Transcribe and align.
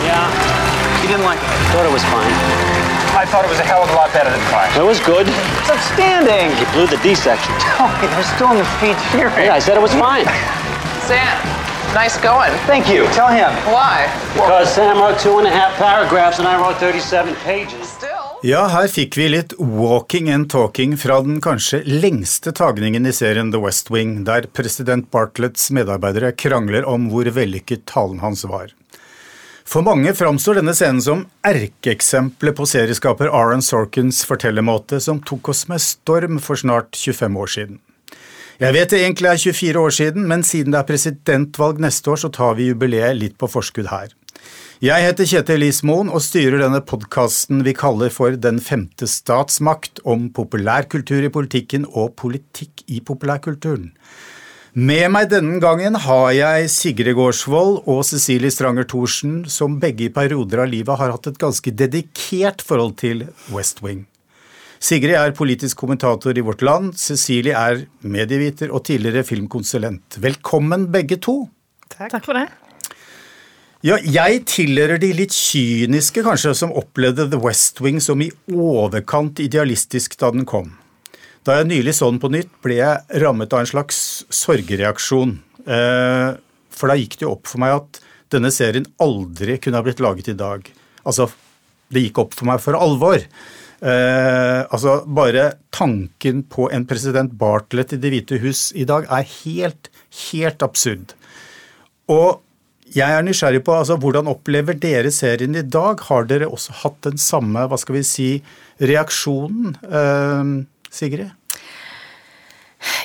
Yeah, 0.00 0.26
You 1.02 1.08
didn't 1.12 1.26
like 1.28 1.38
it. 1.42 1.48
thought 1.72 1.84
it 1.86 1.92
was 1.92 2.04
fine. 2.08 2.32
I 3.12 3.24
thought 3.28 3.44
it 3.44 3.50
was 3.52 3.60
a 3.60 3.68
hell 3.68 3.82
of 3.84 3.90
a 3.90 3.94
lot 3.94 4.10
better 4.12 4.30
than 4.30 4.40
fine. 4.48 4.70
It 4.72 4.86
was 4.92 4.98
good. 5.00 5.28
It's 5.28 5.70
outstanding. 5.70 6.48
You 6.58 6.66
blew 6.72 6.86
the 6.88 6.96
D 7.04 7.14
section. 7.14 7.52
Tony, 7.76 8.06
they're 8.12 8.24
still 8.36 8.50
in 8.52 8.58
the 8.58 8.68
feed 8.80 8.96
hearing. 9.12 9.46
Yeah, 9.46 9.54
I 9.54 9.60
said 9.60 9.76
it 9.76 9.82
was 9.84 9.92
fine. 9.92 10.24
Sam, 11.08 11.36
nice 11.94 12.16
going. 12.24 12.52
Thank 12.66 12.88
you. 12.88 13.04
Tell 13.12 13.28
him. 13.28 13.52
Why? 13.68 14.08
Because 14.34 14.72
Sam 14.74 14.96
wrote 14.98 15.18
two 15.20 15.36
and 15.38 15.46
a 15.46 15.50
half 15.50 15.76
paragraphs 15.76 16.38
and 16.40 16.48
I 16.48 16.56
wrote 16.56 16.76
37 16.80 17.34
pages. 17.44 17.84
Still. 17.98 18.18
Ja, 18.42 18.64
her 18.72 18.88
fikk 18.90 19.14
vi 19.20 19.28
litt 19.28 19.52
walking 19.58 20.30
and 20.32 20.48
talking 20.50 20.96
fra 20.98 21.20
den 21.22 21.36
kanskje 21.44 21.82
lengste 21.86 22.50
tagningen 22.52 23.06
i 23.06 23.12
serien 23.14 23.52
The 23.52 23.60
West 23.62 23.90
Wing, 23.92 24.24
der 24.26 24.48
president 24.56 25.10
Bartletts 25.14 25.68
medarbeidere 25.70 26.32
krangler 26.32 26.88
om 26.90 27.06
hvor 27.12 27.28
vellykket 27.30 27.84
talen 27.86 28.18
hans 28.24 28.42
var. 28.50 28.72
For 29.72 29.80
mange 29.80 30.10
framstår 30.12 30.58
denne 30.58 30.74
scenen 30.76 31.00
som 31.00 31.22
erkeeksempelet 31.48 32.56
på 32.58 32.66
serieskaper 32.68 33.30
Aaron 33.32 33.62
Sorkins 33.64 34.18
fortellermåte 34.28 34.98
som 35.00 35.22
tok 35.24 35.48
oss 35.48 35.62
med 35.70 35.80
storm 35.80 36.36
for 36.44 36.60
snart 36.60 36.92
25 36.92 37.38
år 37.40 37.52
siden. 37.54 37.78
Jeg 38.60 38.76
vet 38.76 38.92
det 38.92 39.00
egentlig 39.00 39.30
er 39.30 39.40
24 39.40 39.80
år 39.80 39.94
siden, 39.96 40.26
men 40.28 40.44
siden 40.44 40.76
det 40.76 40.82
er 40.82 40.90
presidentvalg 40.90 41.80
neste 41.80 42.12
år, 42.12 42.20
så 42.20 42.28
tar 42.28 42.58
vi 42.58 42.68
jubileet 42.68 43.16
litt 43.16 43.38
på 43.40 43.48
forskudd 43.48 43.88
her. 43.88 44.12
Jeg 44.84 45.06
heter 45.06 45.30
Kjetil 45.30 45.64
Ismoen 45.64 46.12
og 46.12 46.20
styrer 46.20 46.60
denne 46.60 46.82
podkasten 46.84 47.64
vi 47.64 47.72
kaller 47.72 48.12
for 48.12 48.36
Den 48.36 48.60
femte 48.60 49.08
statsmakt 49.08 50.02
om 50.04 50.28
populærkultur 50.36 51.24
i 51.24 51.32
politikken 51.32 51.88
og 51.88 52.12
politikk 52.20 52.84
i 52.92 53.00
populærkulturen. 53.00 53.94
Med 54.72 55.10
meg 55.12 55.26
denne 55.28 55.58
gangen 55.60 55.98
har 56.00 56.30
jeg 56.32 56.70
Sigrid 56.72 57.12
Gårdsvold 57.18 57.82
og 57.92 57.98
Cecilie 58.08 58.48
Stranger 58.48 58.86
Thorsen, 58.88 59.42
som 59.44 59.74
begge 59.76 60.06
i 60.06 60.12
perioder 60.14 60.62
av 60.62 60.70
livet 60.72 60.96
har 60.96 61.12
hatt 61.12 61.28
et 61.28 61.36
ganske 61.36 61.74
dedikert 61.76 62.64
forhold 62.64 62.94
til 63.02 63.26
West 63.52 63.82
Wing. 63.84 64.06
Sigrid 64.80 65.18
er 65.18 65.36
politisk 65.36 65.76
kommentator 65.76 66.32
i 66.32 66.46
Vårt 66.46 66.64
Land, 66.64 66.96
Cecilie 66.96 67.52
er 67.52 67.84
medieviter 68.00 68.72
og 68.72 68.86
tidligere 68.88 69.26
filmkonsulent. 69.28 70.16
Velkommen 70.24 70.88
begge 70.88 71.20
to. 71.20 71.50
Takk 71.92 72.24
for 72.24 72.40
det. 72.40 72.48
Ja, 73.84 74.00
jeg 74.00 74.46
tilhører 74.48 74.96
de 74.96 75.12
litt 75.20 75.36
kyniske, 75.36 76.24
kanskje, 76.24 76.56
som 76.56 76.72
opplevde 76.72 77.28
The 77.28 77.44
West 77.44 77.84
Wing 77.84 78.00
som 78.00 78.24
i 78.24 78.32
overkant 78.48 79.44
idealistisk 79.44 80.16
da 80.16 80.32
den 80.32 80.48
kom. 80.48 80.78
Da 81.42 81.58
jeg 81.58 81.70
nylig 81.72 81.94
så 81.98 82.10
den 82.12 82.20
på 82.22 82.30
nytt, 82.30 82.50
ble 82.62 82.76
jeg 82.78 83.22
rammet 83.22 83.54
av 83.54 83.64
en 83.64 83.70
slags 83.72 83.98
sorgreaksjon. 84.30 85.38
Eh, 85.66 86.28
For 86.72 86.88
da 86.90 86.96
gikk 86.98 87.18
det 87.18 87.26
jo 87.26 87.34
opp 87.34 87.50
for 87.50 87.62
meg 87.62 87.74
at 87.76 87.98
denne 88.32 88.50
serien 88.54 88.86
aldri 89.02 89.58
kunne 89.60 89.76
ha 89.80 89.84
blitt 89.84 90.00
laget 90.02 90.30
i 90.32 90.38
dag. 90.38 90.64
Altså, 91.04 91.26
det 91.92 92.06
gikk 92.06 92.22
opp 92.22 92.36
for 92.38 92.48
meg 92.48 92.62
for 92.64 92.78
alvor. 92.78 93.20
Eh, 93.82 94.60
altså, 94.70 95.00
bare 95.10 95.56
tanken 95.74 96.44
på 96.48 96.68
en 96.72 96.86
president 96.86 97.34
Bartlett 97.34 97.92
i 97.96 97.98
Det 98.00 98.12
hvite 98.14 98.38
hus 98.40 98.70
i 98.78 98.86
dag 98.88 99.10
er 99.10 99.26
helt, 99.42 99.90
helt 100.30 100.62
absurd. 100.62 101.12
Og 102.08 102.40
jeg 102.92 103.08
er 103.08 103.24
nysgjerrig 103.26 103.64
på 103.66 103.74
altså, 103.74 103.98
hvordan 104.00 104.30
opplever 104.30 104.78
dere 104.78 105.10
serien 105.12 105.58
i 105.58 105.66
dag? 105.66 106.00
Har 106.08 106.30
dere 106.30 106.48
også 106.48 106.78
hatt 106.84 107.02
den 107.08 107.18
samme 107.20 107.66
hva 107.66 107.78
skal 107.80 107.98
vi 107.98 108.06
si, 108.06 108.30
reaksjonen, 108.80 109.74
eh, 109.90 110.54
Sigrid? 110.92 111.30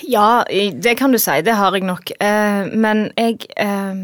Ja, 0.03 0.43
det 0.83 0.97
kan 0.97 1.11
du 1.13 1.19
si. 1.21 1.41
Det 1.45 1.55
har 1.55 1.75
jeg 1.75 1.85
nok. 1.85 2.11
Eh, 2.19 2.69
men 2.73 3.07
jeg 3.17 3.45
eh, 3.57 3.95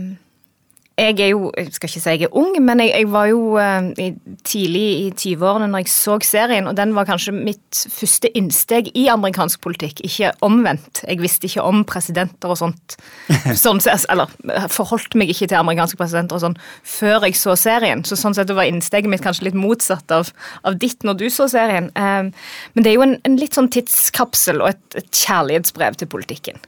Jeg 0.93 1.15
er 1.19 1.29
jo 1.31 1.47
Jeg 1.57 1.71
skal 1.73 1.89
ikke 1.89 2.01
si 2.03 2.11
jeg 2.13 2.25
er 2.27 2.35
ung, 2.37 2.53
men 2.61 2.81
jeg, 2.83 2.91
jeg 2.93 3.07
var 3.09 3.25
jo 3.31 3.57
eh, 3.57 4.13
tidlig 4.45 4.83
i 4.99 5.05
20-årene 5.17 5.69
når 5.71 5.83
jeg 5.83 5.93
så 5.93 6.17
serien, 6.21 6.67
og 6.69 6.75
den 6.77 6.93
var 6.93 7.07
kanskje 7.09 7.33
mitt 7.33 7.79
første 7.89 8.29
innsteg 8.37 8.91
i 8.93 9.07
amerikansk 9.09 9.61
politikk, 9.63 10.03
ikke 10.05 10.29
omvendt. 10.45 11.01
Jeg 11.07 11.21
visste 11.23 11.49
ikke 11.49 11.65
om 11.65 11.81
presidenter 11.89 12.53
og 12.53 12.59
sånt. 12.61 12.97
Sånn, 13.63 13.81
eller 14.13 14.29
forholdt 14.69 15.17
meg 15.17 15.31
ikke 15.33 15.47
til 15.47 15.57
amerikanske 15.57 15.97
presidenter 15.97 16.37
og 16.37 16.43
sånn 16.45 16.57
før 16.85 17.25
jeg 17.25 17.39
så 17.39 17.55
serien. 17.57 18.03
Så 18.05 18.17
sånn 18.19 18.37
sett 18.37 18.53
var 18.53 18.69
innsteget 18.69 19.09
mitt 19.09 19.23
kanskje 19.25 19.47
litt 19.49 19.57
motsatt 19.57 20.13
av, 20.13 20.29
av 20.67 20.77
ditt 20.77 21.01
når 21.07 21.17
du 21.23 21.25
så 21.33 21.49
serien. 21.51 21.89
Eh, 21.97 22.29
Men 22.73 22.85
det 22.85 22.91
er 22.91 22.99
jo 22.99 23.07
en, 23.07 23.17
en 23.25 23.39
litt 23.39 23.57
sånn 23.57 23.71
tidskapsel 23.73 24.61
og 24.61 24.75
et, 24.75 24.85
et 25.01 25.23
kjærlighetsbrev 25.25 25.97
til 25.97 26.11
politikken. 26.13 26.61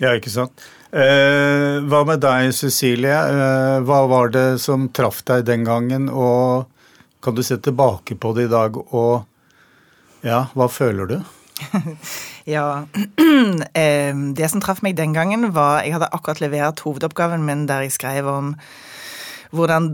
Ja, 0.00 0.14
ikke 0.16 0.32
sant. 0.32 0.64
Eh, 0.92 1.80
hva 1.88 2.02
med 2.08 2.20
deg, 2.20 2.52
Cecilie? 2.56 3.12
Eh, 3.12 3.78
hva 3.84 4.00
var 4.10 4.32
det 4.32 4.46
som 4.60 4.88
traff 4.92 5.22
deg 5.28 5.46
den 5.48 5.64
gangen, 5.68 6.08
og 6.08 6.68
kan 7.24 7.36
du 7.36 7.42
se 7.44 7.56
tilbake 7.56 8.16
på 8.20 8.32
det 8.36 8.48
i 8.48 8.52
dag, 8.52 8.76
og 8.92 9.24
ja, 10.26 10.46
hva 10.54 10.68
føler 10.70 11.16
du? 11.16 11.18
Ja, 12.42 12.88
eh, 13.78 14.14
Det 14.34 14.48
som 14.50 14.58
traff 14.64 14.80
meg 14.82 14.96
den 14.98 15.12
gangen, 15.14 15.52
var 15.54 15.84
Jeg 15.84 15.94
hadde 15.94 16.08
akkurat 16.10 16.40
levert 16.42 16.80
hovedoppgaven 16.82 17.44
min 17.46 17.68
der 17.68 17.84
jeg 17.84 17.94
skrev 17.94 18.26
om 18.26 18.48
hvordan 19.54 19.92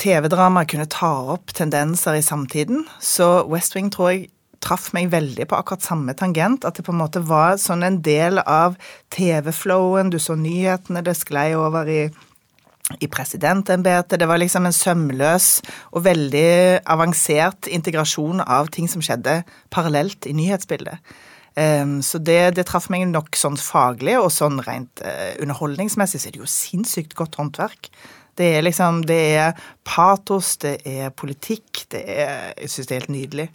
TV-drama 0.00 0.64
kunne 0.66 0.88
ta 0.90 1.12
opp 1.36 1.52
tendenser 1.54 2.16
i 2.16 2.24
samtiden. 2.24 2.86
Så 2.98 3.44
West 3.46 3.76
Wing 3.76 3.90
tror 3.92 4.10
jeg 4.10 4.30
traff 4.60 4.90
meg 4.96 5.10
veldig 5.12 5.46
på 5.48 5.58
akkurat 5.58 5.84
samme 5.84 6.14
tangent. 6.18 6.66
At 6.68 6.76
det 6.76 6.86
på 6.86 6.94
en 6.94 7.00
måte 7.00 7.22
var 7.26 7.56
sånn 7.60 7.84
en 7.86 8.00
del 8.04 8.42
av 8.44 8.76
TV-flowen. 9.14 10.12
Du 10.12 10.18
så 10.20 10.36
nyhetene, 10.38 11.04
det 11.04 11.16
sklei 11.18 11.52
over 11.58 11.88
i 11.88 12.02
i 12.98 13.06
presidentembetet. 13.06 14.18
Det 14.18 14.26
var 14.26 14.40
liksom 14.40 14.66
en 14.66 14.74
sømløs 14.74 15.60
og 15.94 16.04
veldig 16.06 16.80
avansert 16.90 17.68
integrasjon 17.70 18.42
av 18.42 18.70
ting 18.74 18.88
som 18.90 19.04
skjedde 19.04 19.42
parallelt 19.70 20.26
i 20.26 20.34
nyhetsbildet. 20.34 20.98
Em, 21.58 21.98
så 22.02 22.18
det, 22.22 22.54
det 22.56 22.66
traff 22.68 22.88
meg 22.92 23.06
nok 23.10 23.36
sånn 23.38 23.58
faglig, 23.60 24.16
og 24.20 24.30
sånn 24.34 24.60
rent 24.66 25.02
eh, 25.06 25.36
underholdningsmessig 25.42 26.22
så 26.22 26.30
er 26.30 26.36
det 26.36 26.42
jo 26.42 26.50
sinnssykt 26.50 27.16
godt 27.18 27.38
håndverk. 27.40 27.90
Det 28.38 28.52
er 28.56 28.62
liksom 28.64 29.02
Det 29.04 29.20
er 29.36 29.58
patos, 29.84 30.56
det 30.62 30.78
er 30.86 31.10
politikk, 31.10 31.84
det 31.92 32.04
er 32.06 32.54
Jeg 32.56 32.70
syns 32.70 32.86
det 32.86 32.94
er 32.94 33.02
helt 33.02 33.16
nydelig. 33.16 33.48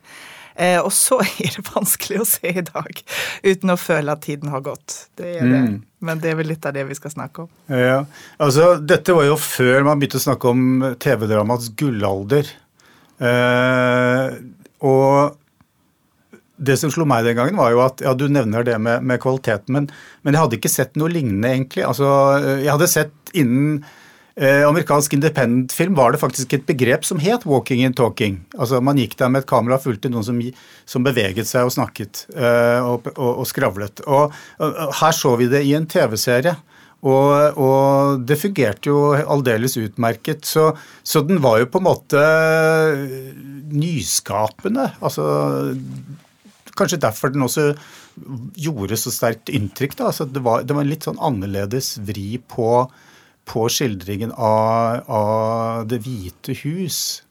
Eh, 0.56 0.80
og 0.80 0.92
så 0.96 1.20
er 1.44 1.58
det 1.58 1.66
vanskelig 1.68 2.22
å 2.24 2.28
se 2.30 2.52
i 2.52 2.64
dag 2.66 3.02
uten 3.44 3.74
å 3.74 3.80
føle 3.80 4.16
at 4.16 4.24
tiden 4.26 4.52
har 4.54 4.64
gått. 4.66 4.98
Det 5.20 5.38
er 5.40 5.50
det. 5.52 5.64
Men 6.06 6.22
det 6.22 6.32
er 6.32 6.38
vel 6.40 6.52
litt 6.54 6.66
av 6.68 6.76
det 6.76 6.86
vi 6.88 6.98
skal 6.98 7.14
snakke 7.14 7.46
om. 7.46 7.50
Ja, 7.72 8.04
altså 8.42 8.76
Dette 8.78 9.16
var 9.18 9.26
jo 9.28 9.40
før 9.42 9.88
man 9.88 10.02
begynte 10.02 10.22
å 10.22 10.28
snakke 10.28 10.52
om 10.52 10.86
TV-dramaets 11.02 11.72
gullalder. 11.80 12.52
Eh, 13.20 14.38
og 14.86 15.42
det 16.56 16.78
som 16.80 16.92
slo 16.94 17.08
meg 17.10 17.26
den 17.28 17.36
gangen, 17.36 17.60
var 17.60 17.74
jo 17.74 17.84
at 17.84 18.04
ja, 18.04 18.14
du 18.16 18.28
nevner 18.32 18.64
det 18.64 18.78
med, 18.80 19.04
med 19.04 19.20
kvaliteten, 19.24 19.76
men, 19.76 19.90
men 20.24 20.36
jeg 20.36 20.46
hadde 20.46 20.60
ikke 20.60 20.72
sett 20.72 20.96
noe 21.00 21.12
lignende, 21.12 21.52
egentlig. 21.52 21.84
Altså, 21.88 22.08
jeg 22.62 22.72
hadde 22.72 22.92
sett 22.92 23.36
innen 23.36 23.82
eh, 24.36 24.62
amerikansk 24.68 25.16
independent-film 25.18 25.96
var 25.98 26.14
det 26.14 26.22
faktisk 26.22 26.54
et 26.54 26.66
begrep 26.68 27.06
som 27.06 27.20
het 27.20 27.46
'walking 27.46 27.86
and 27.86 27.96
talking'. 27.96 28.40
Altså 28.58 28.82
Man 28.82 28.98
gikk 28.98 29.18
der 29.18 29.30
med 29.30 29.44
et 29.44 29.50
kamera 29.50 29.76
og 29.76 29.84
fulgte 29.84 30.10
noen 30.10 30.24
som, 30.24 30.42
som 30.86 31.04
beveget 31.04 31.48
seg 31.48 31.66
og 31.66 31.72
snakket 31.72 32.26
eh, 32.36 32.82
og, 32.84 33.08
og, 33.18 33.40
og 33.40 33.48
skravlet. 33.48 34.02
Og, 34.08 34.34
og, 34.60 34.94
her 35.02 35.12
så 35.12 35.36
vi 35.36 35.48
det 35.48 35.64
i 35.66 35.74
en 35.74 35.88
TV-serie. 35.88 36.56
Og, 37.06 37.58
og 37.62 38.24
det 38.26 38.40
fungerte 38.42 38.90
jo 38.90 39.14
aldeles 39.14 39.78
utmerket. 39.78 40.46
Så, 40.46 40.72
så 41.04 41.22
den 41.22 41.42
var 41.44 41.60
jo 41.62 41.70
på 41.70 41.82
en 41.82 41.90
måte 41.90 42.22
nyskapende. 43.72 44.92
Altså 45.02 45.64
Kanskje 46.76 47.00
derfor 47.00 47.32
den 47.32 47.46
også 47.46 47.70
gjorde 48.60 48.98
så 49.00 49.12
sterkt 49.14 49.52
inntrykk. 49.54 49.98
da, 49.98 50.10
altså 50.10 50.26
Det 50.26 50.44
var, 50.44 50.64
det 50.64 50.76
var 50.76 50.84
en 50.84 50.90
litt 50.92 51.06
sånn 51.08 51.22
annerledes 51.24 51.96
vri 52.04 52.36
på, 52.40 52.88
på 53.46 53.68
skildringen 53.72 54.34
av, 54.36 55.04
av 55.08 55.86
Det 55.90 56.02
hvite 56.06 56.58
hus. 56.64 57.22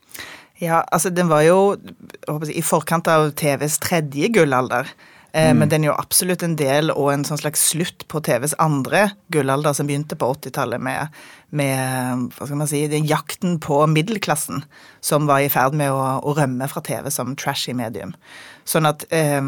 Ja, 0.63 0.85
altså 0.95 1.11
den 1.11 1.29
var 1.29 1.43
jo 1.43 1.75
jeg 1.75 2.55
i 2.55 2.63
forkant 2.65 3.09
av 3.11 3.33
TVs 3.39 3.81
tredje 3.83 4.31
gullalder. 4.35 4.89
Mm. 5.35 5.59
Men 5.59 5.71
den 5.71 5.83
er 5.83 5.91
jo 5.91 5.99
absolutt 5.99 6.45
en 6.47 6.55
del 6.55 6.93
og 6.95 7.09
en 7.11 7.25
sånn 7.27 7.41
slags 7.41 7.65
slutt 7.73 8.05
på 8.07 8.21
TVs 8.23 8.55
andre 8.63 9.09
gullalder, 9.35 9.75
som 9.75 9.89
begynte 9.89 10.15
på 10.15 10.29
80-tallet 10.37 10.79
med, 10.79 11.11
med 11.51 12.29
hva 12.37 12.47
skal 12.47 12.61
man 12.61 12.71
si, 12.71 12.85
den 12.91 13.09
jakten 13.11 13.59
på 13.63 13.81
middelklassen 13.91 14.63
som 15.03 15.27
var 15.27 15.43
i 15.43 15.51
ferd 15.51 15.75
med 15.75 15.91
å, 15.91 16.05
å 16.23 16.37
rømme 16.39 16.71
fra 16.71 16.85
TV 16.87 17.11
som 17.11 17.35
trashy 17.35 17.75
medium. 17.75 18.15
Sånn 18.65 18.87
at 18.89 19.05
eh, 19.13 19.41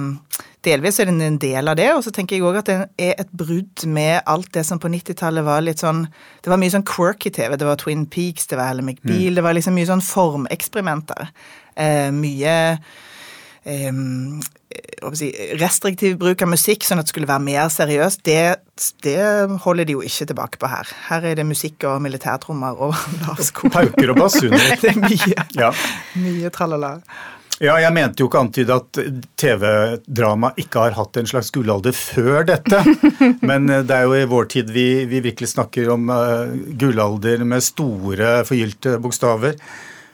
delvis 0.67 0.99
er 1.01 1.09
den 1.09 1.23
en 1.25 1.39
del 1.41 1.69
av 1.71 1.77
det, 1.79 1.87
og 1.95 2.03
så 2.05 2.11
tenker 2.13 2.37
jeg 2.37 2.45
òg 2.45 2.59
at 2.61 2.69
den 2.69 2.83
er 3.01 3.15
et 3.23 3.31
brudd 3.33 3.87
med 3.89 4.21
alt 4.29 4.51
det 4.53 4.65
som 4.69 4.81
på 4.83 4.91
90-tallet 4.93 5.47
var 5.47 5.63
litt 5.65 5.81
sånn 5.81 6.03
Det 6.45 6.51
var 6.53 6.59
mye 6.61 6.75
sånn 6.75 6.85
quirky 6.87 7.31
TV. 7.33 7.57
Det 7.57 7.69
var 7.69 7.79
Twin 7.81 8.05
Peaks, 8.13 8.47
det 8.51 8.59
var 8.61 8.75
Ally 8.75 8.83
McBeal, 8.85 9.35
det 9.39 9.45
var 9.47 9.57
liksom 9.57 9.75
mye 9.79 9.89
sånn 9.89 10.05
formeksperimenter. 10.05 11.31
Eh, 11.77 12.11
mye 12.15 12.57
Um, 13.67 14.39
si, 15.19 15.33
restriktiv 15.59 16.13
bruk 16.21 16.43
av 16.45 16.53
musikk, 16.53 16.85
sånn 16.87 17.01
at 17.03 17.09
det 17.09 17.11
skulle 17.11 17.27
være 17.27 17.43
mer 17.43 17.71
seriøst, 17.75 18.21
det, 18.23 18.37
det 19.03 19.17
holder 19.65 19.89
de 19.89 19.97
jo 19.97 20.05
ikke 20.07 20.29
tilbake 20.31 20.61
på 20.63 20.71
her. 20.71 20.93
Her 21.09 21.27
er 21.33 21.41
det 21.41 21.47
musikk 21.49 21.83
og 21.91 21.99
militærtrommer 22.05 22.79
og 22.87 22.95
lavsko. 23.25 23.67
Pauker 23.75 24.13
og 24.15 24.21
basuner. 24.21 24.69
Det 24.85 24.93
er 24.93 25.01
mye, 25.03 25.47
Ja. 25.59 25.73
mye 26.23 26.53
tralala. 26.55 26.93
Ja, 27.57 27.79
jeg 27.81 27.93
mente 27.97 28.21
jo 28.21 28.29
ikke 28.29 28.41
antyde 28.45 28.75
at 28.77 28.99
TV-drama 29.41 30.51
ikke 30.61 30.83
har 30.83 30.97
hatt 30.99 31.17
en 31.17 31.29
slags 31.31 31.49
gullalder 31.55 31.95
før 31.97 32.45
dette. 32.51 32.83
Men 33.49 33.71
eh, 33.73 33.85
det 33.87 33.97
er 33.97 34.05
jo 34.05 34.17
i 34.19 34.29
vår 34.29 34.51
tid 34.53 34.73
vi, 34.75 35.07
vi 35.09 35.23
virkelig 35.25 35.55
snakker 35.55 35.89
om 35.95 36.11
uh, 36.13 36.53
gullalder 36.77 37.47
med 37.49 37.65
store, 37.65 38.43
forgylte 38.49 38.99
bokstaver. 39.01 39.57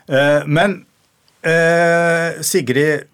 Uh, 0.07 0.43
men 0.47 0.81
uh, 1.47 2.39
Sigrid, 2.43 3.09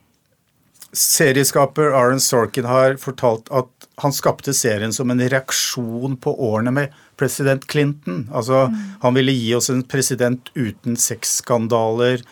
serieskaper 0.94 1.94
Aaron 1.94 2.22
Sorkin 2.22 2.66
har 2.70 2.98
fortalt 3.02 3.50
at 3.54 3.90
han 4.02 4.14
skapte 4.16 4.56
serien 4.58 4.94
som 4.96 5.10
en 5.14 5.22
reaksjon 5.22 6.16
på 6.22 6.34
årene 6.50 6.74
med 6.74 6.96
president 7.20 7.66
Clinton. 7.70 8.28
Altså, 8.34 8.70
Han 9.02 9.18
ville 9.18 9.34
gi 9.36 9.54
oss 9.58 9.70
en 9.70 9.84
president 9.84 10.50
uten 10.56 10.98
sexskandaler 10.98 12.24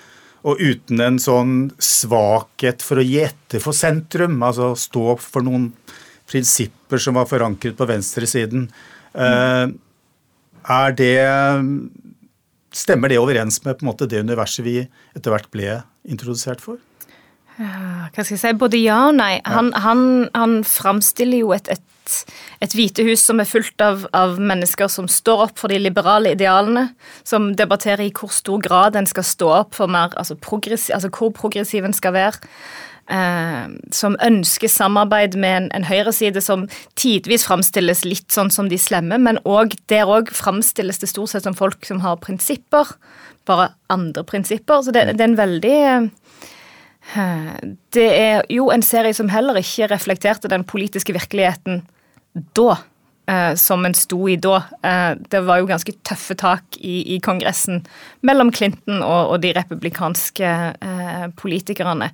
og 0.47 0.61
uten 0.63 1.01
en 1.03 1.17
sånn 1.19 1.55
svakhet 1.83 2.83
for 2.85 3.01
å 3.01 3.05
gi 3.05 3.19
etter 3.25 3.63
for 3.63 3.75
sentrum. 3.75 4.39
Altså 4.45 4.71
stå 4.79 5.03
opp 5.15 5.23
for 5.23 5.43
noen 5.45 5.71
prinsipper 6.27 7.01
som 7.01 7.19
var 7.19 7.27
forankret 7.29 7.77
på 7.77 7.87
venstresiden. 7.89 8.69
Mm. 9.17 9.77
er 10.69 10.91
det 10.93 11.13
Stemmer 12.77 13.09
det 13.09 13.17
overens 13.17 13.55
med 13.63 13.79
på 13.79 13.85
en 13.85 13.87
måte 13.89 14.05
det 14.05 14.19
universet 14.21 14.61
vi 14.61 14.75
etter 15.15 15.33
hvert 15.33 15.47
ble 15.49 15.79
introdusert 16.05 16.61
for? 16.61 16.77
Hva 17.57 18.11
skal 18.11 18.35
jeg 18.35 18.41
si, 18.43 18.51
både 18.59 18.77
ja 18.77 18.99
og 19.07 19.15
nei. 19.17 19.39
Han, 19.49 19.71
han, 19.73 20.01
han 20.35 20.59
framstiller 20.67 21.41
jo 21.41 21.55
et, 21.55 21.71
et, 21.73 21.81
et 22.63 22.73
hvitehus 22.73 23.23
som 23.27 23.41
er 23.41 23.49
fullt 23.49 23.83
av, 23.83 24.07
av 24.17 24.37
mennesker 24.39 24.89
som 24.91 25.09
står 25.11 25.47
opp 25.47 25.61
for 25.61 25.73
de 25.73 25.79
liberale 25.81 26.33
idealene, 26.35 26.89
som 27.27 27.51
debatterer 27.57 28.07
i 28.07 28.13
hvor 28.15 28.33
stor 28.33 28.61
grad 28.63 28.97
en 28.97 29.09
skal 29.09 29.25
stå 29.27 29.53
opp 29.61 29.77
for 29.77 29.91
mer, 29.91 30.15
altså, 30.17 30.37
progressiv, 30.39 30.95
altså 30.95 31.11
hvor 31.13 31.33
progressiv 31.35 31.87
en 31.87 31.97
skal 31.97 32.15
være. 32.17 32.51
Eh, 33.07 33.67
som 33.95 34.17
ønsker 34.19 34.67
samarbeid 34.67 35.37
med 35.39 35.53
en, 35.61 35.67
en 35.77 35.85
høyreside 35.87 36.41
som 36.43 36.65
tidvis 36.99 37.45
framstilles 37.47 38.03
litt 38.03 38.35
sånn 38.35 38.51
som 38.51 38.67
de 38.67 38.75
slemme, 38.81 39.15
men 39.23 39.39
også, 39.47 39.79
der 39.87 40.11
òg 40.11 40.33
framstilles 40.35 40.99
det 40.99 41.07
stort 41.13 41.31
sett 41.31 41.47
som 41.47 41.55
folk 41.55 41.87
som 41.87 42.01
har 42.03 42.19
prinsipper, 42.19 42.91
bare 43.47 43.69
andre 43.93 44.25
prinsipper. 44.27 44.83
Så 44.83 44.91
det, 44.91 45.05
det 45.15 45.23
er 45.23 45.29
en 45.29 45.39
veldig 45.39 45.77
eh, 47.15 47.61
Det 47.95 48.09
er 48.11 48.43
jo 48.51 48.67
en 48.75 48.83
serie 48.83 49.15
som 49.15 49.31
heller 49.31 49.55
ikke 49.61 49.87
reflekterte 49.93 50.51
den 50.51 50.67
politiske 50.67 51.15
virkeligheten 51.15 51.85
da. 52.55 52.77
eh, 53.27 53.55
Som 53.55 53.85
en 53.85 53.93
sto 53.93 54.27
i 54.27 54.35
da. 54.35 54.61
Eh, 54.83 55.15
Det 55.29 55.41
var 55.45 55.57
jo 55.59 55.65
ganske 55.67 55.93
tøffe 56.03 56.35
tak 56.35 56.77
i, 56.79 57.15
i 57.15 57.19
Kongressen 57.19 57.81
mellom 58.23 58.51
Clinton 58.53 59.01
og, 59.03 59.31
og 59.33 59.41
de 59.41 59.53
republikanske 59.53 60.43
eh, 60.81 61.25
politikerne. 61.35 62.11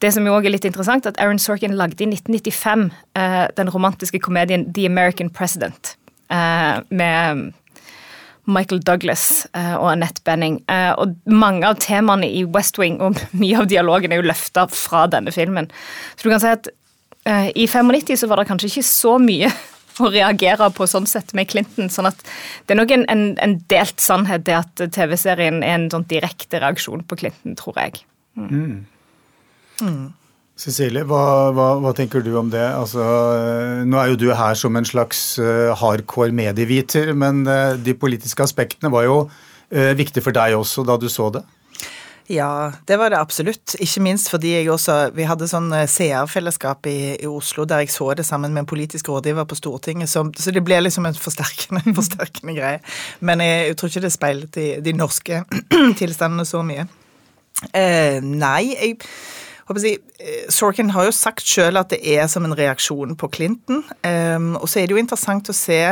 Det 0.00 0.12
som 0.14 0.24
jo 0.26 0.34
også 0.34 0.46
er 0.46 0.54
litt 0.56 0.64
interessant, 0.64 1.06
at 1.06 1.20
Aaron 1.20 1.38
Sorkin 1.38 1.76
lagde 1.76 2.00
i 2.04 2.08
1995 2.08 2.90
eh, 3.16 3.48
den 3.56 3.68
romantiske 3.74 4.18
komedien 4.24 4.72
The 4.72 4.86
American 4.86 5.28
President. 5.30 5.96
eh, 6.30 6.80
Med 6.90 7.52
Michael 8.46 8.80
Douglas 8.84 9.46
eh, 9.54 9.74
og 9.74 9.86
Annette 9.92 10.20
Benning. 10.24 10.58
Og 11.00 11.14
mange 11.26 11.64
av 11.64 11.78
temaene 11.80 12.28
i 12.28 12.42
West 12.44 12.76
Wing 12.78 12.98
og 13.00 13.16
mye 13.40 13.56
av 13.62 13.68
dialogen 13.70 14.12
er 14.12 14.20
jo 14.20 14.26
løfta 14.28 14.66
fra 14.68 15.06
denne 15.08 15.32
filmen. 15.32 15.70
Så 16.16 16.26
du 16.26 16.30
kan 16.30 16.40
si 16.42 16.50
at 16.52 16.68
i 17.24 17.64
95 17.64 18.18
så 18.20 18.28
var 18.28 18.40
det 18.40 18.50
kanskje 18.50 18.68
ikke 18.68 18.84
så 18.84 19.14
mye 19.22 19.48
å 20.04 20.10
reagere 20.12 20.68
på 20.76 20.88
sånn 20.90 21.06
sett 21.08 21.32
med 21.36 21.48
Clinton. 21.48 21.88
sånn 21.92 22.10
at 22.10 22.20
det 22.66 22.74
er 22.74 22.80
nok 22.82 22.92
en, 22.96 23.06
en, 23.12 23.22
en 23.40 23.54
delt 23.72 24.02
sannhet 24.02 24.44
det 24.44 24.58
at 24.58 24.84
TV-serien 24.96 25.62
er 25.62 25.78
en 25.78 25.88
sånn 25.92 26.04
direkte 26.10 26.60
reaksjon 26.60 27.06
på 27.08 27.22
Clinton, 27.22 27.56
tror 27.60 27.80
jeg. 27.80 28.04
Cecilie, 30.54 31.02
hva, 31.10 31.50
hva, 31.50 31.66
hva 31.82 31.90
tenker 31.98 32.22
du 32.22 32.30
om 32.38 32.50
det? 32.52 32.62
Altså, 32.62 33.02
eh, 33.02 33.80
nå 33.88 33.98
er 33.98 34.12
jo 34.12 34.20
du 34.20 34.28
her 34.38 34.54
som 34.58 34.76
en 34.78 34.86
slags 34.86 35.34
eh, 35.42 35.72
hardcore 35.74 36.30
medieviter, 36.34 37.10
men 37.18 37.42
eh, 37.50 37.74
de 37.74 37.96
politiske 37.98 38.44
aspektene 38.46 38.92
var 38.94 39.08
jo 39.08 39.18
viktig 39.74 40.22
for 40.22 40.30
deg 40.36 40.52
også 40.54 40.84
da 40.86 40.94
du 41.00 41.08
så 41.10 41.24
det? 41.34 41.40
Ja, 42.26 42.72
det 42.88 42.96
var 42.96 43.10
det 43.10 43.18
absolutt. 43.20 43.74
Ikke 43.84 44.00
minst 44.00 44.30
fordi 44.32 44.54
jeg 44.54 44.70
også 44.72 45.10
Vi 45.12 45.26
hadde 45.28 45.48
sånn 45.48 45.68
eh, 45.76 45.88
seerfellesskap 45.90 46.88
i, 46.88 46.98
i 47.20 47.28
Oslo 47.28 47.66
der 47.68 47.84
jeg 47.84 47.92
så 47.92 48.08
det 48.16 48.24
sammen 48.24 48.54
med 48.54 48.64
en 48.64 48.70
politisk 48.70 49.10
rådgiver 49.12 49.44
på 49.44 49.58
Stortinget, 49.58 50.08
så, 50.08 50.24
så 50.38 50.54
det 50.54 50.64
ble 50.64 50.80
liksom 50.80 51.04
en 51.04 51.18
forsterkende, 51.18 51.84
forsterkende 51.98 52.56
greie. 52.56 52.80
Men 53.20 53.44
jeg, 53.44 53.68
jeg 53.68 53.78
tror 53.78 53.92
ikke 53.92 54.04
det 54.06 54.12
speilet 54.16 54.56
de, 54.56 54.68
de 54.84 54.96
norske 54.96 55.42
tilstandene 56.00 56.48
så 56.48 56.64
mye. 56.64 56.88
Eh, 57.76 58.20
nei, 58.24 58.72
jeg 58.72 58.96
si, 59.80 59.94
eh, 60.20 60.46
Sorkin 60.52 60.94
har 60.96 61.06
jo 61.08 61.14
sagt 61.14 61.44
sjøl 61.44 61.76
at 61.80 61.92
det 61.92 62.00
er 62.08 62.24
som 62.32 62.44
en 62.48 62.56
reaksjon 62.56 63.16
på 63.20 63.30
Clinton. 63.36 63.84
Eh, 64.00 64.40
og 64.56 64.64
så 64.64 64.80
er 64.80 64.88
det 64.88 64.96
jo 64.96 65.02
interessant 65.04 65.52
å 65.52 65.56
se 65.56 65.82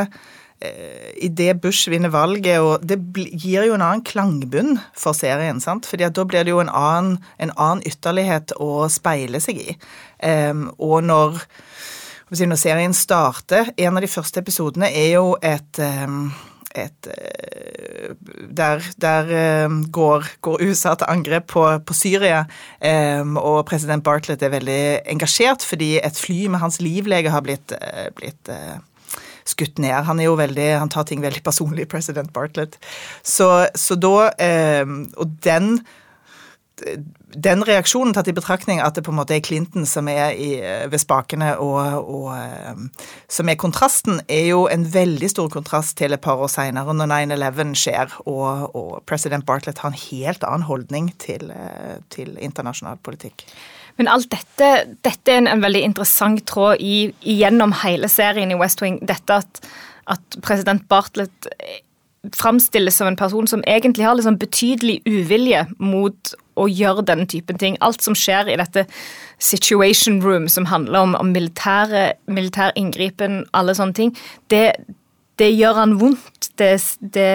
eh, 0.63 1.11
i 1.25 1.29
det 1.29 1.57
Bush 1.63 1.91
vinner 1.91 2.13
valget, 2.13 2.59
og 2.63 2.85
det 2.87 2.99
gir 3.15 3.67
jo 3.67 3.75
en 3.75 3.83
annen 3.83 4.05
klangbunn 4.07 4.77
for 4.97 5.17
serien. 5.17 5.61
sant? 5.61 5.87
Fordi 5.89 6.09
da 6.09 6.25
blir 6.25 6.45
det 6.45 6.55
jo 6.55 6.61
en 6.63 6.71
annen, 6.71 7.19
en 7.37 7.53
annen 7.57 7.83
ytterlighet 7.87 8.55
å 8.61 8.87
speile 8.91 9.43
seg 9.43 9.61
i. 9.61 9.77
Em, 10.23 10.69
og 10.79 11.03
når, 11.03 11.43
når 12.31 12.59
serien 12.59 12.95
starter, 12.95 13.73
en 13.77 13.99
av 13.99 14.03
de 14.03 14.11
første 14.11 14.41
episodene 14.43 14.89
er 14.89 15.13
jo 15.17 15.35
et 15.41 15.83
et, 16.73 17.07
eh, 17.07 18.15
der 18.49 18.81
der 18.97 19.27
går, 19.91 20.25
går 20.41 20.61
USA 20.61 20.95
til 20.95 21.05
angrep 21.09 21.47
på, 21.47 21.79
på 21.85 21.93
Syria, 21.93 22.45
um, 23.21 23.37
og 23.37 23.65
president 23.65 24.03
Bartlett 24.03 24.41
er 24.41 24.53
veldig 24.53 24.79
engasjert 25.13 25.65
fordi 25.65 25.99
et 26.01 26.17
fly 26.17 26.47
med 26.47 26.59
hans 26.59 26.81
livlege 26.81 27.29
har 27.29 27.45
blitt, 27.45 27.71
eh, 27.77 28.09
blitt 28.15 28.49
skutt 29.49 29.81
ned. 29.83 29.95
Han 30.07 30.21
er 30.21 30.29
jo 30.29 30.37
veldig, 30.39 30.69
han 30.81 30.91
tar 30.93 31.07
ting 31.09 31.23
veldig 31.23 31.43
personlig, 31.45 31.87
president 31.91 32.33
Bartlett. 32.35 32.79
Så, 33.23 33.49
så 33.75 33.97
da 33.99 34.29
eh, 34.41 34.87
Og 35.19 35.37
den 35.43 35.81
den 36.81 37.63
reaksjonen 37.65 38.15
tatt 38.15 38.29
i 38.29 38.35
betraktning 38.35 38.79
at 38.81 38.95
det 38.97 39.03
på 39.05 39.11
en 39.13 39.19
måte 39.19 39.35
er 39.35 39.43
Clinton 39.45 39.85
som 39.89 40.07
er 40.09 40.33
i, 40.33 40.49
ved 40.89 41.01
spakene, 41.01 41.53
og, 41.61 42.07
og 42.09 42.31
eh, 42.33 43.05
som 43.31 43.49
er 43.49 43.59
kontrasten, 43.61 44.21
er 44.27 44.47
jo 44.49 44.63
en 44.71 44.85
veldig 44.93 45.29
stor 45.31 45.51
kontrast 45.53 45.97
til 46.01 46.15
et 46.15 46.23
par 46.23 46.41
år 46.41 46.51
seinere, 46.51 46.95
når 46.97 47.11
9-11 47.13 47.77
skjer, 47.77 48.17
og, 48.25 48.75
og 48.75 48.91
president 49.09 49.45
Bartlett 49.45 49.83
har 49.83 49.93
en 49.93 50.01
helt 50.07 50.45
annen 50.47 50.67
holdning 50.69 51.13
til, 51.21 51.53
eh, 51.53 51.97
til 52.13 52.35
internasjonal 52.41 52.99
politikk. 53.05 53.45
Men 54.01 54.09
alt 54.09 54.31
dette, 54.33 54.69
dette 55.05 55.31
er 55.31 55.43
en, 55.43 55.51
en 55.51 55.61
veldig 55.61 55.83
interessant 55.85 56.41
tråd 56.49 56.81
i, 56.81 57.11
gjennom 57.21 57.75
hele 57.83 58.09
serien 58.09 58.53
i 58.53 58.57
West 58.57 58.81
Wing. 58.81 58.97
Dette 59.05 59.41
at, 59.43 59.65
at 60.09 60.39
president 60.41 60.87
Bartlett 60.89 61.49
framstilles 62.31 62.95
som 62.97 63.07
en 63.07 63.19
person 63.19 63.47
som 63.47 63.63
egentlig 63.67 64.05
har 64.05 64.15
liksom 64.15 64.37
betydelig 64.39 65.01
uvilje 65.05 65.65
mot 65.83 66.33
å 66.55 66.67
gjøre 66.69 67.03
denne 67.07 67.27
typen 67.27 67.59
ting. 67.59 67.77
Alt 67.83 68.03
som 68.05 68.15
skjer 68.15 68.51
i 68.53 68.57
dette 68.59 68.85
situation 69.43 70.21
room, 70.23 70.47
som 70.47 70.69
handler 70.69 71.01
om, 71.01 71.15
om 71.19 71.33
militære, 71.35 72.13
militær 72.31 72.71
inngripen, 72.79 73.41
alle 73.51 73.75
sånne 73.75 73.97
ting, 73.97 74.13
det, 74.53 74.77
det 75.41 75.51
gjør 75.51 75.81
han 75.81 75.97
vondt. 75.99 76.29
Det, 76.61 76.75
det, 77.01 77.29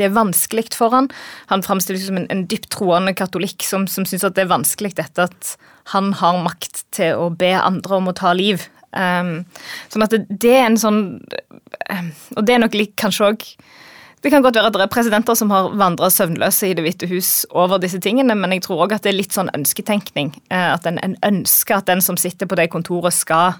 det 0.00 0.06
er 0.06 0.14
vanskelig 0.16 0.70
for 0.72 0.94
han. 0.96 1.10
Han 1.50 1.62
framstilles 1.62 2.06
som 2.08 2.16
en, 2.16 2.30
en 2.32 2.46
dypt 2.48 2.70
troende 2.72 3.12
katolikk 3.14 3.62
som, 3.66 3.84
som 3.84 4.06
syns 4.08 4.24
det 4.24 4.46
er 4.46 4.48
vanskelig 4.50 4.94
dette 4.96 5.28
at 5.28 5.50
han 5.92 6.14
har 6.16 6.40
makt 6.40 6.86
til 6.96 7.20
å 7.20 7.28
be 7.36 7.52
andre 7.58 7.98
om 7.98 8.08
å 8.08 8.16
ta 8.16 8.32
liv. 8.34 8.64
Um, 8.96 9.42
sånn 9.92 10.06
at 10.06 10.16
det, 10.16 10.24
det 10.40 10.56
er 10.56 10.66
en 10.66 10.74
sånn 10.76 10.98
um, 11.22 12.08
Og 12.36 12.42
det 12.44 12.52
er 12.52 12.58
nok 12.60 12.74
litt 12.76 12.92
kanskje 13.00 13.30
òg 13.30 13.46
det 14.22 14.30
kan 14.30 14.42
godt 14.44 14.56
være 14.58 14.70
at 14.70 14.76
det 14.76 14.84
er 14.84 14.92
presidenter 14.92 15.34
som 15.38 15.50
har 15.50 15.72
vandra 15.78 16.10
søvnløse 16.12 16.70
i 16.70 16.74
Det 16.78 16.84
hvite 16.84 17.08
hus 17.10 17.30
over 17.50 17.82
disse 17.82 17.98
tingene, 18.02 18.36
men 18.38 18.54
jeg 18.54 18.62
tror 18.68 18.84
òg 18.86 18.94
at 18.96 19.02
det 19.02 19.12
er 19.12 19.18
litt 19.18 19.34
sånn 19.34 19.50
ønsketenkning. 19.56 20.32
eh, 20.50 20.68
At 20.72 20.86
en, 20.86 21.00
en 21.02 21.16
ønsker 21.26 21.80
at 21.80 21.90
den 21.90 22.00
som 22.04 22.16
sitter 22.20 22.46
på 22.46 22.58
det 22.58 22.70
kontoret, 22.70 23.12
skal 23.12 23.58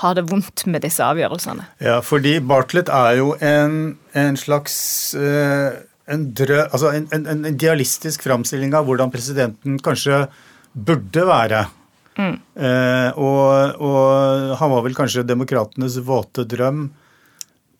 ha 0.00 0.14
det 0.14 0.26
vondt 0.30 0.66
med 0.70 0.82
disse 0.82 1.02
avgjørelsene. 1.04 1.66
Ja, 1.82 2.00
fordi 2.00 2.38
Bartlett 2.40 2.88
er 2.88 3.18
jo 3.18 3.34
en, 3.40 3.98
en 4.14 4.38
slags 4.38 4.76
eh, 5.14 5.74
en, 6.10 6.30
drø, 6.34 6.62
altså 6.70 6.92
en, 6.94 7.08
en, 7.14 7.26
en 7.26 7.44
idealistisk 7.50 8.22
framstilling 8.26 8.74
av 8.74 8.86
hvordan 8.88 9.12
presidenten 9.12 9.78
kanskje 9.82 10.24
burde 10.74 11.26
være. 11.26 11.66
Eh, 12.20 13.10
og, 13.16 13.80
og 13.80 14.56
han 14.60 14.72
var 14.74 14.82
vel 14.84 14.96
kanskje 14.98 15.24
demokratenes 15.24 15.96
våte 16.04 16.44
drøm 16.48 16.90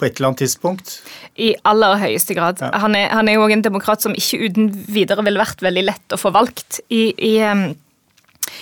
på 0.00 0.08
et 0.08 0.16
eller 0.16 0.30
annet 0.30 0.42
tidspunkt. 0.46 0.96
I 1.40 1.52
aller 1.68 2.00
høyeste 2.00 2.36
grad. 2.36 2.62
Ja. 2.62 2.72
Han, 2.82 2.96
er, 2.96 3.10
han 3.12 3.28
er 3.28 3.36
jo 3.36 3.44
òg 3.44 3.54
en 3.54 3.66
demokrat 3.66 4.02
som 4.04 4.16
ikke 4.16 4.40
uten 4.48 4.72
videre 4.88 5.24
ville 5.26 5.40
vært 5.40 5.62
veldig 5.64 5.84
lett 5.86 6.16
å 6.16 6.18
få 6.20 6.32
valgt. 6.34 6.80
I, 6.88 7.10
i, 7.14 7.34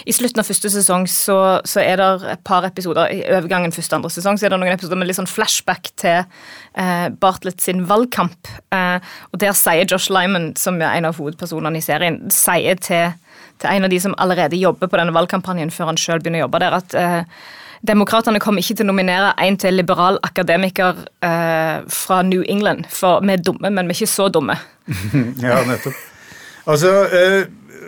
I 0.08 0.14
slutten 0.14 0.42
av 0.42 0.48
første 0.48 0.70
sesong 0.74 1.06
så, 1.10 1.38
så 1.68 1.82
er 1.82 2.00
det 2.00 2.32
et 2.34 2.42
par 2.46 2.66
episoder 2.68 3.14
i 3.14 3.20
overgangen 3.38 3.74
første 3.74 3.98
andre 3.98 4.10
sesong, 4.12 4.38
så 4.38 4.48
er 4.48 4.54
det 4.54 4.60
noen 4.60 4.74
episoder 4.74 5.00
med 5.00 5.10
litt 5.10 5.20
sånn 5.20 5.30
flashback 5.30 5.92
til 6.02 6.18
eh, 6.20 7.06
Bartlett 7.22 7.62
sin 7.64 7.86
valgkamp. 7.88 8.50
Eh, 8.74 8.98
og 9.32 9.42
der 9.42 9.54
sier 9.58 9.86
Josh 9.86 10.12
Lyman, 10.14 10.52
som 10.60 10.82
er 10.82 10.98
en 10.98 11.08
av 11.08 11.22
hovedpersonene 11.22 11.80
i 11.80 11.86
serien, 11.86 12.20
sier 12.34 12.82
til, 12.82 13.14
til 13.62 13.70
en 13.70 13.88
av 13.88 13.94
de 13.94 14.02
som 14.02 14.18
allerede 14.18 14.60
jobber 14.60 14.90
på 14.90 15.00
denne 15.00 15.14
valgkampanjen, 15.16 15.72
før 15.74 15.92
han 15.92 16.02
sjøl 16.02 16.20
begynner 16.22 16.42
å 16.42 16.46
jobbe 16.48 16.62
der, 16.66 16.78
at 16.82 16.98
eh, 16.98 17.40
Demokratene 17.86 18.40
kommer 18.42 18.64
ikke 18.64 18.78
til 18.78 18.88
å 18.88 18.90
nominere 18.90 19.32
en 19.38 19.58
til 19.60 19.76
liberal 19.78 20.18
akademiker 20.26 21.04
eh, 21.24 21.86
fra 21.92 22.20
New 22.26 22.42
England, 22.48 22.88
for 22.90 23.22
vi 23.22 23.36
er 23.36 23.44
dumme, 23.44 23.70
men 23.70 23.86
vi 23.86 23.94
er 23.94 24.02
ikke 24.02 24.16
så 24.16 24.28
dumme. 24.32 24.58
ja, 25.44 25.60
nettopp. 25.68 26.06
Altså, 26.68 26.92
eh, 27.14 27.42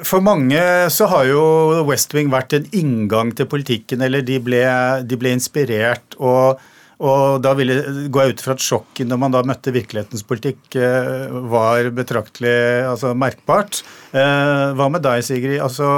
for 0.06 0.25
mange 0.25 0.61
så 0.94 1.09
har 1.11 1.26
jo 1.28 1.40
West 1.88 2.14
Wing 2.16 2.30
vært 2.32 2.54
en 2.56 2.68
inngang 2.76 3.35
til 3.37 3.49
politikken, 3.50 4.04
eller 4.06 4.25
de 4.25 4.38
ble, 4.42 4.62
de 5.06 5.18
ble 5.20 5.35
inspirert. 5.37 6.18
og 6.18 6.61
og 7.00 7.40
da 7.40 7.54
ville, 7.56 7.78
går 8.12 8.26
jeg 8.26 8.35
ut 8.35 8.42
fra 8.44 8.52
at 8.52 8.61
sjokket 8.61 9.09
når 9.09 9.20
man 9.23 9.32
da 9.32 9.40
møtte 9.49 9.73
virkelighetens 9.73 10.25
politikk, 10.28 10.66
eh, 10.76 11.30
var 11.49 11.88
betraktelig 11.97 12.52
altså 12.90 13.14
merkbart. 13.16 13.80
Eh, 14.12 14.66
hva 14.76 14.88
med 14.92 15.00
deg, 15.06 15.25
Sigrid? 15.25 15.62
Altså, 15.64 15.88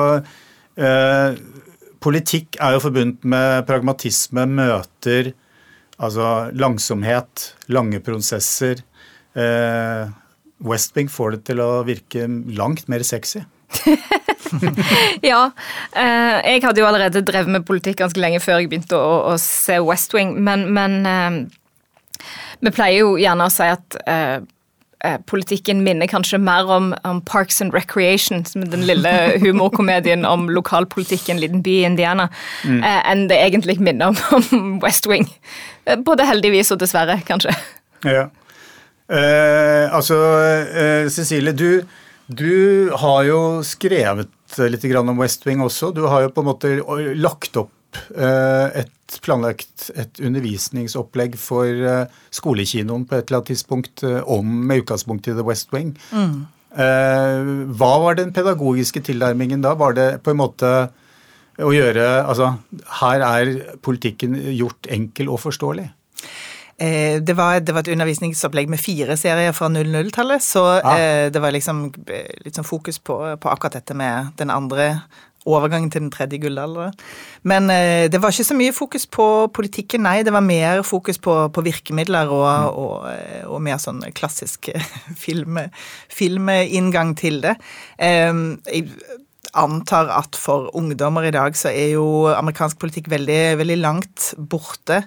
politikk 2.02 2.58
er 2.60 2.76
jo 2.76 2.82
forbundet 2.84 3.24
med 3.28 3.66
pragmatisme, 3.68 4.46
møter, 4.50 5.32
altså 6.02 6.50
langsomhet, 6.58 7.52
lange 7.72 8.02
prosesser. 8.04 8.82
West 10.62 10.96
Wing 10.96 11.10
får 11.10 11.36
det 11.36 11.42
til 11.48 11.62
å 11.62 11.70
virke 11.86 12.26
langt 12.58 12.88
mer 12.92 13.04
sexy. 13.06 13.42
ja. 15.30 15.42
Eh, 15.96 16.36
jeg 16.52 16.62
hadde 16.64 16.82
jo 16.82 16.88
allerede 16.88 17.24
drevet 17.26 17.52
med 17.52 17.66
politikk 17.68 18.02
ganske 18.02 18.20
lenge 18.20 18.40
før 18.42 18.60
jeg 18.60 18.70
begynte 18.70 18.98
å, 18.98 19.14
å 19.32 19.36
se 19.40 19.78
West 19.82 20.14
Wing, 20.16 20.34
men, 20.44 20.68
men 20.74 20.98
eh, 21.08 21.38
vi 22.62 22.74
pleier 22.74 23.02
jo 23.02 23.14
gjerne 23.20 23.48
å 23.48 23.52
si 23.52 23.68
at 23.72 23.98
eh, 24.06 24.38
politikken 25.26 25.82
minner 25.82 26.06
kanskje 26.10 26.38
mer 26.38 26.68
om, 26.70 26.92
om, 27.08 27.20
Parks 27.26 27.60
and 27.64 27.74
Recreation, 27.74 28.44
som 28.46 28.62
er 28.62 28.70
den 28.74 28.84
lille 28.86 29.12
humorkomedien 29.42 30.26
om 30.28 30.48
lokalpolitikk 30.52 31.28
i 31.28 31.34
en 31.34 31.42
liten 31.42 31.64
by 31.64 31.78
i 31.80 31.86
Indiana, 31.88 32.28
mm. 32.62 32.82
enn 32.84 33.26
det 33.30 33.40
egentlig 33.40 33.80
minner 33.82 34.12
om, 34.12 34.46
om 34.58 34.76
West 34.84 35.08
Wing. 35.10 35.26
Både 36.06 36.28
heldigvis 36.28 36.70
og 36.74 36.82
dessverre, 36.84 37.18
kanskje. 37.26 37.54
Ja. 38.06 38.28
Eh, 39.12 39.94
altså, 39.94 40.16
eh, 40.72 41.08
Cecilie, 41.10 41.52
du, 41.52 41.82
du, 42.26 42.90
har 43.02 43.24
jo 43.28 43.40
skrevet 43.66 44.30
litt 44.70 44.84
om 44.96 45.18
West 45.20 45.46
Wing 45.46 45.62
også. 45.64 45.92
Du 45.92 46.06
har 46.08 46.26
jo 46.26 46.32
på 46.32 46.44
en 46.44 46.48
måte 46.48 46.72
lagt 47.18 47.56
opp 47.60 47.98
eh, 48.16 48.82
et 48.82 48.92
planlagt 49.20 49.90
et 49.98 50.20
undervisningsopplegg 50.22 51.36
for 51.40 51.68
eh, 51.68 52.18
skolekinoen 52.34 53.04
på 53.08 53.18
et 53.18 53.26
eller 53.26 53.40
annet 53.40 53.52
tidspunkt 53.52 54.04
eh, 54.06 54.20
om 54.30 54.48
med 54.68 54.84
utgangspunkt 54.84 55.28
i 55.28 55.36
The 55.36 55.46
West 55.46 55.72
Wing. 55.74 55.94
Mm. 56.12 56.36
Eh, 56.72 57.52
hva 57.76 57.92
var 58.06 58.16
den 58.16 58.32
pedagogiske 58.32 59.04
tilnærmingen 59.08 59.64
da? 59.64 59.74
Var 59.78 59.98
det 59.98 60.10
på 60.24 60.32
en 60.32 60.40
måte 60.40 60.72
å 61.60 61.72
gjøre 61.74 62.06
Altså, 62.22 62.54
her 63.02 63.24
er 63.26 63.50
politikken 63.84 64.38
gjort 64.56 64.88
enkel 64.88 65.28
og 65.28 65.42
forståelig? 65.42 65.90
Det 66.82 67.34
var, 67.36 67.60
det 67.60 67.74
var, 67.76 67.84
et 67.84 67.92
undervisningsopplegg 67.92 68.70
med 68.72 68.80
fire 68.80 69.14
serier 69.20 69.52
fra 69.54 69.68
00-tallet, 69.70 70.42
så 70.42 70.64
ah. 70.80 70.96
eh, 70.98 71.28
det 71.30 71.38
var 71.38 71.54
liksom 71.54 71.84
litt 72.42 72.56
sånn 72.56 72.66
fokus 72.66 72.98
på, 72.98 73.18
på, 73.38 73.50
akkurat 73.52 73.76
dette 73.76 73.94
med 73.94 74.32
den 74.40 74.50
andre 74.50 74.88
overgangen 75.48 75.90
til 75.90 76.04
den 76.04 76.12
tredje 76.14 76.38
gullalderen. 76.42 76.94
Men 77.48 77.70
eh, 77.72 78.06
det 78.12 78.20
var 78.22 78.34
ikke 78.34 78.46
så 78.46 78.56
mye 78.58 78.74
fokus 78.76 79.08
på 79.10 79.26
politikken, 79.54 80.04
nei. 80.06 80.22
Det 80.26 80.34
var 80.34 80.44
mer 80.46 80.84
fokus 80.86 81.18
på, 81.22 81.34
på 81.54 81.64
virkemidler 81.66 82.30
og, 82.30 82.46
mm. 82.46 82.78
og, 82.84 82.94
eh, 83.10 83.42
og, 83.48 83.58
mer 83.64 83.82
sånn 83.82 84.04
klassisk 84.16 84.70
film, 85.24 85.58
filminngang 86.12 87.16
til 87.18 87.42
det. 87.42 87.56
jeg 87.98 88.88
antar 89.52 90.08
at 90.14 90.38
for 90.38 90.70
ungdommer 90.78 91.26
i 91.28 91.34
dag 91.34 91.56
så 91.58 91.68
er 91.72 91.94
jo 91.96 92.06
amerikansk 92.32 92.78
politikk 92.80 93.10
veldig, 93.12 93.58
veldig 93.60 93.78
langt 93.82 94.32
borte. 94.38 95.02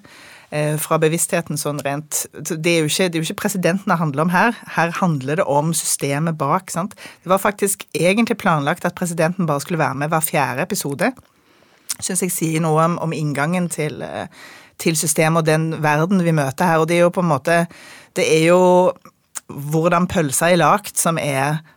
Eh, 0.54 0.75
fra 0.78 1.00
bevisstheten 1.02 1.58
sånn 1.58 1.80
rent 1.82 2.25
det 2.32 2.70
er, 2.70 2.86
ikke, 2.86 3.08
det 3.10 3.18
er, 3.18 3.24
jo 3.24 3.25
ikke, 3.25 3.40
presidenten 3.42 3.90
det 3.90 3.98
handler 3.98 4.25
om 4.28 4.34
her. 4.34 4.60
Her 4.75 4.94
handler 5.00 5.42
det 5.42 5.48
om 5.50 5.74
systemet 5.74 6.38
bak. 6.38 6.70
sant? 6.72 6.94
Det 7.24 7.32
var 7.32 7.42
faktisk 7.42 7.88
egentlig 7.94 8.38
planlagt 8.38 8.86
at 8.86 8.96
presidenten 8.96 9.50
bare 9.50 9.64
skulle 9.64 9.82
være 9.82 9.98
med 10.04 10.14
hver 10.14 10.22
fjerde 10.22 10.68
episode. 10.68 11.12
Syns 11.98 12.22
jeg 12.22 12.34
sier 12.36 12.62
noe 12.62 12.84
om, 12.84 13.00
om 13.02 13.16
inngangen 13.16 13.72
til, 13.74 14.02
eh, 14.06 14.30
til 14.78 14.98
systemet 15.00 15.42
og 15.42 15.50
den 15.50 15.82
verden 15.82 16.22
vi 16.24 16.36
møter 16.36 16.70
her. 16.70 16.84
Og 16.84 16.88
det 16.92 17.00
er 17.00 17.08
jo 17.08 17.16
på 17.16 17.25
en 17.25 17.34
måte 17.34 17.66
Det 18.16 18.24
er 18.24 18.46
jo 18.48 18.94
hvordan 19.46 20.08
pølsa 20.08 20.48
er 20.50 20.58
lagt, 20.58 20.98
som 20.98 21.20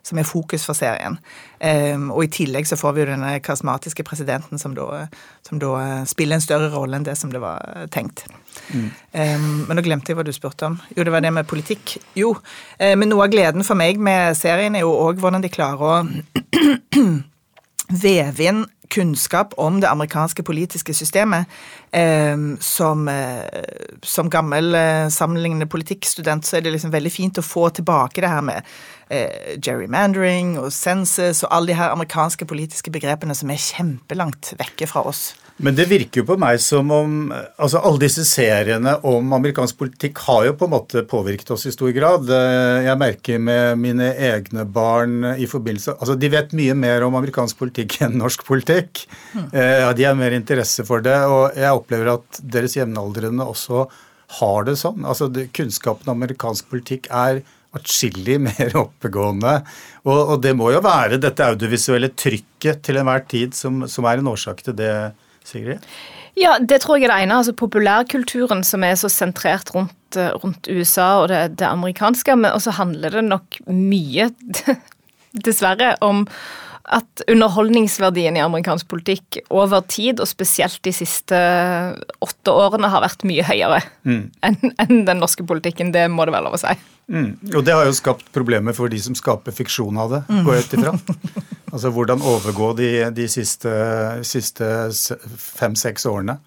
som 0.03 0.19
er 0.19 0.25
fokus 0.25 0.65
for 0.65 0.73
serien. 0.73 1.19
Um, 1.59 2.11
og 2.15 2.25
i 2.25 2.31
tillegg 2.31 2.69
så 2.71 2.79
får 2.79 2.95
vi 2.95 3.03
jo 3.03 3.09
denne 3.11 3.33
karismatiske 3.43 4.05
presidenten 4.07 4.61
som 4.62 4.77
da, 4.77 5.05
som 5.47 5.59
da 5.62 6.05
spiller 6.07 6.38
en 6.38 6.45
større 6.45 6.71
rolle 6.75 6.99
enn 6.99 7.07
det 7.07 7.17
som 7.19 7.33
det 7.33 7.43
var 7.43 7.88
tenkt. 7.95 8.27
Mm. 8.71 8.91
Um, 9.12 9.49
men 9.67 9.79
nå 9.79 9.85
glemte 9.87 10.12
jeg 10.12 10.19
hva 10.19 10.27
du 10.27 10.33
spurte 10.35 10.71
om. 10.71 10.79
Jo, 10.95 11.03
det 11.07 11.15
var 11.15 11.25
det 11.25 11.35
med 11.35 11.49
politikk. 11.50 11.97
Jo, 12.19 12.35
uh, 12.38 12.95
men 12.95 13.11
noe 13.11 13.27
av 13.27 13.35
gleden 13.35 13.67
for 13.67 13.79
meg 13.79 13.99
med 14.03 14.38
serien 14.38 14.79
er 14.79 14.87
jo 14.87 14.95
òg 14.95 15.23
hvordan 15.23 15.45
de 15.45 15.53
klarer 15.53 15.83
å 15.83 17.07
veve 18.07 18.50
inn 18.50 18.65
kunnskap 18.92 19.54
om 19.57 19.80
det 19.80 19.90
amerikanske 19.90 20.42
politiske 20.42 20.95
systemet. 20.95 21.49
Eh, 21.92 22.37
som, 22.61 23.09
eh, 23.09 23.64
som, 24.02 24.30
gammel 24.30 24.75
eh, 24.75 25.09
sammenlignende 25.09 25.66
politikkstudent 25.66 26.47
så 26.47 26.59
er 26.59 26.66
det 26.66 26.75
liksom 26.76 26.92
veldig 26.92 27.12
fint 27.12 27.40
å 27.40 27.47
få 27.47 27.68
tilbake 27.71 28.25
det 28.25 28.33
her 28.33 28.45
med 28.45 28.62
eh, 29.11 29.57
gerrymandering 29.57 30.59
og 30.61 30.73
census 30.73 31.45
og 31.45 31.52
alle 31.52 31.73
de 31.73 31.80
her 31.80 31.95
amerikanske 31.95 32.49
politiske 32.49 32.92
begrepene 32.92 33.37
som 33.37 33.50
er 33.50 33.62
kjempelangt 33.62 34.54
vekke 34.59 34.90
fra 34.90 35.07
oss. 35.09 35.33
Men 35.65 35.75
det 35.75 35.88
virker 35.91 36.23
jo 36.23 36.27
på 36.29 36.37
meg 36.38 36.61
som 36.62 36.91
om 36.95 37.15
altså 37.33 37.81
Alle 37.83 38.03
disse 38.05 38.23
seriene 38.29 38.95
om 39.09 39.33
amerikansk 39.35 39.79
politikk 39.81 40.21
har 40.29 40.45
jo 40.47 40.57
på 40.59 40.69
en 40.69 40.75
måte 40.77 41.03
påvirket 41.11 41.50
oss 41.55 41.67
i 41.67 41.75
stor 41.75 41.91
grad. 41.97 42.31
Eh, 42.31 42.87
jeg 42.87 43.00
merker 43.00 43.43
med 43.43 43.81
mine 43.83 44.12
egne 44.15 44.65
barn 44.65 45.33
i 45.35 45.49
forbindelse 45.50 45.97
Altså, 45.99 46.15
de 46.19 46.31
vet 46.33 46.55
mye 46.57 46.77
mer 46.79 47.07
om 47.07 47.19
amerikansk 47.19 47.59
politikk 47.59 47.99
enn 48.07 48.19
norsk 48.21 48.45
politikk. 48.47 49.05
Mm. 49.35 49.49
De 49.99 50.07
har 50.07 50.17
mer 50.19 50.35
interesse 50.37 50.85
for 50.87 51.03
det, 51.05 51.17
og 51.27 51.57
jeg 51.59 51.75
opplever 51.75 52.12
at 52.15 52.41
deres 52.43 52.77
jevnaldrende 52.79 53.47
også 53.47 53.87
har 54.38 54.67
det 54.69 54.77
sånn. 54.79 55.07
Altså, 55.09 55.31
Kunnskapen 55.57 56.11
om 56.11 56.19
amerikansk 56.19 56.69
politikk 56.71 57.09
er 57.11 57.43
atskillig 57.77 58.38
mer 58.49 58.77
oppegående. 58.81 59.61
Og, 60.07 60.19
og, 60.19 60.37
det 60.45 60.55
må 60.57 60.73
jo 60.75 60.83
være 60.85 61.21
dette 61.23 61.47
audiovisuelle 61.53 62.12
trykket 62.17 62.85
til 62.87 63.00
enhver 63.00 63.25
tid 63.29 63.57
som, 63.57 63.85
som 63.91 64.09
er 64.09 64.21
en 64.21 64.31
årsak 64.33 64.65
til 64.67 64.79
det 64.79 64.93
Sigrid? 65.49 65.85
Ja, 66.38 66.57
det 66.61 66.83
tror 66.85 66.99
jeg 66.99 67.09
er 67.09 67.14
det 67.14 67.25
ene. 67.25 67.40
altså 67.40 67.55
Populærkulturen 67.57 68.62
som 68.67 68.85
er 68.87 68.95
så 69.00 69.11
sentrert 69.11 69.73
rundt, 69.75 70.17
eh, 70.17 70.31
rundt 70.38 70.69
USA 70.71 71.23
og 71.23 71.28
det, 71.33 71.59
det 71.59 71.67
amerikanske. 71.67 72.37
Men 72.37 72.52
også 72.52 72.76
handler 72.78 73.17
det 73.19 73.25
nok 73.26 73.59
mye, 73.67 74.31
dessverre, 75.47 75.97
om 76.00 76.26
at 76.95 77.23
underholdningsverdien 77.28 78.37
i 78.38 78.42
amerikansk 78.45 78.88
politikk 78.90 79.40
over 79.54 79.83
tid, 79.90 80.23
og 80.23 80.28
spesielt 80.30 80.80
de 80.85 80.92
siste 80.95 81.38
åtte 82.25 82.54
årene, 82.54 82.90
har 82.90 83.04
vært 83.04 83.26
mye 83.28 83.45
høyere 83.47 83.83
mm. 84.09 84.23
enn 84.49 84.59
en 84.73 85.02
den 85.09 85.21
norske 85.21 85.45
politikken. 85.47 85.92
Det 85.95 86.07
må 86.12 86.26
det 86.26 86.35
være 86.37 86.49
lov 86.49 86.59
å 86.59 86.62
si. 86.62 86.75
Mm. 87.09 87.30
Og 87.54 87.62
det 87.64 87.76
har 87.76 87.88
jo 87.88 87.97
skapt 87.97 88.28
problemer 88.35 88.76
for 88.76 88.92
de 88.92 89.00
som 89.00 89.16
skaper 89.16 89.54
fiksjon 89.57 89.97
av 90.00 90.16
det, 90.16 90.23
går 90.28 90.59
jeg 90.59 90.68
ut 90.68 90.78
ifra. 90.80 90.99
Altså 91.68 91.90
hvordan 91.92 92.23
overgå 92.25 92.71
de, 92.78 92.87
de 93.12 93.26
siste, 93.28 93.68
siste 94.25 94.64
fem-seks 95.37 96.07
årene. 96.09 96.38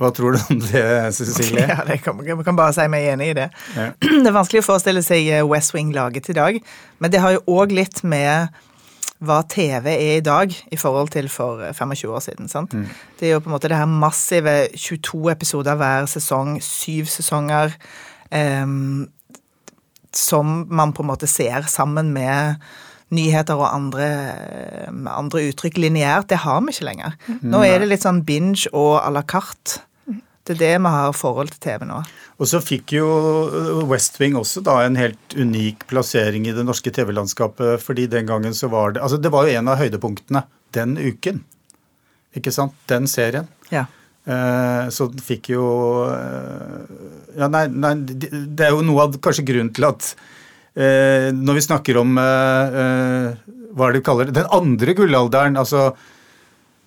Hva 0.00 0.10
tror 0.12 0.36
du 0.36 0.40
om 0.50 0.60
det, 0.60 0.82
Cecilie? 1.16 1.64
Ja, 1.72 1.78
det 1.86 2.00
kan, 2.04 2.18
Man 2.18 2.44
kan 2.44 2.58
bare 2.58 2.74
si 2.76 2.84
meg 2.92 3.06
enig 3.12 3.30
i 3.32 3.38
det. 3.38 3.48
Ja. 3.76 3.86
Det 4.22 4.28
er 4.28 4.34
vanskelig 4.34 4.64
å 4.64 4.66
forestille 4.66 5.04
seg 5.06 5.30
eh, 5.30 5.46
West 5.46 5.72
Wing 5.76 5.94
laget 5.94 6.28
i 6.32 6.36
dag, 6.36 6.58
men 7.00 7.12
det 7.12 7.22
har 7.22 7.36
jo 7.36 7.42
òg 7.60 7.74
litt 7.74 8.02
med 8.04 8.52
hva 9.22 9.40
TV 9.48 9.88
er 9.92 10.18
i 10.18 10.24
dag 10.24 10.52
i 10.72 10.78
forhold 10.78 11.12
til 11.14 11.28
for 11.30 11.62
25 11.72 12.08
eh, 12.08 12.14
år 12.14 12.22
siden. 12.24 12.48
sant? 12.48 12.74
Mm. 12.74 12.88
Det 13.18 13.28
er 13.28 13.34
jo 13.36 13.42
på 13.44 13.50
en 13.50 13.56
måte 13.56 13.70
det 13.70 13.78
her 13.78 13.90
massive 13.90 14.54
22 14.76 15.32
episoder 15.32 15.78
hver 15.78 16.06
sesong, 16.10 16.56
syv 16.62 17.10
sesonger, 17.10 17.76
um, 18.64 19.08
som 20.12 20.66
man 20.68 20.92
på 20.92 21.04
en 21.04 21.12
måte 21.12 21.30
ser 21.30 21.68
sammen 21.70 22.10
med 22.12 22.58
nyheter 23.12 23.60
og 23.60 23.68
andre, 23.68 24.08
andre 25.12 25.46
uttrykk 25.50 25.78
lineært, 25.78 26.30
det 26.32 26.42
har 26.46 26.60
vi 26.64 26.72
ikke 26.72 26.88
lenger. 26.88 27.16
Nå 27.44 27.60
er 27.66 27.82
det 27.82 27.90
litt 27.90 28.04
sånn 28.04 28.22
binge 28.24 28.70
og 28.72 29.02
à 29.02 29.10
la 29.12 29.22
carte. 29.22 29.82
Det 30.42 30.56
er 30.56 30.58
det 30.58 30.72
vi 30.82 30.90
har 30.90 31.12
forhold 31.14 31.52
til 31.52 31.60
TV 31.62 31.84
nå. 31.86 32.00
Og 32.42 32.48
så 32.50 32.58
fikk 32.62 32.96
jo 32.96 33.06
West 33.86 34.18
Wing 34.18 34.34
også 34.38 34.62
da 34.66 34.80
en 34.82 34.98
helt 34.98 35.36
unik 35.38 35.86
plassering 35.90 36.48
i 36.50 36.54
det 36.56 36.64
norske 36.66 36.90
TV-landskapet, 36.90 37.78
fordi 37.82 38.08
den 38.10 38.26
gangen 38.26 38.56
så 38.56 38.70
var 38.72 38.96
det 38.96 39.04
Altså 39.04 39.20
det 39.22 39.30
var 39.30 39.46
jo 39.46 39.54
en 39.60 39.70
av 39.70 39.78
høydepunktene 39.78 40.42
den 40.74 40.96
uken. 40.98 41.42
ikke 42.34 42.52
sant? 42.54 42.74
Den 42.90 43.06
serien. 43.06 43.46
Ja. 43.70 43.86
Eh, 44.26 44.88
så 44.90 45.08
den 45.10 45.22
fikk 45.22 45.50
jo 45.50 45.64
eh, 46.10 46.82
Ja, 47.38 47.48
nei, 47.50 47.64
nei, 47.66 47.94
det 48.06 48.66
er 48.66 48.70
jo 48.70 48.84
noe 48.86 49.08
av 49.08 49.16
kanskje 49.18 49.42
grunnen 49.48 49.72
til 49.74 49.88
at 49.88 50.12
eh, 50.78 51.30
når 51.34 51.58
vi 51.58 51.64
snakker 51.66 51.98
om 51.98 52.12
eh, 52.22 53.32
Hva 53.74 53.88
er 53.88 53.96
det 53.96 54.02
du 54.02 54.06
kaller 54.06 54.30
det? 54.30 54.36
Den 54.38 54.52
andre 54.54 54.94
gullalderen. 54.94 55.58
altså 55.58 55.92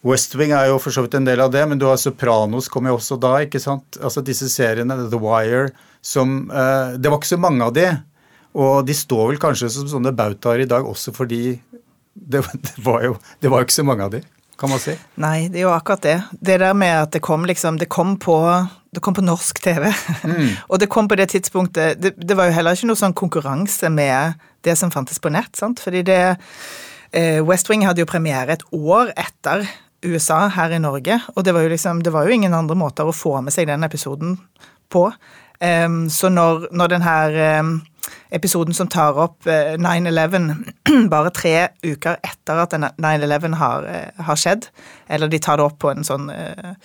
West 0.05 0.35
Wing 0.38 0.53
er 0.53 0.69
jo 0.69 0.77
for 0.81 0.93
så 0.93 1.01
vidt 1.05 1.17
en 1.17 1.25
del 1.25 1.41
av 1.41 1.50
det, 1.53 1.63
men 1.65 1.79
du 1.81 1.88
har 1.89 1.97
Sopranos 1.97 2.69
kom 2.69 2.85
jo 2.85 2.97
også 3.00 3.17
da, 3.21 3.39
ikke 3.41 3.62
sant? 3.62 3.97
Altså 3.97 4.21
disse 4.25 4.51
seriene, 4.53 5.00
The 5.09 5.21
Wire, 5.21 5.71
som 6.05 6.43
eh, 6.51 6.97
Det 7.01 7.09
var 7.09 7.21
ikke 7.21 7.33
så 7.33 7.41
mange 7.41 7.65
av 7.65 7.74
de. 7.74 7.88
Og 8.55 8.85
de 8.85 8.93
står 8.95 9.31
vel 9.31 9.41
kanskje 9.41 9.71
som 9.74 9.89
sånne 9.89 10.13
bautaer 10.15 10.62
i 10.63 10.69
dag 10.69 10.85
også 10.85 11.13
fordi 11.15 11.57
det, 12.13 12.43
det, 12.67 12.75
var 12.85 13.01
jo, 13.07 13.17
det 13.41 13.51
var 13.51 13.65
ikke 13.65 13.79
så 13.79 13.85
mange 13.88 14.05
av 14.05 14.13
de, 14.13 14.21
kan 14.62 14.71
man 14.71 14.81
si. 14.83 14.93
Nei, 15.21 15.47
det 15.50 15.63
er 15.63 15.65
jo 15.65 15.74
akkurat 15.74 16.05
det. 16.05 16.17
Det 16.38 16.59
der 16.62 16.77
med 16.77 16.93
at 17.00 17.15
det 17.15 17.24
kom 17.25 17.47
liksom 17.50 17.81
Det 17.81 17.89
kom 17.89 18.13
på, 18.21 18.38
det 18.93 19.01
kom 19.01 19.17
på 19.17 19.25
norsk 19.25 19.57
TV. 19.63 19.89
og 20.69 20.79
det 20.79 20.89
kom 20.93 21.09
på 21.09 21.17
det 21.17 21.31
tidspunktet 21.33 21.97
det, 22.03 22.13
det 22.15 22.38
var 22.38 22.51
jo 22.51 22.59
heller 22.59 22.77
ikke 22.77 22.91
noe 22.91 23.01
sånn 23.01 23.17
konkurranse 23.17 23.89
med 23.89 24.38
det 24.62 24.77
som 24.77 24.93
fantes 24.93 25.17
på 25.17 25.33
nett, 25.33 25.55
sant. 25.57 25.81
Fordi 25.81 26.05
det 26.05 26.21
eh, 26.29 27.41
West 27.41 27.74
Wing 27.74 27.88
hadde 27.89 28.05
jo 28.05 28.09
premiere 28.13 28.53
et 28.53 28.69
år 28.69 29.09
etter 29.17 29.65
USA 30.05 30.45
her 30.53 30.75
i 30.75 30.81
Norge, 30.81 31.19
og 31.35 31.45
det 31.45 31.53
var 31.55 31.65
jo 31.65 31.74
liksom 31.74 32.03
Det 32.03 32.13
var 32.13 32.25
jo 32.25 32.35
ingen 32.35 32.53
andre 32.53 32.75
måter 32.77 33.07
å 33.07 33.15
få 33.15 33.39
med 33.41 33.53
seg 33.53 33.67
den 33.67 33.83
episoden 33.83 34.38
på. 34.91 35.09
Um, 35.59 36.09
så 36.09 36.29
når, 36.29 36.67
når 36.75 36.91
den 36.91 37.05
em, 37.39 37.69
episoden 38.35 38.75
som 38.75 38.89
tar 38.91 39.17
opp 39.17 39.47
uh, 39.47 39.75
9-11 39.79 40.50
bare 41.13 41.31
tre 41.31 41.53
uker 41.85 42.19
etter 42.19 42.59
at 42.65 42.75
9-11 42.75 43.55
har, 43.62 43.88
uh, 43.88 44.25
har 44.27 44.41
skjedd, 44.41 44.67
eller 45.07 45.31
de 45.31 45.39
tar 45.39 45.57
det 45.57 45.65
opp 45.69 45.79
på 45.79 45.93
en 45.93 46.03
sånn 46.03 46.27
uh, 46.29 46.75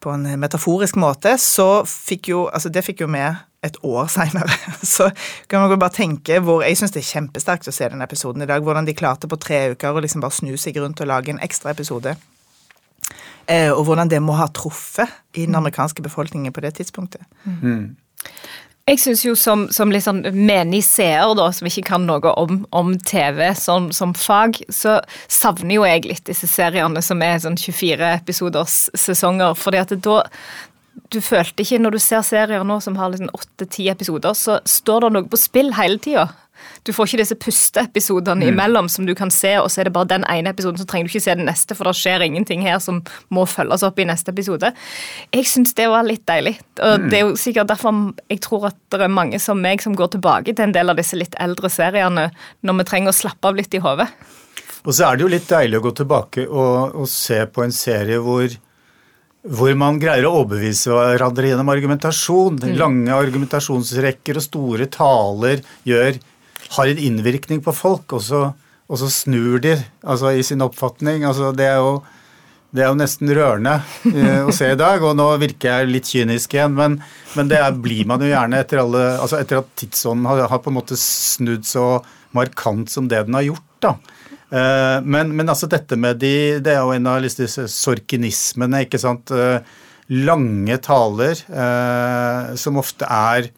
på 0.00 0.14
en 0.14 0.24
metaforisk 0.40 0.96
måte, 0.96 1.34
så 1.42 1.82
fikk 1.84 2.30
jo 2.30 2.46
Altså, 2.46 2.70
det 2.70 2.84
fikk 2.86 3.02
jo 3.02 3.10
med 3.10 3.36
et 3.66 3.76
år 3.82 4.06
seinere. 4.16 4.54
Så 4.82 5.10
kan 5.50 5.64
man 5.64 5.78
bare 5.78 5.94
tenke 5.94 6.40
hvor 6.40 6.62
Jeg 6.62 6.78
syns 6.78 6.94
det 6.94 7.02
er 7.02 7.12
kjempesterkt 7.12 7.68
å 7.68 7.74
se 7.74 7.88
den 7.90 8.04
episoden 8.04 8.42
i 8.42 8.48
dag. 8.48 8.62
Hvordan 8.62 8.86
de 8.86 8.96
klarte 8.96 9.28
på 9.28 9.40
tre 9.42 9.72
uker 9.74 9.94
å 9.94 10.02
liksom 10.04 10.22
bare 10.24 10.36
snu 10.38 10.54
seg 10.56 10.78
rundt 10.78 11.02
og 11.02 11.10
lage 11.10 11.34
en 11.34 11.42
ekstra 11.42 11.74
episode. 11.74 12.14
Eh, 13.48 13.70
og 13.72 13.84
hvordan 13.88 14.10
det 14.12 14.20
må 14.22 14.36
ha 14.36 14.48
truffet 14.52 15.08
i 15.34 15.46
den 15.46 15.56
amerikanske 15.56 16.04
befolkningen 16.04 16.52
på 16.52 16.64
det 16.64 16.74
tidspunktet. 16.80 17.24
Jeg 18.88 19.00
syns 19.02 19.22
jo 19.24 19.34
som, 19.36 19.66
som 19.72 19.90
litt 19.92 20.06
sånn 20.06 20.22
menig 20.32 20.80
seer, 20.86 21.34
da, 21.36 21.50
som 21.52 21.68
ikke 21.68 21.84
kan 21.90 22.06
noe 22.08 22.32
om, 22.40 22.62
om 22.72 22.94
TV 23.04 23.50
som, 23.58 23.90
som 23.92 24.14
fag, 24.16 24.62
så 24.72 24.98
savner 25.28 25.76
jo 25.76 25.84
jeg 25.84 26.06
litt 26.08 26.24
disse 26.28 26.48
seriene 26.48 27.02
som 27.04 27.20
er 27.24 27.36
sånn 27.42 27.58
24 27.60 28.14
episoders 28.14 28.78
sesonger. 28.96 29.52
fordi 29.60 29.82
at 29.82 29.92
da 30.04 30.22
du 31.12 31.20
følte 31.22 31.62
ikke, 31.62 31.78
Når 31.78 31.94
du 31.94 31.98
ser 32.02 32.22
serier 32.26 32.64
nå 32.66 32.80
som 32.84 32.96
har 32.96 33.12
liksom 33.12 33.30
8-10 33.30 33.90
episoder, 33.92 34.34
så 34.34 34.58
står 34.64 35.04
det 35.04 35.12
noe 35.14 35.28
på 35.30 35.38
spill 35.40 35.72
hele 35.76 36.00
tida. 36.02 36.26
Du 36.86 36.92
får 36.96 37.10
ikke 37.10 37.20
disse 37.22 37.38
pusteepisodene 37.38 38.48
imellom 38.52 38.88
som 38.92 39.06
du 39.08 39.14
kan 39.18 39.32
se, 39.34 39.54
og 39.60 39.70
så 39.72 39.82
er 39.82 39.88
det 39.88 39.94
bare 39.96 40.10
den 40.14 40.26
ene 40.30 40.52
episoden, 40.54 40.80
så 40.80 40.86
trenger 40.88 41.08
du 41.08 41.14
ikke 41.14 41.24
se 41.26 41.36
den 41.38 41.48
neste, 41.48 41.76
for 41.78 41.88
det 41.88 41.96
skjer 41.98 42.24
ingenting 42.26 42.64
her 42.66 42.80
som 42.82 43.02
må 43.34 43.44
følges 43.48 43.84
opp 43.86 44.00
i 44.00 44.08
neste 44.08 44.32
episode. 44.34 44.72
Jeg 45.34 45.48
syns 45.50 45.74
det 45.78 45.88
var 45.92 46.06
litt 46.06 46.26
deilig. 46.28 46.56
Og 46.84 47.08
det 47.08 47.20
er 47.20 47.26
jo 47.26 47.36
sikkert 47.38 47.70
derfor 47.72 47.96
jeg 48.28 48.42
tror 48.44 48.68
at 48.70 48.78
det 48.92 49.04
er 49.04 49.12
mange 49.12 49.40
som 49.42 49.60
meg 49.62 49.82
som 49.84 49.96
går 49.96 50.14
tilbake 50.16 50.54
til 50.54 50.68
en 50.68 50.74
del 50.76 50.92
av 50.92 50.98
disse 50.98 51.18
litt 51.18 51.36
eldre 51.40 51.70
seriene 51.72 52.28
når 52.66 52.80
vi 52.80 52.88
trenger 52.88 53.12
å 53.14 53.18
slappe 53.18 53.50
av 53.50 53.58
litt 53.58 53.74
i 53.74 53.82
hodet. 53.82 54.08
Og 54.86 54.94
så 54.94 55.08
er 55.08 55.18
det 55.18 55.26
jo 55.26 55.32
litt 55.32 55.50
deilig 55.50 55.80
å 55.80 55.84
gå 55.88 55.92
tilbake 56.00 56.46
og, 56.46 56.96
og 57.02 57.10
se 57.10 57.42
på 57.50 57.64
en 57.64 57.74
serie 57.74 58.20
hvor, 58.22 58.52
hvor 59.42 59.74
man 59.80 59.98
greier 60.00 60.28
å 60.28 60.34
overbevise 60.40 60.94
hverandre 60.94 61.50
gjennom 61.50 61.72
argumentasjon. 61.74 62.60
Lange 62.78 63.16
argumentasjonsrekker 63.16 64.38
og 64.38 64.46
store 64.46 64.88
taler 64.94 65.64
gjør, 65.88 66.20
har 66.76 66.90
en 66.90 66.98
innvirkning 67.00 67.62
på 67.64 67.72
folk, 67.76 68.12
og 68.18 68.22
så, 68.24 68.42
og 68.88 69.00
så 69.00 69.08
snur 69.12 69.58
de 69.64 69.74
altså, 70.02 70.34
i 70.36 70.42
sin 70.46 70.64
oppfatning. 70.64 71.24
Altså, 71.28 71.52
det, 71.56 71.66
er 71.70 71.80
jo, 71.80 71.94
det 72.74 72.84
er 72.84 72.90
jo 72.90 72.98
nesten 73.00 73.32
rørende 73.32 73.78
eh, 74.12 74.42
å 74.44 74.52
se 74.54 74.72
i 74.74 74.78
dag, 74.78 75.02
og 75.04 75.16
nå 75.16 75.30
virker 75.40 75.72
jeg 75.72 75.90
litt 75.94 76.10
kynisk 76.12 76.54
igjen, 76.58 76.76
men, 76.76 76.98
men 77.38 77.50
det 77.50 77.60
er, 77.62 77.72
blir 77.88 78.04
man 78.10 78.20
jo 78.24 78.28
gjerne 78.30 78.60
etter, 78.60 78.82
alle, 78.84 79.04
altså 79.22 79.40
etter 79.40 79.62
at 79.62 79.72
tidsånden 79.80 80.28
har, 80.28 80.44
har 80.52 80.62
på 80.64 80.72
en 80.72 80.78
måte 80.80 80.98
snudd 81.00 81.64
så 81.68 81.88
markant 82.36 82.90
som 82.92 83.08
det 83.08 83.24
den 83.28 83.38
har 83.38 83.46
gjort. 83.48 83.66
da. 83.84 83.94
Eh, 84.48 84.98
Men, 85.04 85.34
men 85.36 85.48
altså 85.48 85.68
dette 85.68 85.96
med 86.00 86.16
de 86.22 86.56
Det 86.64 86.72
er 86.72 86.78
jo 86.80 86.94
en 86.94 87.08
av 87.10 87.20
disse 87.20 87.66
sorkinismene, 87.68 88.86
ikke 88.86 89.00
sant. 89.00 89.32
Eh, 89.32 89.60
Lange 90.08 90.78
taler 90.80 91.36
eh, 91.52 92.54
som 92.56 92.78
ofte 92.80 93.04
er 93.04 93.50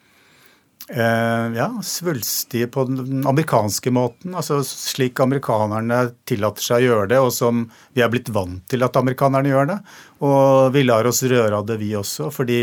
ja, 0.91 1.69
svulstige 1.87 2.67
på 2.73 2.83
den 2.89 3.21
amerikanske 3.29 3.93
måten. 3.95 4.35
altså 4.35 4.59
Slik 4.67 5.21
amerikanerne 5.23 6.01
tillater 6.27 6.65
seg 6.65 6.83
å 6.83 6.87
gjøre 6.89 7.11
det, 7.13 7.21
og 7.23 7.31
som 7.35 7.61
vi 7.95 8.03
er 8.03 8.11
blitt 8.11 8.33
vant 8.35 8.65
til 8.71 8.83
at 8.83 8.99
amerikanerne 8.99 9.53
gjør 9.53 9.71
det. 9.71 9.79
Og 10.27 10.73
vi 10.75 10.83
lar 10.87 11.07
oss 11.07 11.23
røre 11.23 11.61
av 11.61 11.69
det, 11.69 11.79
vi 11.79 11.93
også, 11.99 12.33
fordi 12.35 12.63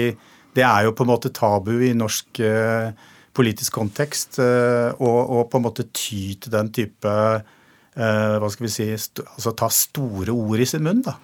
det 0.57 0.65
er 0.65 0.87
jo 0.87 0.95
på 0.97 1.05
en 1.05 1.11
måte 1.11 1.31
tabu 1.35 1.75
i 1.85 1.93
norsk 1.95 2.41
eh, 2.43 2.89
politisk 3.37 3.77
kontekst 3.77 4.39
eh, 4.41 4.89
å 4.97 5.43
på 5.49 5.59
en 5.59 5.65
måte 5.67 5.85
ty 5.93 6.33
til 6.41 6.53
den 6.53 6.71
type 6.73 7.11
eh, 7.11 7.53
hva 7.97 8.49
skal 8.53 8.67
vi 8.67 8.71
si, 8.71 8.87
st 8.93 9.23
altså 9.25 9.53
ta 9.57 9.69
store 9.73 10.33
ord 10.33 10.61
i 10.61 10.67
sin 10.69 10.85
munn, 10.85 11.01
da. 11.05 11.17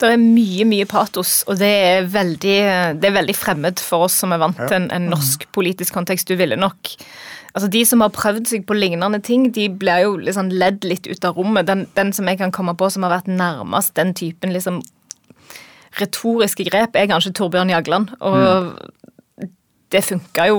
Det 0.00 0.08
er 0.10 0.18
mye 0.18 0.64
mye 0.66 0.86
patos, 0.90 1.42
og 1.46 1.60
det 1.60 1.70
er 1.70 2.08
veldig, 2.10 2.56
det 2.98 3.08
er 3.08 3.14
veldig 3.14 3.36
fremmed 3.36 3.82
for 3.84 4.08
oss 4.08 4.16
som 4.24 4.34
er 4.34 4.40
vant 4.42 4.58
til 4.64 4.78
en, 4.80 4.90
en 4.94 5.10
norsk 5.12 5.46
politisk 5.54 5.94
kontekst. 5.94 6.30
Du 6.30 6.40
ville 6.40 6.58
nok 6.58 6.96
Altså 7.54 7.68
De 7.70 7.84
som 7.86 8.02
har 8.02 8.10
prøvd 8.10 8.48
seg 8.50 8.64
på 8.66 8.74
lignende 8.74 9.20
ting, 9.22 9.46
de 9.54 9.68
blir 9.70 10.00
jo 10.02 10.16
liksom 10.18 10.48
ledd 10.50 10.82
litt 10.82 11.06
ut 11.06 11.22
av 11.22 11.36
rommet. 11.38 11.68
Den, 11.68 11.84
den 11.94 12.10
som 12.10 12.26
jeg 12.26 12.40
kan 12.40 12.50
komme 12.50 12.74
på 12.74 12.88
som 12.90 13.06
har 13.06 13.12
vært 13.12 13.30
nærmest 13.30 13.94
den 13.94 14.10
typen 14.18 14.50
liksom 14.50 14.80
retoriske 16.00 16.66
grep, 16.66 16.98
er 16.98 17.06
kanskje 17.06 17.30
Torbjørn 17.38 17.70
Jagland. 17.70 18.10
Og 18.18 18.74
det 19.94 20.02
funka 20.02 20.48
jo 20.50 20.58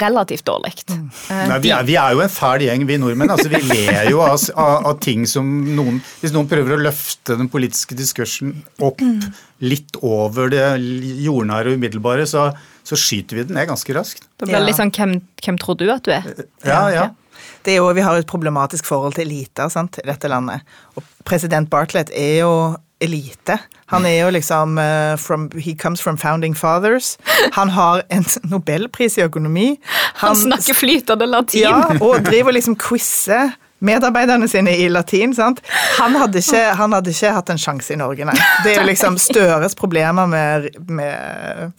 relativt 0.00 0.44
dårlig. 0.48 0.72
Mm. 0.90 1.08
Nei, 1.50 1.58
vi, 1.64 1.70
er, 1.74 1.84
vi 1.88 1.96
er 2.00 2.14
jo 2.16 2.22
en 2.24 2.32
fæl 2.32 2.64
gjeng, 2.66 2.86
vi 2.88 2.98
nordmenn. 3.02 3.30
altså 3.34 3.48
Vi 3.52 3.60
ler 3.66 4.10
jo 4.10 4.20
av, 4.24 4.36
av, 4.54 4.86
av 4.92 5.00
ting 5.04 5.26
som 5.28 5.48
noen 5.76 6.00
Hvis 6.20 6.32
noen 6.34 6.48
prøver 6.50 6.76
å 6.76 6.80
løfte 6.86 7.36
den 7.40 7.48
politiske 7.52 7.96
diskursen 7.98 8.54
opp 8.84 9.00
litt 9.64 9.96
over 10.04 10.50
det 10.52 10.64
jordnære 11.24 11.72
og 11.72 11.78
umiddelbare, 11.80 12.26
så, 12.28 12.50
så 12.84 12.98
skyter 13.00 13.38
vi 13.40 13.46
den 13.48 13.56
ned 13.56 13.68
ganske 13.70 13.94
raskt. 13.96 14.26
Da 14.36 14.44
blir 14.48 14.58
det 14.58 14.62
Ja. 14.62 14.66
litt 14.68 14.80
sånn 14.80 14.92
hvem, 14.92 15.14
hvem 15.44 15.60
tror 15.62 15.78
du 15.80 15.86
at 15.92 16.04
du 16.04 16.12
er? 16.12 16.26
Ja, 16.66 16.82
ja. 16.92 17.06
Det 17.66 17.74
er 17.74 17.80
jo, 17.82 17.88
Vi 17.96 18.02
har 18.04 18.16
et 18.16 18.26
problematisk 18.30 18.86
forhold 18.88 19.16
til 19.16 19.26
eliter 19.26 19.68
sant, 19.72 19.98
i 20.02 20.06
dette 20.06 20.28
landet. 20.30 20.62
Og 20.96 21.04
president 21.26 21.68
Bartlett 21.72 22.10
er 22.14 22.40
jo 22.44 22.52
elite. 23.00 23.58
Han 23.92 24.06
er 24.06 24.16
jo 24.24 24.30
liksom 24.32 24.78
uh, 24.78 25.16
from, 25.20 25.50
He 25.54 25.74
comes 25.76 26.00
from 26.00 26.18
founding 26.18 26.56
fathers. 26.56 27.18
Han 27.52 27.70
har 27.70 28.02
en 28.08 28.24
nobelpris 28.44 29.18
i 29.18 29.26
økonomi. 29.26 29.76
Han 30.22 30.36
snakker 30.36 30.74
flytende 30.74 31.26
latin. 31.26 31.62
Ja, 31.66 31.98
og 32.00 32.24
driver 32.24 32.56
liksom 32.56 32.76
quizer 32.80 33.52
medarbeiderne 33.78 34.48
sine 34.48 34.76
i 34.76 34.88
latin. 34.88 35.34
sant? 35.34 35.60
Han 35.98 36.16
hadde 36.16 36.40
ikke, 36.40 36.62
han 36.78 36.92
hadde 36.96 37.12
ikke 37.12 37.34
hatt 37.36 37.52
en 37.52 37.60
sjanse 37.60 37.92
i 37.92 38.00
Norge, 38.00 38.24
nei. 38.24 38.36
Det 38.64 38.72
er 38.72 38.80
jo 38.80 38.88
liksom 38.88 39.18
Støres 39.26 39.76
problemer 39.76 40.26
med, 40.26 40.70
med 40.88 41.72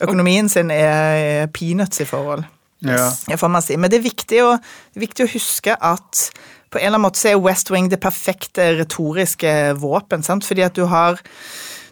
økonomien 0.00 0.48
sin 0.48 0.70
er, 0.70 1.46
peanuts 1.54 2.00
i 2.00 2.06
forhold. 2.08 2.46
Ja. 2.86 3.10
Ja, 3.28 3.36
får 3.36 3.48
man 3.52 3.64
si. 3.64 3.76
Men 3.76 3.90
det 3.92 4.00
er 4.00 4.06
viktig 4.06 4.40
å, 4.46 4.54
viktig 4.96 5.26
å 5.26 5.32
huske 5.34 5.74
at 5.74 6.30
på 6.70 6.78
en 6.78 6.86
eller 6.86 6.98
annen 7.00 7.08
måte 7.08 7.30
er 7.30 7.42
West 7.42 7.70
Wing 7.72 7.90
det 7.90 8.00
perfekte 8.02 8.72
retoriske 8.78 9.74
våpen. 9.82 10.22
sant? 10.22 10.46
Fordi 10.46 10.62
at 10.66 10.78
du 10.78 10.86
har 10.90 11.20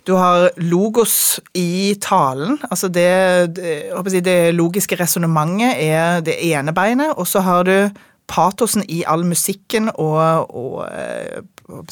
du 0.08 0.14
har 0.16 0.50
logos 0.56 1.40
i 1.52 1.94
talen. 2.00 2.56
altså 2.70 2.88
Det, 2.88 3.56
det, 3.56 4.24
det 4.24 4.54
logiske 4.54 4.96
resonnementet 4.96 5.76
er 5.84 6.22
det 6.24 6.38
ene 6.48 6.72
beinet, 6.72 7.12
og 7.16 7.26
så 7.28 7.42
har 7.44 7.66
du 7.68 7.90
patosen 8.28 8.84
i 8.88 9.02
all 9.08 9.24
musikken 9.28 9.90
og, 9.94 10.48
og 10.48 10.86
eh, 10.88 11.42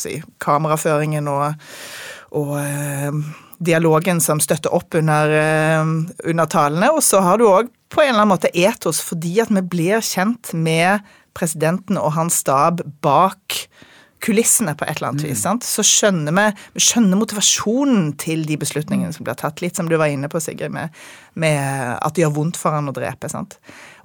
si, 0.01 0.23
kameraføringen 0.41 1.29
og, 1.29 1.69
og 2.37 2.57
eh, 2.61 3.21
dialogen 3.59 4.21
som 4.21 4.41
støtter 4.41 4.73
opp 4.77 4.97
under, 4.97 5.37
eh, 5.37 5.93
under 6.25 6.51
talene. 6.53 6.93
Og 6.97 7.05
så 7.05 7.21
har 7.25 7.41
du 7.41 7.49
òg 7.49 7.69
på 7.93 8.03
en 8.03 8.15
eller 8.15 8.25
annen 8.25 8.35
måte 8.35 8.53
etos, 8.53 9.01
fordi 9.05 9.39
at 9.45 9.53
vi 9.53 9.65
blir 9.65 10.05
kjent 10.05 10.53
med 10.57 11.05
presidenten 11.37 12.01
og 12.01 12.15
hans 12.17 12.41
stab 12.43 12.83
bak 13.05 13.67
kulissene 14.25 14.73
på 14.75 14.87
et 14.87 14.97
eller 14.97 15.13
annet 15.13 15.27
vis, 15.27 15.43
sant? 15.45 15.65
så 15.67 15.85
skjønner 15.85 16.35
vi, 16.35 16.47
skjønner 16.83 17.19
motivasjonen 17.21 18.15
til 18.21 18.47
de 18.49 18.57
beslutningene 18.59 19.13
som 19.15 19.27
blir 19.27 19.37
tatt. 19.39 19.61
Litt 19.63 19.79
som 19.79 19.91
du 19.91 19.97
var 20.01 20.11
inne 20.11 20.31
på, 20.33 20.41
Sigrid, 20.43 20.73
med, 20.75 20.95
med 21.39 21.61
at 21.95 22.17
det 22.17 22.25
gjør 22.25 22.33
vondt 22.39 22.59
for 22.61 22.75
han 22.75 22.89
å 22.91 22.95
drepe. 22.97 23.29
sant? 23.31 23.59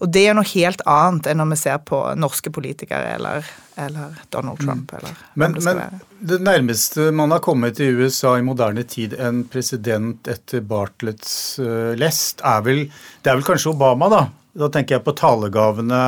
Og 0.04 0.12
det 0.12 0.26
er 0.28 0.38
noe 0.38 0.48
helt 0.52 0.84
annet 0.90 1.32
enn 1.32 1.42
når 1.42 1.54
vi 1.54 1.60
ser 1.64 1.80
på 1.88 2.02
norske 2.20 2.54
politikere 2.54 3.16
eller, 3.16 3.48
eller 3.80 4.20
Donald 4.36 4.62
Trump. 4.62 4.92
eller 5.00 5.24
Men, 5.40 5.56
det 5.58 5.66
men 5.66 6.04
det 6.34 6.42
nærmeste 6.44 7.10
man 7.16 7.34
har 7.34 7.42
kommet 7.46 7.80
i 7.82 7.90
USA 7.90 8.36
i 8.38 8.46
moderne 8.46 8.84
tid 8.84 9.16
en 9.18 9.46
president 9.50 10.28
etter 10.30 10.62
Bartletts 10.62 11.34
uh, 11.64 11.96
lest, 11.98 12.44
er 12.46 12.62
vel 12.68 12.86
Det 13.24 13.32
er 13.32 13.40
vel 13.40 13.48
kanskje 13.48 13.74
Obama, 13.74 14.12
da. 14.12 14.24
Da 14.62 14.68
tenker 14.68 14.98
jeg 14.98 15.06
på 15.06 15.16
talegavene. 15.16 16.04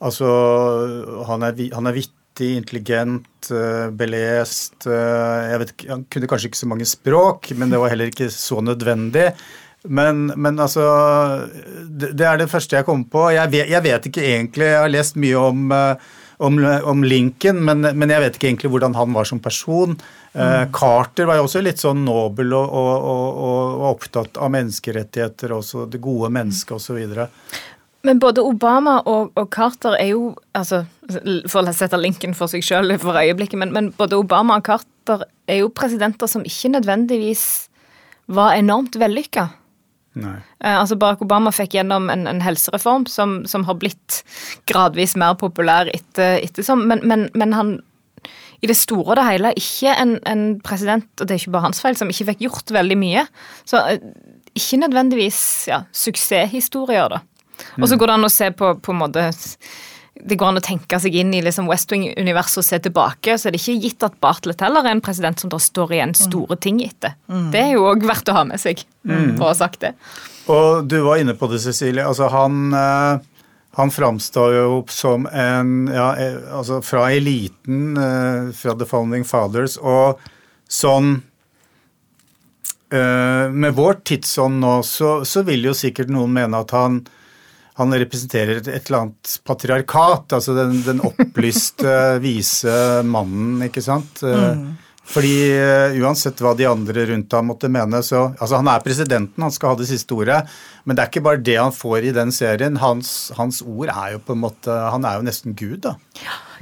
Altså, 0.00 0.28
han 1.28 1.44
er, 1.44 1.58
han 1.76 1.90
er 1.90 1.96
vittig, 1.98 2.54
intelligent, 2.56 3.50
eh, 3.52 3.90
belest. 3.92 4.86
eh, 4.88 5.50
Jeg 5.50 5.58
vet 5.60 5.82
Han 5.90 6.06
kunne 6.08 6.28
kanskje 6.30 6.48
ikke 6.48 6.62
så 6.62 6.68
mange 6.70 6.86
språk, 6.88 7.50
men 7.56 7.68
det 7.72 7.80
var 7.82 7.92
heller 7.92 8.08
ikke 8.12 8.30
så 8.32 8.62
nødvendig. 8.64 9.34
Men, 9.88 10.26
men 10.36 10.58
altså 10.60 10.82
det, 11.88 12.12
det 12.16 12.26
er 12.28 12.40
det 12.40 12.50
første 12.52 12.76
jeg 12.76 12.84
kommer 12.88 13.08
på. 13.12 13.26
Jeg 13.32 13.50
vet, 13.52 13.68
jeg 13.72 13.82
vet 13.84 14.08
ikke 14.10 14.24
egentlig 14.24 14.66
Jeg 14.68 14.76
har 14.82 14.90
lest 14.92 15.16
mye 15.16 15.36
om, 15.40 15.70
eh, 15.72 16.08
om, 16.40 16.58
om 16.92 17.04
Lincoln, 17.04 17.60
men, 17.64 17.84
men 17.96 18.12
jeg 18.12 18.24
vet 18.24 18.36
ikke 18.36 18.48
egentlig 18.48 18.70
hvordan 18.72 18.96
han 18.96 19.12
var 19.16 19.28
som 19.28 19.40
person. 19.40 19.96
Mm. 20.32 20.70
Carter 20.72 21.26
var 21.26 21.40
jo 21.40 21.44
også 21.48 21.60
litt 21.60 21.80
sånn 21.82 22.04
nobel 22.06 22.52
og, 22.54 22.68
og, 22.70 22.92
og, 23.10 23.32
og 23.42 23.86
opptatt 23.88 24.38
av 24.38 24.52
menneskerettigheter 24.54 25.56
også, 25.56 25.88
det 25.90 25.98
gode 26.00 26.30
mennesket 26.30 26.76
osv. 26.76 27.00
Men 28.06 28.20
både 28.20 28.40
Obama 28.40 29.00
og, 29.04 29.32
og 29.36 29.50
Carter 29.52 29.96
er 30.00 30.14
jo 30.14 30.30
altså, 30.56 30.84
For 31.50 31.60
å 31.60 31.74
sette 31.76 31.98
linken 32.00 32.32
for 32.36 32.48
seg 32.48 32.64
sjøl 32.64 32.94
for 33.02 33.18
øyeblikket, 33.20 33.60
men, 33.60 33.74
men 33.76 33.90
både 33.98 34.16
Obama 34.20 34.56
og 34.60 34.64
Carter 34.70 35.26
er 35.50 35.60
jo 35.60 35.72
presidenter 35.74 36.30
som 36.30 36.46
ikke 36.46 36.72
nødvendigvis 36.76 37.44
var 38.30 38.54
enormt 38.54 38.96
vellykka. 39.00 39.48
Nei. 40.20 40.36
Eh, 40.62 40.74
altså 40.74 40.96
Barack 40.98 41.22
Obama 41.22 41.52
fikk 41.54 41.76
gjennom 41.76 42.08
en, 42.10 42.26
en 42.30 42.42
helsereform 42.42 43.06
som, 43.10 43.40
som 43.50 43.66
har 43.68 43.78
blitt 43.78 44.22
gradvis 44.70 45.16
mer 45.18 45.36
populær 45.38 45.90
etter, 45.92 46.38
ettersom, 46.40 46.86
men, 46.90 47.02
men, 47.06 47.28
men 47.38 47.54
han 47.54 47.76
i 48.60 48.68
det 48.68 48.76
store 48.76 49.14
og 49.14 49.16
det 49.16 49.24
hele 49.24 49.52
ikke 49.56 49.92
en, 49.96 50.18
en 50.28 50.42
president, 50.64 51.08
og 51.16 51.28
det 51.28 51.34
er 51.34 51.40
ikke 51.40 51.54
bare 51.54 51.68
hans 51.70 51.80
feil, 51.80 51.96
som 51.96 52.10
ikke 52.12 52.26
fikk 52.32 52.42
gjort 52.44 52.72
veldig 52.76 52.98
mye. 53.00 53.24
Så 53.68 53.80
eh, 53.88 54.02
ikke 54.58 54.82
nødvendigvis 54.82 55.40
ja, 55.70 55.84
suksesshistorier, 55.96 57.08
da. 57.14 57.22
Og 57.80 57.88
så 57.88 57.98
går 58.00 58.10
det 58.10 58.18
an 58.18 58.28
å 58.28 58.32
se 58.32 58.50
på, 58.56 58.74
på 58.80 58.92
en 58.94 59.00
måte 59.00 59.30
Det 60.20 60.36
går 60.36 60.50
an 60.50 60.60
å 60.60 60.64
tenke 60.64 60.98
seg 61.00 61.14
inn 61.16 61.30
i 61.34 61.42
liksom 61.44 61.68
West 61.70 61.92
Wing-universet 61.92 62.60
og 62.60 62.66
se 62.66 62.80
tilbake, 62.84 63.38
så 63.38 63.48
er 63.48 63.54
det 63.54 63.62
ikke 63.62 63.78
gitt 63.86 64.04
at 64.04 64.18
Bartlett 64.20 64.60
heller 64.60 64.84
er 64.84 64.96
en 64.96 65.04
president 65.04 65.40
som 65.40 65.52
da 65.52 65.60
står 65.62 65.94
igjen 65.96 66.12
store 66.18 66.58
ting 66.60 66.82
etter. 66.84 67.14
Det 67.54 67.62
er 67.62 67.72
jo 67.78 67.86
òg 67.88 68.04
verdt 68.04 68.28
å 68.28 68.36
ha 68.36 68.44
med 68.44 68.60
seg, 68.60 68.82
for 69.06 69.46
å 69.46 69.52
ha 69.52 69.56
sagt 69.56 69.80
det. 69.86 69.94
Og 70.50 70.84
du 70.88 71.00
var 71.04 71.20
inne 71.20 71.36
på 71.38 71.48
det, 71.50 71.60
Cecilie. 71.62 72.04
Altså, 72.06 72.28
han, 72.32 72.72
eh, 72.74 73.20
han 73.78 73.92
framstår 73.94 74.54
jo 74.56 74.82
som 74.90 75.26
en 75.26 75.88
ja, 75.92 76.14
eh, 76.16 76.38
altså 76.56 76.80
Fra 76.82 77.10
eliten, 77.12 77.96
eh, 77.96 78.52
fra 78.56 78.74
The 78.74 78.86
Founding 78.86 79.24
Fathers, 79.24 79.78
og 79.78 80.20
sånn 80.68 81.22
Med 82.90 83.76
vår 83.76 84.00
tidsånd 84.02 84.56
nå, 84.64 84.70
så, 84.82 85.20
så 85.22 85.44
vil 85.46 85.62
jo 85.68 85.74
sikkert 85.78 86.08
noen 86.10 86.32
mene 86.34 86.58
at 86.58 86.72
han 86.74 86.96
han 87.80 87.96
representerer 88.02 88.60
et 88.60 88.76
eller 88.76 88.98
annet 89.00 89.34
patriarkat, 89.48 90.36
altså 90.36 90.54
den, 90.56 90.78
den 90.86 91.02
opplyste, 91.06 91.96
vise 92.26 92.76
mannen, 93.08 93.58
ikke 93.66 93.84
sant? 93.84 94.22
Mm. 94.22 94.70
Fordi 95.10 95.32
eh, 95.56 95.96
uansett 95.98 96.38
hva 96.42 96.52
de 96.54 96.68
andre 96.70 97.04
rundt 97.08 97.34
ham 97.34 97.48
måtte 97.50 97.70
mene, 97.72 98.02
så 98.06 98.28
Altså, 98.30 98.60
han 98.60 98.68
er 98.70 98.84
presidenten, 98.84 99.42
han 99.42 99.54
skal 99.54 99.72
ha 99.72 99.80
det 99.80 99.88
siste 99.88 100.14
ordet, 100.14 100.38
men 100.84 100.96
det 100.96 101.02
er 101.02 101.10
ikke 101.10 101.24
bare 101.24 101.42
det 101.42 101.56
han 101.58 101.74
får 101.74 102.06
i 102.06 102.14
den 102.14 102.30
serien. 102.34 102.78
Hans, 102.82 103.32
hans 103.38 103.60
ord 103.64 103.90
er 103.90 104.14
jo 104.14 104.22
på 104.22 104.36
en 104.36 104.42
måte 104.44 104.76
Han 104.94 105.04
er 105.08 105.18
jo 105.18 105.26
nesten 105.26 105.56
Gud, 105.58 105.80
da. 105.88 105.96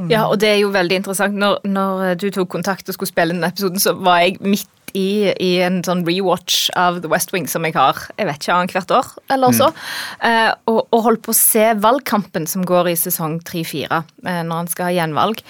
Ja, 0.09 0.25
og 0.31 0.39
det 0.41 0.53
er 0.55 0.61
jo 0.63 0.73
veldig 0.73 1.03
interessant. 1.03 1.37
Når, 1.37 1.61
når 1.69 2.17
du 2.23 2.29
tok 2.33 2.49
kontakt 2.55 2.89
og 2.89 2.97
skulle 2.97 3.11
spille 3.11 3.35
denne 3.35 3.51
episoden, 3.53 3.83
så 3.83 3.93
var 3.99 4.23
jeg 4.25 4.39
midt 4.41 4.71
i, 4.96 5.33
i 5.42 5.51
en 5.64 5.81
sånn 5.85 6.05
rewatch 6.07 6.68
av 6.79 7.01
The 7.03 7.11
West 7.12 7.33
Wing 7.35 7.48
som 7.51 7.66
jeg 7.66 7.77
har 7.77 7.98
jeg 8.16 8.29
vet 8.29 8.40
ikke, 8.40 8.55
annethvert 8.55 8.94
år 8.98 9.11
eller 9.35 9.57
så. 9.57 9.70
Eh, 10.24 10.51
og, 10.70 10.81
og 10.94 11.05
holdt 11.07 11.24
på 11.27 11.35
å 11.35 11.38
se 11.38 11.66
valgkampen 11.81 12.48
som 12.51 12.64
går 12.66 12.92
i 12.92 12.96
sesong 12.98 13.38
3-4, 13.48 14.03
eh, 14.27 14.42
når 14.46 14.62
han 14.62 14.70
skal 14.72 14.88
ha 14.88 14.96
gjenvalg. 14.96 15.42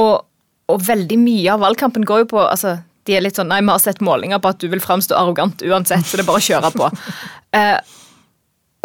Og, 0.00 0.24
og 0.72 0.84
veldig 0.86 1.18
mye 1.20 1.54
av 1.54 1.64
valgkampen 1.64 2.06
går 2.08 2.24
jo 2.24 2.32
på 2.34 2.42
altså, 2.44 2.78
De 3.06 3.16
er 3.16 3.24
litt 3.24 3.36
sånn 3.36 3.50
Nei, 3.50 3.60
vi 3.64 3.72
har 3.72 3.82
sett 3.82 4.00
målinger 4.04 4.40
på 4.40 4.52
at 4.52 4.60
du 4.62 4.68
vil 4.72 4.82
framstå 4.82 5.16
arrogant 5.18 5.64
uansett, 5.66 6.06
så 6.06 6.18
det 6.18 6.24
er 6.24 6.30
bare 6.30 6.42
å 6.42 6.50
kjøre 6.50 6.74
på. 6.76 6.92
Eh, 7.52 7.76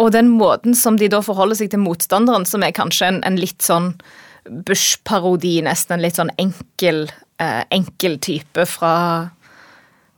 og 0.04 0.10
den 0.12 0.28
måten 0.36 0.76
som 0.76 0.98
de 1.00 1.08
da 1.08 1.22
forholder 1.24 1.56
seg 1.56 1.70
til 1.72 1.80
motstanderen, 1.80 2.44
som 2.46 2.66
er 2.66 2.74
kanskje 2.76 3.08
en, 3.08 3.22
en 3.24 3.38
litt 3.40 3.64
sånn 3.64 3.94
Bush-parodi, 4.68 5.58
nesten 5.64 5.96
en 5.96 6.04
litt 6.04 6.20
sånn 6.20 6.34
enkel, 6.40 7.06
eh, 7.40 7.64
enkel 7.74 8.18
type 8.24 8.68
fra 8.70 8.92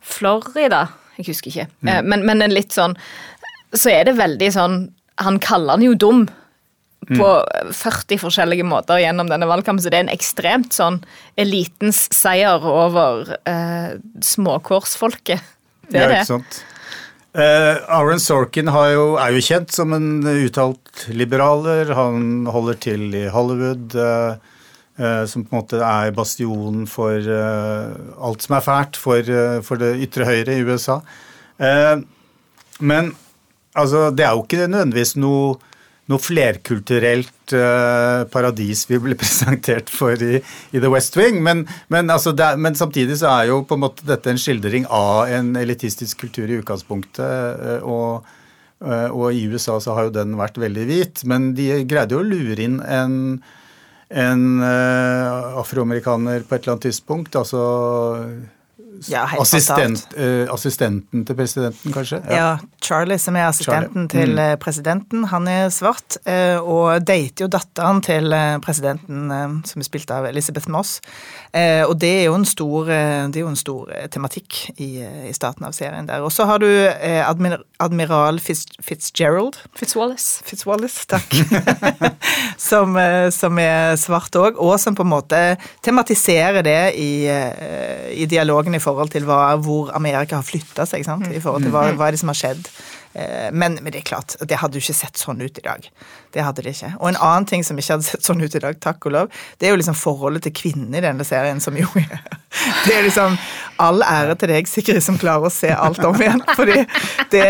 Florida. 0.10 0.88
Jeg 1.20 1.30
husker 1.32 1.52
ikke. 1.52 1.68
mm. 1.84 2.06
men, 2.08 2.26
men 2.28 2.46
en 2.46 2.54
litt 2.56 2.72
sånn 2.72 2.94
Så 3.76 3.90
er 3.92 4.06
det 4.08 4.14
veldig 4.16 4.48
sånn 4.56 4.78
Han 5.20 5.40
kaller 5.44 5.76
han 5.76 5.84
jo 5.84 5.98
dum 6.00 6.30
på 7.10 7.30
40 7.74 8.20
forskjellige 8.22 8.66
måter 8.68 9.00
gjennom 9.02 9.30
denne 9.32 9.48
valgkampen, 9.50 9.82
så 9.82 9.90
det 9.90 9.98
er 9.98 10.04
en 10.06 10.12
ekstremt 10.14 10.76
sånn 10.76 11.00
elitens 11.40 12.04
seier 12.14 12.62
over 12.62 13.32
eh, 13.50 13.96
småkårsfolket. 14.22 15.48
Det 15.90 16.04
er 16.04 16.12
det. 16.12 16.20
Ja, 16.20 16.22
ikke 16.22 16.28
sant? 16.36 16.60
Eh, 17.34 17.76
Aaron 17.94 18.22
Sorkin 18.22 18.72
har 18.74 18.92
jo, 18.94 19.04
er 19.22 19.36
jo 19.36 19.42
kjent 19.46 19.74
som 19.74 19.94
en 19.94 20.26
uttalt 20.26 21.06
liberaler. 21.14 21.92
Han 21.98 22.48
holder 22.50 22.80
til 22.82 23.10
i 23.14 23.28
Hollywood, 23.30 23.94
eh, 23.94 24.58
som 25.30 25.46
på 25.46 25.54
en 25.54 25.62
måte 25.62 25.80
er 25.86 26.12
bastionen 26.16 26.86
for 26.90 27.16
eh, 27.24 27.98
alt 28.20 28.44
som 28.44 28.58
er 28.58 28.66
fælt 28.66 29.00
for, 29.00 29.24
eh, 29.24 29.60
for 29.64 29.80
det 29.80 29.96
ytre 30.04 30.28
høyre 30.28 30.58
i 30.58 30.66
USA. 30.68 31.00
Eh, 31.60 32.02
men 32.80 33.12
altså, 33.78 34.10
det 34.16 34.26
er 34.26 34.36
jo 34.36 34.46
ikke 34.46 34.68
nødvendigvis 34.68 35.16
noe, 35.20 35.58
noe 36.10 36.24
flerkulturelt 36.24 37.54
uh, 37.54 38.26
paradis 38.34 38.86
vi 38.90 38.98
blir 39.04 39.18
presentert 39.24 39.92
for 39.94 40.18
i, 40.26 40.40
i 40.74 40.82
The 40.82 40.92
West 40.92 41.18
Wing. 41.20 41.42
Men, 41.46 41.66
men, 41.94 42.10
altså, 42.10 42.34
er, 42.34 42.58
men 42.58 42.78
samtidig 42.80 43.20
så 43.22 43.34
er 43.36 43.52
jo 43.52 43.62
på 43.68 43.78
en 43.78 43.86
måte 43.86 44.08
dette 44.08 44.32
en 44.32 44.42
skildring 44.42 44.88
av 44.90 45.30
en 45.36 45.54
elitistisk 45.60 46.26
kultur 46.26 46.50
i 46.50 46.60
utgangspunktet. 46.62 47.22
eh, 47.22 47.84
og, 47.84 48.28
eh, 48.86 49.08
og 49.12 49.36
i 49.36 49.46
USA 49.52 49.80
så 49.84 49.98
har 49.98 50.10
jo 50.10 50.18
den 50.18 50.38
vært 50.40 50.60
veldig 50.62 50.90
hvit, 50.90 51.24
men 51.30 51.54
de 51.58 51.72
greide 51.90 52.18
jo 52.18 52.24
å 52.24 52.30
lure 52.30 52.64
inn 52.64 52.80
en 52.82 53.18
en 54.10 54.62
eh, 54.66 55.58
afroamerikaner 55.62 56.46
på 56.48 56.56
et 56.56 56.64
eller 56.64 56.76
annet 56.76 56.88
tidspunkt, 56.90 57.36
altså 57.38 57.62
Ja, 59.08 59.24
assistent, 59.40 60.08
uh, 60.18 60.48
assistenten 60.54 61.26
til 61.26 61.36
presidenten, 61.38 61.94
kanskje? 61.94 62.20
Ja, 62.30 62.58
Charlie, 62.84 63.20
som 63.22 63.36
er 63.36 63.48
assistenten 63.48 64.08
Charlie. 64.10 64.26
Mm. 64.26 64.36
til 64.36 64.40
eh, 64.40 64.56
presidenten, 64.60 65.24
han 65.32 65.48
er 65.48 65.70
svart, 65.74 66.18
Uh, 66.30 66.60
og 66.62 67.06
dater 67.08 67.46
jo 67.46 67.48
datteren 67.50 68.02
til 68.04 68.34
presidenten, 68.64 69.30
uh, 69.32 69.56
som 69.66 69.82
er 69.82 69.88
spilt 69.88 70.12
av 70.14 70.28
Elizabeth 70.30 70.70
Moss. 70.70 71.00
Eh, 71.54 71.82
Og 71.88 71.96
det 72.02 72.10
er 72.10 72.26
jo 72.28 72.36
en 72.38 72.46
stor, 72.46 72.90
det 73.32 73.42
jo 73.42 73.50
en 73.50 73.58
stor 73.58 73.90
tematikk 74.14 74.58
i, 74.78 75.02
i 75.30 75.34
starten 75.34 75.66
av 75.66 75.74
serien 75.74 76.06
der. 76.06 76.22
Og 76.22 76.32
så 76.32 76.46
har 76.46 76.62
du 76.62 76.68
admir 76.68 77.64
admiral 77.80 78.40
Fitz, 78.44 78.66
Fitzgerald. 78.84 79.58
Fitzwallace. 79.78 80.44
Fitzwallace, 80.46 81.08
takk. 81.10 81.34
som, 82.70 82.98
som 83.34 83.62
er 83.64 83.96
svart 83.98 84.36
òg, 84.38 84.60
og 84.60 84.76
som 84.82 84.98
på 84.98 85.06
en 85.08 85.14
måte 85.14 85.42
tematiserer 85.86 86.62
det 86.66 86.94
i, 87.00 87.26
i 88.14 88.28
dialogen 88.30 88.76
i 88.80 88.84
forhold 88.84 89.12
til 89.14 89.28
hva, 89.28 89.42
hvor 89.62 89.92
Amerika 90.00 90.40
har 90.40 90.48
flytta 90.48 90.88
seg. 90.90 91.04
Sant? 91.08 91.28
I 91.30 91.44
forhold 91.44 91.68
til 91.68 91.76
hva, 91.76 91.90
hva 92.00 92.08
er 92.10 92.16
det 92.18 92.24
som 92.24 92.32
har 92.32 92.40
skjedd. 92.40 92.72
Eh, 93.18 93.50
Men, 93.52 93.80
men 93.82 93.92
det 93.92 94.04
er 94.04 94.06
klart, 94.06 94.36
det 94.48 94.58
hadde 94.62 94.78
jo 94.78 94.84
ikke 94.86 94.94
sett 95.00 95.18
sånn 95.18 95.40
ut 95.42 95.58
i 95.58 95.64
dag. 95.66 95.86
Det 96.34 96.44
hadde 96.46 96.62
det 96.62 96.76
ikke. 96.76 96.92
Og 97.00 97.08
en 97.10 97.18
annen 97.26 97.48
ting 97.50 97.64
som 97.66 97.78
ikke 97.82 97.96
hadde 97.98 98.06
sett 98.06 98.26
sånn 98.26 98.42
ut 98.44 98.54
i 98.56 98.62
dag, 98.62 98.78
takk 98.86 99.08
og 99.10 99.16
lov, 99.16 99.32
det 99.58 99.66
er 99.68 99.74
jo 99.74 99.80
liksom 99.82 99.98
forholdet 99.98 100.46
til 100.46 100.54
kvinner 100.60 101.02
i 101.02 101.06
denne 101.08 101.26
serien, 101.26 101.60
som 101.64 101.78
jo 101.78 101.88
Det 102.86 102.94
er 102.96 103.04
liksom 103.06 103.36
all 103.82 104.02
ære 104.06 104.36
til 104.42 104.54
deg, 104.54 104.70
Sigrid, 104.70 105.02
som 105.06 105.18
klarer 105.22 105.50
å 105.50 105.54
se 105.54 105.70
alt 105.74 106.02
om 106.06 106.18
igjen. 106.22 106.42
Fordi 106.58 106.78
det, 107.34 107.46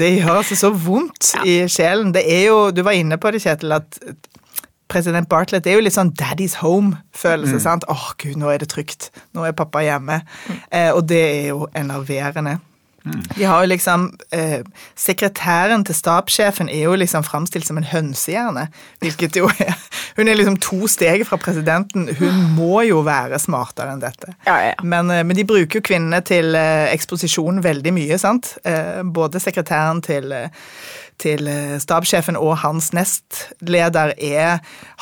det 0.00 0.10
gjør 0.18 0.40
altså 0.42 0.56
så 0.60 0.72
vondt 0.72 1.34
i 1.48 1.62
sjelen. 1.72 2.12
Det 2.16 2.24
er 2.28 2.46
jo, 2.50 2.58
du 2.72 2.82
var 2.84 2.96
inne 2.96 3.20
på 3.20 3.32
det, 3.32 3.40
Kjetil, 3.44 3.72
at 3.78 4.00
president 4.92 5.30
Bartlett 5.32 5.64
det 5.64 5.72
er 5.72 5.80
jo 5.80 5.86
litt 5.86 5.96
sånn 5.96 6.12
daddy's 6.18 6.58
home-følelse. 6.60 7.58
Mm. 7.58 7.64
sant? 7.64 7.86
Åh, 7.92 8.10
gud, 8.20 8.36
nå 8.40 8.52
er 8.52 8.62
det 8.62 8.70
trygt. 8.72 9.10
Nå 9.36 9.46
er 9.48 9.56
pappa 9.56 9.84
hjemme. 9.84 10.22
Eh, 10.68 10.90
og 10.92 11.06
det 11.10 11.22
er 11.22 11.48
jo 11.52 11.66
enerverende. 11.78 12.58
De 13.36 13.44
har 13.44 13.64
jo 13.64 13.70
liksom 13.70 14.06
eh, 14.30 14.60
Sekretæren 14.98 15.84
til 15.86 15.96
stabssjefen 15.96 16.68
er 16.70 16.84
jo 16.86 16.94
liksom 16.98 17.24
framstilt 17.26 17.66
som 17.66 17.80
en 17.80 17.88
hønsehjerne. 17.88 18.68
Hvilket 19.02 19.38
jo 19.40 19.50
er 19.50 19.74
Hun 20.16 20.28
er 20.28 20.36
liksom 20.36 20.58
to 20.62 20.86
steg 20.90 21.24
fra 21.26 21.38
presidenten. 21.40 22.08
Hun 22.18 22.42
må 22.56 22.82
jo 22.86 23.00
være 23.06 23.40
smartere 23.42 23.94
enn 23.94 24.02
dette. 24.02 24.34
Ja, 24.46 24.58
ja. 24.68 24.74
Men, 24.82 25.10
eh, 25.10 25.24
men 25.24 25.38
de 25.38 25.46
bruker 25.48 25.80
jo 25.80 25.86
kvinnene 25.88 26.20
til 26.26 26.54
eh, 26.58 26.90
eksposisjon 26.92 27.62
veldig 27.64 27.94
mye, 27.96 28.18
sant. 28.20 28.56
Eh, 28.68 29.02
både 29.02 29.42
sekretæren 29.42 30.04
til 30.04 30.36
til 31.22 31.46
stabssjefen 31.78 32.34
og 32.34 32.56
hans 32.64 32.88
nestleder 32.96 34.14
er, 34.16 34.56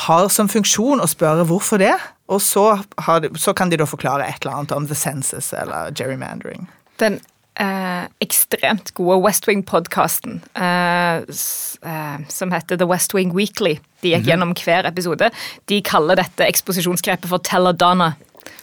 har 0.05 0.27
som 0.29 0.51
funksjon 0.53 1.01
å 1.01 1.07
spørre 1.09 1.47
hvorfor 1.49 1.81
det, 1.81 1.95
og 2.29 2.43
så, 2.45 2.65
har, 3.07 3.29
så 3.41 3.55
kan 3.57 3.73
de 3.73 3.79
da 3.81 3.87
forklare 3.89 4.27
et 4.29 4.43
eller 4.43 4.59
annet 4.59 4.75
om 4.77 4.89
the 4.91 4.99
census 4.99 5.55
eller 5.57 5.95
gerrymandering. 5.97 6.67
Den 7.01 7.23
eh, 7.61 8.05
ekstremt 8.25 8.93
gode 8.97 9.21
West 9.25 9.47
Wing-podkasten 9.49 10.41
eh, 10.57 11.21
eh, 11.21 12.19
som 12.33 12.55
heter 12.55 12.81
The 12.81 12.89
West 12.89 13.15
Wing 13.15 13.35
Weekly, 13.37 13.79
de 14.03 14.15
gikk 14.15 14.29
gjennom 14.31 14.55
hver 14.57 14.89
episode, 14.89 15.31
de 15.71 15.81
kaller 15.87 16.21
dette 16.21 16.47
eksposisjonsgrepet 16.49 17.31
for 17.31 17.43
Teladonna. 17.45 18.15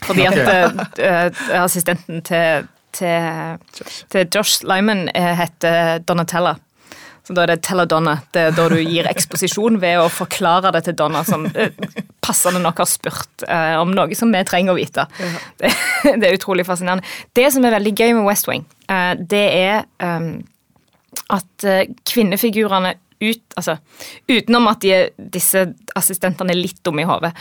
Fordi 0.06 0.26
at 0.30 0.38
eh, 0.42 0.80
eh, 1.06 1.62
assistenten 1.62 2.22
til, 2.26 2.68
til, 2.98 3.84
til 4.14 4.30
Josh 4.34 4.66
Lyman 4.66 5.08
eh, 5.16 5.34
heter 5.38 6.02
Donatella. 6.08 6.58
Så 7.28 7.36
da 7.36 7.44
er 7.44 7.52
det 7.52 7.58
Teladonna. 7.68 8.14
Det 8.32 8.40
er 8.40 8.54
da 8.56 8.70
du 8.72 8.78
gir 8.80 9.08
eksposisjon 9.10 9.82
ved 9.82 10.00
å 10.00 10.06
forklare 10.08 10.72
det 10.72 10.86
til 10.86 10.96
Donna, 10.96 11.26
som 11.28 11.44
eh, 11.52 11.74
passende 12.24 12.62
nok 12.64 12.78
har 12.80 12.88
spurt 12.88 13.44
eh, 13.48 13.74
om 13.82 13.92
noe 13.92 14.16
som 14.16 14.32
vi 14.32 14.44
trenger 14.48 14.72
å 14.72 14.78
vite. 14.78 15.04
Det, 15.60 15.72
det 16.22 16.30
er 16.30 16.38
utrolig 16.38 16.64
fascinerende. 16.68 17.04
Det 17.36 17.50
som 17.52 17.66
er 17.68 17.76
veldig 17.76 17.92
gøy 18.00 18.14
med 18.16 18.28
West 18.30 18.48
Wing, 18.48 18.64
eh, 18.88 19.12
det 19.20 19.44
er 19.58 19.84
um, 20.00 20.38
at 21.36 21.68
eh, 21.68 21.90
kvinnefigurene 22.08 22.94
ut, 23.18 23.42
altså, 23.58 23.76
utenom 24.30 24.70
at 24.72 24.80
de, 24.86 24.92
er- 24.94 25.28
disse 25.34 25.66
assistentene 25.98 26.54
er 26.54 26.60
litt 26.62 26.80
dumme 26.86 27.02
i 27.02 27.08
hodet, 27.10 27.32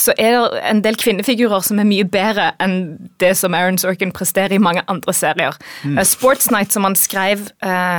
så 0.00 0.14
er 0.16 0.32
det 0.38 0.62
en 0.70 0.80
del 0.86 0.96
kvinnefigurer 0.96 1.60
som 1.66 1.82
er 1.82 1.84
mye 1.84 2.06
bedre 2.08 2.46
enn 2.64 2.78
det 3.20 3.34
som 3.36 3.52
Aaron 3.52 3.76
Sorkin 3.76 4.14
presterer 4.16 4.56
i 4.56 4.62
mange 4.64 4.80
andre 4.88 5.12
serier. 5.12 5.58
Mm. 5.84 6.00
Sports 6.08 6.48
Night, 6.48 6.72
som 6.72 6.88
han 6.88 6.96
skrev, 6.96 7.44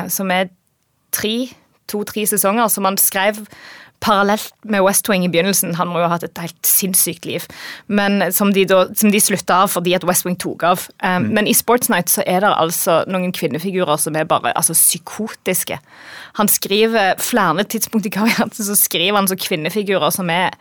som 0.09 0.33
er 0.33 0.49
tre, 1.13 1.38
to-tre 1.91 2.26
sesonger, 2.30 2.69
som 2.71 2.88
han 2.88 2.99
skrev 3.02 3.43
parallelt 4.04 4.52
med 4.67 4.84
West 4.84 5.08
Wing 5.10 5.23
i 5.26 5.30
begynnelsen. 5.32 5.76
Han 5.80 5.88
må 5.91 6.02
jo 6.02 6.08
ha 6.10 6.17
hatt 6.17 6.26
et 6.28 6.41
helt 6.41 6.67
sinnssykt 6.67 7.28
liv, 7.28 7.45
men 7.88 8.26
som 8.36 8.52
de, 8.56 8.65
da, 8.67 8.84
som 8.99 9.13
de 9.13 9.21
slutta 9.23 9.62
av 9.63 9.71
fordi 9.71 9.95
at 9.95 10.06
West 10.08 10.28
Wing 10.28 10.36
tok 10.39 10.65
av. 10.67 10.88
Um, 10.99 11.30
Men 11.38 11.47
i 11.47 11.56
Sports 11.56 11.89
Night 11.91 12.12
så 12.12 12.26
er 12.28 12.43
det 12.43 12.52
altså 12.52 13.02
noen 13.08 13.32
kvinnefigurer 13.36 13.99
som 14.02 14.17
er 14.19 14.28
bare 14.28 14.52
altså, 14.58 14.76
psykotiske. 14.76 15.80
Han 16.39 16.52
skriver 16.52 17.15
flere 17.23 17.63
tidspunkt 17.63 18.10
i 18.10 18.13
karrieren 18.13 18.52
så 18.58 18.76
skriver 18.76 19.21
han 19.21 19.32
så 19.32 19.39
kvinnefigurer 19.39 20.12
som 20.12 20.32
er 20.34 20.52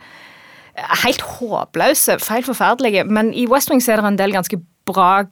helt 1.03 1.21
håpløse, 1.21 2.17
feil 2.23 2.45
forferdelige. 2.47 3.03
Men 3.05 3.33
i 3.33 3.45
West 3.51 3.69
Wing 3.69 3.83
så 3.83 3.93
er 3.93 4.01
det 4.01 4.13
en 4.13 4.21
del 4.23 4.33
ganske 4.33 4.57
bra 4.87 5.25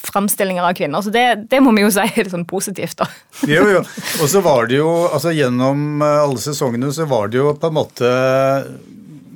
framstillinger 0.00 0.66
av 0.68 0.74
kvinner, 0.76 1.02
så 1.02 1.12
det, 1.12 1.26
det 1.50 1.60
må 1.64 1.72
vi 1.76 1.84
jo 1.84 1.92
si 1.92 2.04
er 2.04 2.28
sånn 2.32 2.46
positivt, 2.48 2.98
da. 3.00 3.08
Jo, 3.48 3.64
jo. 3.72 3.84
Og 4.20 4.28
så 4.30 4.42
var 4.44 4.68
det 4.70 4.80
jo, 4.80 4.90
altså 5.08 5.32
gjennom 5.34 6.02
eh, 6.04 6.18
alle 6.26 6.42
sesongene 6.42 6.92
så 6.94 7.08
var 7.10 7.32
det 7.32 7.40
jo 7.40 7.54
på 7.56 7.70
en 7.70 7.78
måte 7.78 8.12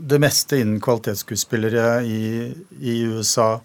det 0.07 0.21
meste 0.23 0.61
innen 0.61 0.79
kvalitetsskuespillere 0.81 1.89
i, 2.07 2.53
i 2.79 3.01
USA 3.11 3.57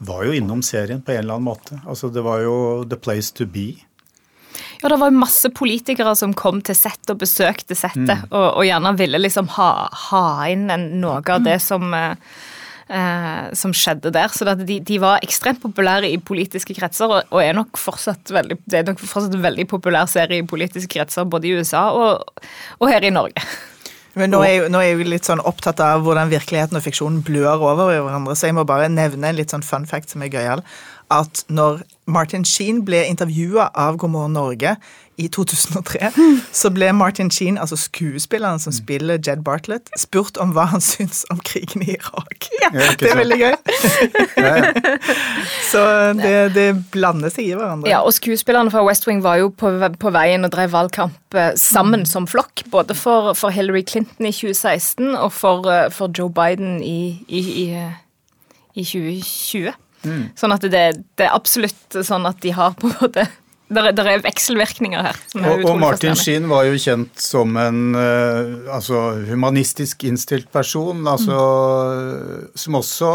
var 0.00 0.24
jo 0.24 0.32
innom 0.32 0.62
serien 0.64 1.02
på 1.04 1.12
en 1.12 1.24
eller 1.24 1.36
annen 1.36 1.50
måte. 1.50 1.76
Altså 1.84 2.08
det 2.08 2.22
var 2.24 2.40
jo 2.40 2.56
the 2.88 2.96
place 2.96 3.34
to 3.36 3.44
be. 3.44 3.74
Ja, 4.80 4.88
det 4.88 4.96
var 4.96 5.10
jo 5.10 5.20
masse 5.20 5.50
politikere 5.52 6.14
som 6.16 6.32
kom 6.36 6.62
til 6.64 6.76
settet 6.78 7.12
og 7.12 7.20
besøkte 7.20 7.76
settet, 7.76 8.24
og, 8.30 8.46
og 8.56 8.64
gjerne 8.64 8.94
ville 8.96 9.20
liksom 9.20 9.50
ha, 9.58 9.72
ha 10.08 10.24
inn 10.48 10.70
en, 10.72 10.86
noe 11.02 11.20
av 11.20 11.44
det 11.44 11.58
som 11.60 11.92
eh, 11.96 12.16
eh, 12.90 13.48
som 13.56 13.74
skjedde 13.76 14.12
der. 14.14 14.32
Så 14.34 14.46
de, 14.58 14.78
de 14.86 15.00
var 15.02 15.22
ekstremt 15.24 15.62
populære 15.62 16.10
i 16.10 16.18
politiske 16.18 16.76
kretser, 16.76 17.10
og, 17.10 17.30
og 17.30 17.42
er 17.42 17.56
nok 17.56 17.80
fortsatt 17.80 18.32
veldig, 18.34 18.60
det 18.66 18.80
er 18.80 18.88
nok 18.90 19.02
fortsatt 19.02 19.36
en 19.38 19.46
veldig 19.46 19.66
populær 19.70 20.10
serie 20.10 20.42
i 20.42 20.46
politiske 20.46 20.90
kretser, 20.98 21.28
både 21.30 21.50
i 21.50 21.56
USA 21.58 21.88
og, 21.94 22.42
og 22.78 22.90
her 22.90 23.06
i 23.06 23.14
Norge. 23.14 23.46
Men 24.18 24.32
nå 24.34 24.40
er, 24.42 24.50
jeg, 24.50 24.70
nå 24.74 24.80
er 24.82 24.88
jeg 24.88 25.06
litt 25.06 25.28
sånn 25.28 25.42
opptatt 25.46 25.80
av 25.84 26.02
hvordan 26.02 26.32
virkeligheten 26.32 26.78
og 26.78 26.82
fiksjonen 26.82 27.20
blør 27.26 27.62
over 27.62 27.92
i 27.94 28.00
hverandre, 28.02 28.34
så 28.34 28.48
jeg 28.48 28.56
må 28.58 28.66
bare 28.66 28.90
nevne 28.90 29.30
en 29.30 29.38
litt 29.38 29.54
sånn 29.54 29.64
fun 29.64 29.86
fact 29.86 30.10
som 30.10 30.24
er 30.26 30.32
gøyal. 30.32 30.64
At 31.14 31.44
når 31.50 31.84
Martin 32.10 32.44
Sheen 32.46 32.82
ble 32.86 33.04
intervjua 33.06 33.70
av 33.78 33.98
God 34.02 34.14
morgen 34.14 34.34
Norge 34.38 34.74
i 35.20 35.28
2003, 35.28 36.10
så 36.52 36.70
ble 36.74 36.90
Martin 36.96 37.30
Sheen, 37.32 37.58
altså 37.60 37.76
skuespilleren 37.78 38.60
som 38.62 38.74
spiller 38.74 39.20
Jed 39.20 39.44
Bartlett, 39.44 39.90
spurt 39.98 40.40
om 40.40 40.54
hva 40.56 40.66
han 40.72 40.82
syns 40.84 41.22
om 41.32 41.40
krigen 41.44 41.84
i 41.84 41.94
Irak. 41.96 42.48
Ja, 42.62 42.70
det 42.72 43.10
er 43.10 43.18
veldig 43.18 43.38
gøy. 43.40 43.54
Så 45.70 45.82
det, 46.18 46.34
det 46.56 46.68
blander 46.94 47.32
seg 47.32 47.50
i 47.50 47.56
hverandre. 47.56 47.90
Ja, 47.90 48.02
og 48.04 48.14
skuespillerne 48.16 48.72
fra 48.72 48.84
West 48.86 49.08
Wing 49.08 49.22
var 49.24 49.40
jo 49.42 49.50
på, 49.52 49.72
på 50.00 50.14
veien 50.14 50.46
og 50.46 50.54
drev 50.54 50.72
valgkamp 50.74 51.36
eh, 51.38 51.52
sammen 51.60 52.06
som 52.08 52.28
flokk, 52.30 52.64
både 52.72 52.96
for, 52.98 53.34
for 53.38 53.54
Hillary 53.54 53.84
Clinton 53.86 54.28
i 54.28 54.34
2016 54.34 55.14
og 55.14 55.30
for, 55.36 55.68
eh, 55.70 55.88
for 55.94 56.12
Joe 56.16 56.32
Biden 56.32 56.80
i, 56.84 57.20
i, 57.28 57.44
i, 57.66 57.68
i 58.74 58.86
2020. 58.86 59.76
Sånn 60.38 60.54
at 60.54 60.64
det, 60.64 60.84
det 61.20 61.26
er 61.26 61.34
absolutt 61.36 61.98
sånn 62.06 62.24
at 62.28 62.38
de 62.40 62.54
har 62.56 62.72
på 62.78 62.88
en 62.88 62.96
måte 63.02 63.26
Det 63.70 63.82
er, 63.86 64.08
er 64.16 64.22
vekselvirkninger 64.24 65.04
her. 65.06 65.18
Er 65.38 65.52
Og, 65.52 65.68
og 65.70 65.76
Martin. 65.78 66.16
Sheen 66.18 66.48
var 66.50 66.66
jo 66.66 66.78
kjent 66.80 67.20
som 67.22 67.54
en 67.60 67.94
eh, 67.94 68.56
altså, 68.74 69.02
humanistisk 69.28 70.02
innstilt 70.08 70.50
person, 70.50 71.04
altså, 71.06 71.38
som 72.58 72.80
også, 72.80 73.12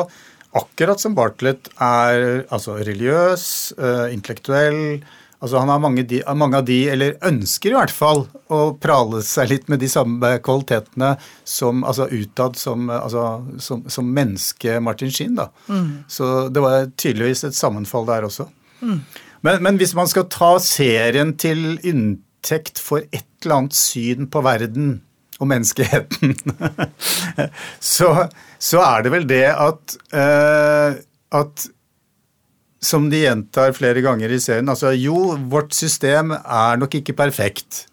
akkurat 0.55 1.03
som 1.03 1.17
Bartlett, 1.17 1.67
er 1.75 2.45
altså, 2.47 2.77
religiøs, 2.79 3.75
eh, 3.75 4.05
intellektuell. 4.15 5.03
Altså, 5.43 5.59
han 5.59 5.73
har 5.73 5.83
mange, 5.83 6.07
de, 6.07 6.21
mange 6.39 6.63
av 6.63 6.69
de, 6.71 6.79
eller 6.93 7.19
ønsker 7.27 7.73
i 7.73 7.75
hvert 7.75 7.91
fall, 7.91 8.23
å 8.47 8.61
prale 8.79 9.19
seg 9.27 9.51
litt 9.51 9.67
med 9.67 9.83
de 9.83 9.91
samme 9.91 10.37
kvalitetene 10.45 11.17
som, 11.43 11.83
altså, 11.83 12.07
utad 12.15 12.55
som, 12.55 12.87
eh, 12.87 13.03
altså, 13.03 13.27
som, 13.59 13.83
som 13.91 14.07
menneske 14.07 14.79
Martin 14.79 15.11
Sheen. 15.11 15.35
Da. 15.35 15.51
Så 16.07 16.47
det 16.47 16.63
var 16.63 16.87
tydeligvis 16.95 17.43
et 17.49 17.59
sammenfall 17.59 18.07
der 18.07 18.31
også. 18.31 18.47
Men, 19.45 19.61
men 19.65 19.79
hvis 19.81 19.93
man 19.97 20.09
skal 20.09 20.27
ta 20.33 20.55
serien 20.63 21.35
til 21.41 21.77
inntekt 21.85 22.81
for 22.81 23.05
et 23.11 23.27
eller 23.43 23.59
annet 23.59 23.77
syn 23.77 24.29
på 24.31 24.41
verden 24.45 24.95
og 25.37 25.49
menneskeheten, 25.51 26.33
så, 27.95 28.11
så 28.57 28.83
er 28.85 29.05
det 29.05 29.13
vel 29.13 29.27
det 29.29 29.45
at, 29.51 29.97
uh, 30.15 30.97
at 31.41 31.67
som 32.85 33.09
de 33.09 33.23
gjentar 33.25 33.75
flere 33.77 34.01
ganger 34.05 34.33
i 34.33 34.39
serien, 34.41 34.69
altså 34.69 34.93
jo, 34.97 35.35
vårt 35.51 35.73
system 35.77 36.33
er 36.37 36.81
nok 36.81 36.97
ikke 37.01 37.17
perfekt. 37.17 37.85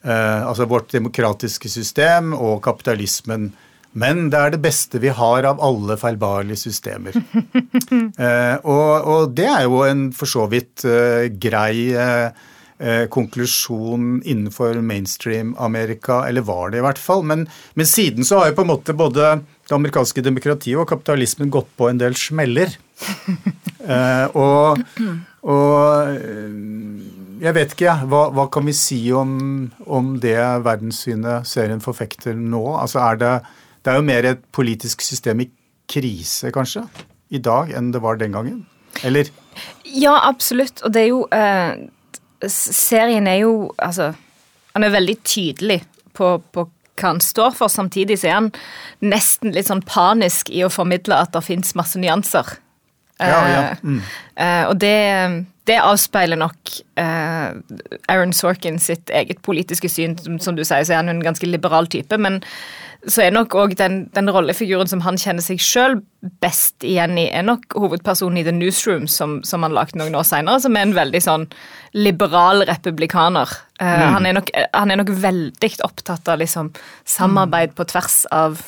Eh, 0.00 0.46
altså 0.48 0.64
vårt 0.64 0.92
demokratiske 0.94 1.68
system 1.68 2.32
og 2.32 2.62
kapitalismen. 2.64 3.50
Men 3.98 4.28
det 4.30 4.38
er 4.38 4.54
det 4.54 4.62
beste 4.62 5.00
vi 5.02 5.10
har 5.14 5.46
av 5.48 5.62
alle 5.64 5.98
feilbarlige 6.00 6.66
systemer. 6.68 7.16
Eh, 8.20 8.56
og, 8.68 9.06
og 9.08 9.30
det 9.34 9.46
er 9.48 9.64
jo 9.64 9.80
en 9.86 10.02
for 10.14 10.28
så 10.28 10.44
vidt 10.50 10.82
eh, 10.88 11.30
grei 11.40 11.90
eh, 11.96 12.28
eh, 12.80 13.06
konklusjon 13.12 14.20
innenfor 14.28 14.80
mainstream-Amerika, 14.84 16.20
eller 16.28 16.44
var 16.46 16.70
det 16.70 16.80
i 16.80 16.84
hvert 16.84 17.00
fall. 17.00 17.24
Men, 17.26 17.46
men 17.78 17.88
siden 17.88 18.26
så 18.26 18.40
har 18.40 18.50
jo 18.50 18.58
på 18.58 18.66
en 18.66 18.72
måte 18.72 18.96
både 18.96 19.30
det 19.40 19.76
amerikanske 19.76 20.24
demokratiet 20.26 20.80
og 20.80 20.88
kapitalismen 20.90 21.52
gått 21.52 21.70
på 21.80 21.88
en 21.90 22.02
del 22.02 22.18
smeller. 22.18 22.76
Eh, 23.80 24.36
og, 24.36 24.76
og 25.48 26.10
eh, 26.12 26.50
jeg 27.40 27.54
vet 27.56 27.72
ikke. 27.72 27.94
Hva, 28.12 28.26
hva 28.36 28.44
kan 28.52 28.66
vi 28.68 28.74
si 28.76 28.98
om, 29.16 29.32
om 29.88 30.10
det 30.20 30.36
verdenssynet 30.66 31.48
serien 31.48 31.80
forfekter 31.80 32.36
nå? 32.36 32.60
Altså 32.76 33.00
er 33.06 33.20
det, 33.22 33.30
det 33.84 33.92
er 33.92 34.00
jo 34.00 34.06
mer 34.06 34.28
et 34.28 34.42
politisk 34.52 35.02
system 35.04 35.44
i 35.44 35.50
krise, 35.90 36.52
kanskje, 36.54 36.84
i 37.30 37.40
dag 37.42 37.72
enn 37.76 37.92
det 37.94 38.02
var 38.02 38.18
den 38.20 38.34
gangen? 38.36 38.64
Eller? 39.06 39.30
Ja, 39.84 40.16
absolutt. 40.28 40.82
Og 40.84 40.92
det 40.94 41.04
er 41.04 41.08
jo 41.10 41.22
eh, 41.34 42.50
Serien 42.50 43.28
er 43.30 43.42
jo 43.44 43.52
Altså, 43.78 44.12
han 44.74 44.84
er 44.84 44.92
veldig 44.94 45.16
tydelig 45.26 45.80
på, 46.16 46.38
på 46.52 46.66
hva 47.00 47.12
han 47.14 47.22
står 47.24 47.54
for. 47.56 47.72
Samtidig 47.72 48.20
så 48.20 48.30
er 48.30 48.36
han 48.36 48.50
nesten 49.00 49.54
litt 49.54 49.70
sånn 49.70 49.84
panisk 49.86 50.50
i 50.52 50.64
å 50.66 50.72
formidle 50.72 51.16
at 51.16 51.32
det 51.34 51.44
fins 51.46 51.74
masse 51.78 52.00
nyanser. 52.00 52.58
Ja, 53.20 53.40
ja. 53.48 53.62
Mm. 53.84 54.00
eh, 54.40 54.62
og 54.68 54.78
det, 54.80 54.96
det 55.70 55.78
avspeiler 55.78 56.38
nok 56.40 56.76
eh, 56.98 57.50
Aaron 58.10 58.34
Sorkin 58.34 58.78
sitt 58.82 59.10
eget 59.14 59.42
politiske 59.46 59.90
syn. 59.90 60.16
Som, 60.18 60.38
som, 60.42 60.56
du 60.58 60.64
sier, 60.64 60.84
så 60.84 60.96
er 60.96 61.02
han 61.04 61.12
en 61.12 61.22
ganske 61.24 61.46
liberal 61.46 61.88
type. 61.90 62.18
Men 62.18 62.40
så 63.08 63.24
er 63.24 63.32
nok 63.32 63.54
òg 63.56 63.76
den, 63.78 64.02
den, 64.12 64.28
rollefiguren 64.32 64.90
som 64.90 65.00
han 65.06 65.18
kjenner 65.20 65.44
seg 65.44 65.62
sjøl 65.64 66.00
best 66.42 66.84
igjen 66.84 67.16
i, 67.16 67.28
er 67.32 67.46
nok 67.46 67.78
hovedpersonen 67.80 68.42
i 68.42 68.44
The 68.44 68.52
Newsroom, 68.52 69.06
som, 69.08 69.38
som 69.46 69.64
han 69.64 69.76
lagde 69.76 69.96
noen 70.00 70.18
år 70.18 70.26
seinere, 70.28 70.60
som 70.60 70.76
er 70.76 70.88
en 70.88 70.96
veldig 70.98 71.22
sånn 71.24 71.46
liberal 71.96 72.66
republikaner. 72.68 73.54
Eh, 73.80 73.86
mm. 73.86 74.04
han, 74.16 74.28
er 74.28 74.36
nok, 74.36 74.52
han, 74.76 74.92
er 74.92 75.00
nok, 75.00 75.14
veldig 75.22 75.72
opptatt 75.86 76.28
av 76.28 76.42
liksom 76.42 76.74
samarbeid 77.08 77.72
på 77.78 77.88
tvers 77.88 78.24
av, 78.36 78.60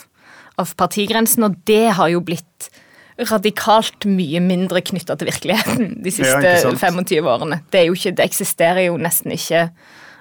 av 0.63 0.73
partigrensen, 0.81 1.45
og 1.51 1.61
det 1.69 1.99
har 1.99 2.15
jo 2.15 2.25
blitt 2.25 2.73
radikalt 3.19 4.07
mye 4.09 4.41
mindre 4.43 4.83
knytta 4.85 5.17
til 5.19 5.29
virkeligheten 5.29 5.99
de 6.05 6.13
siste 6.15 6.55
ja, 6.55 6.71
25 6.79 7.29
årene. 7.29 7.61
Det, 7.73 7.85
ikke, 7.91 8.15
det, 8.17 8.29
eksisterer 8.31 8.87
jo 8.87 8.97
nesten 9.01 9.35
ikke 9.37 9.69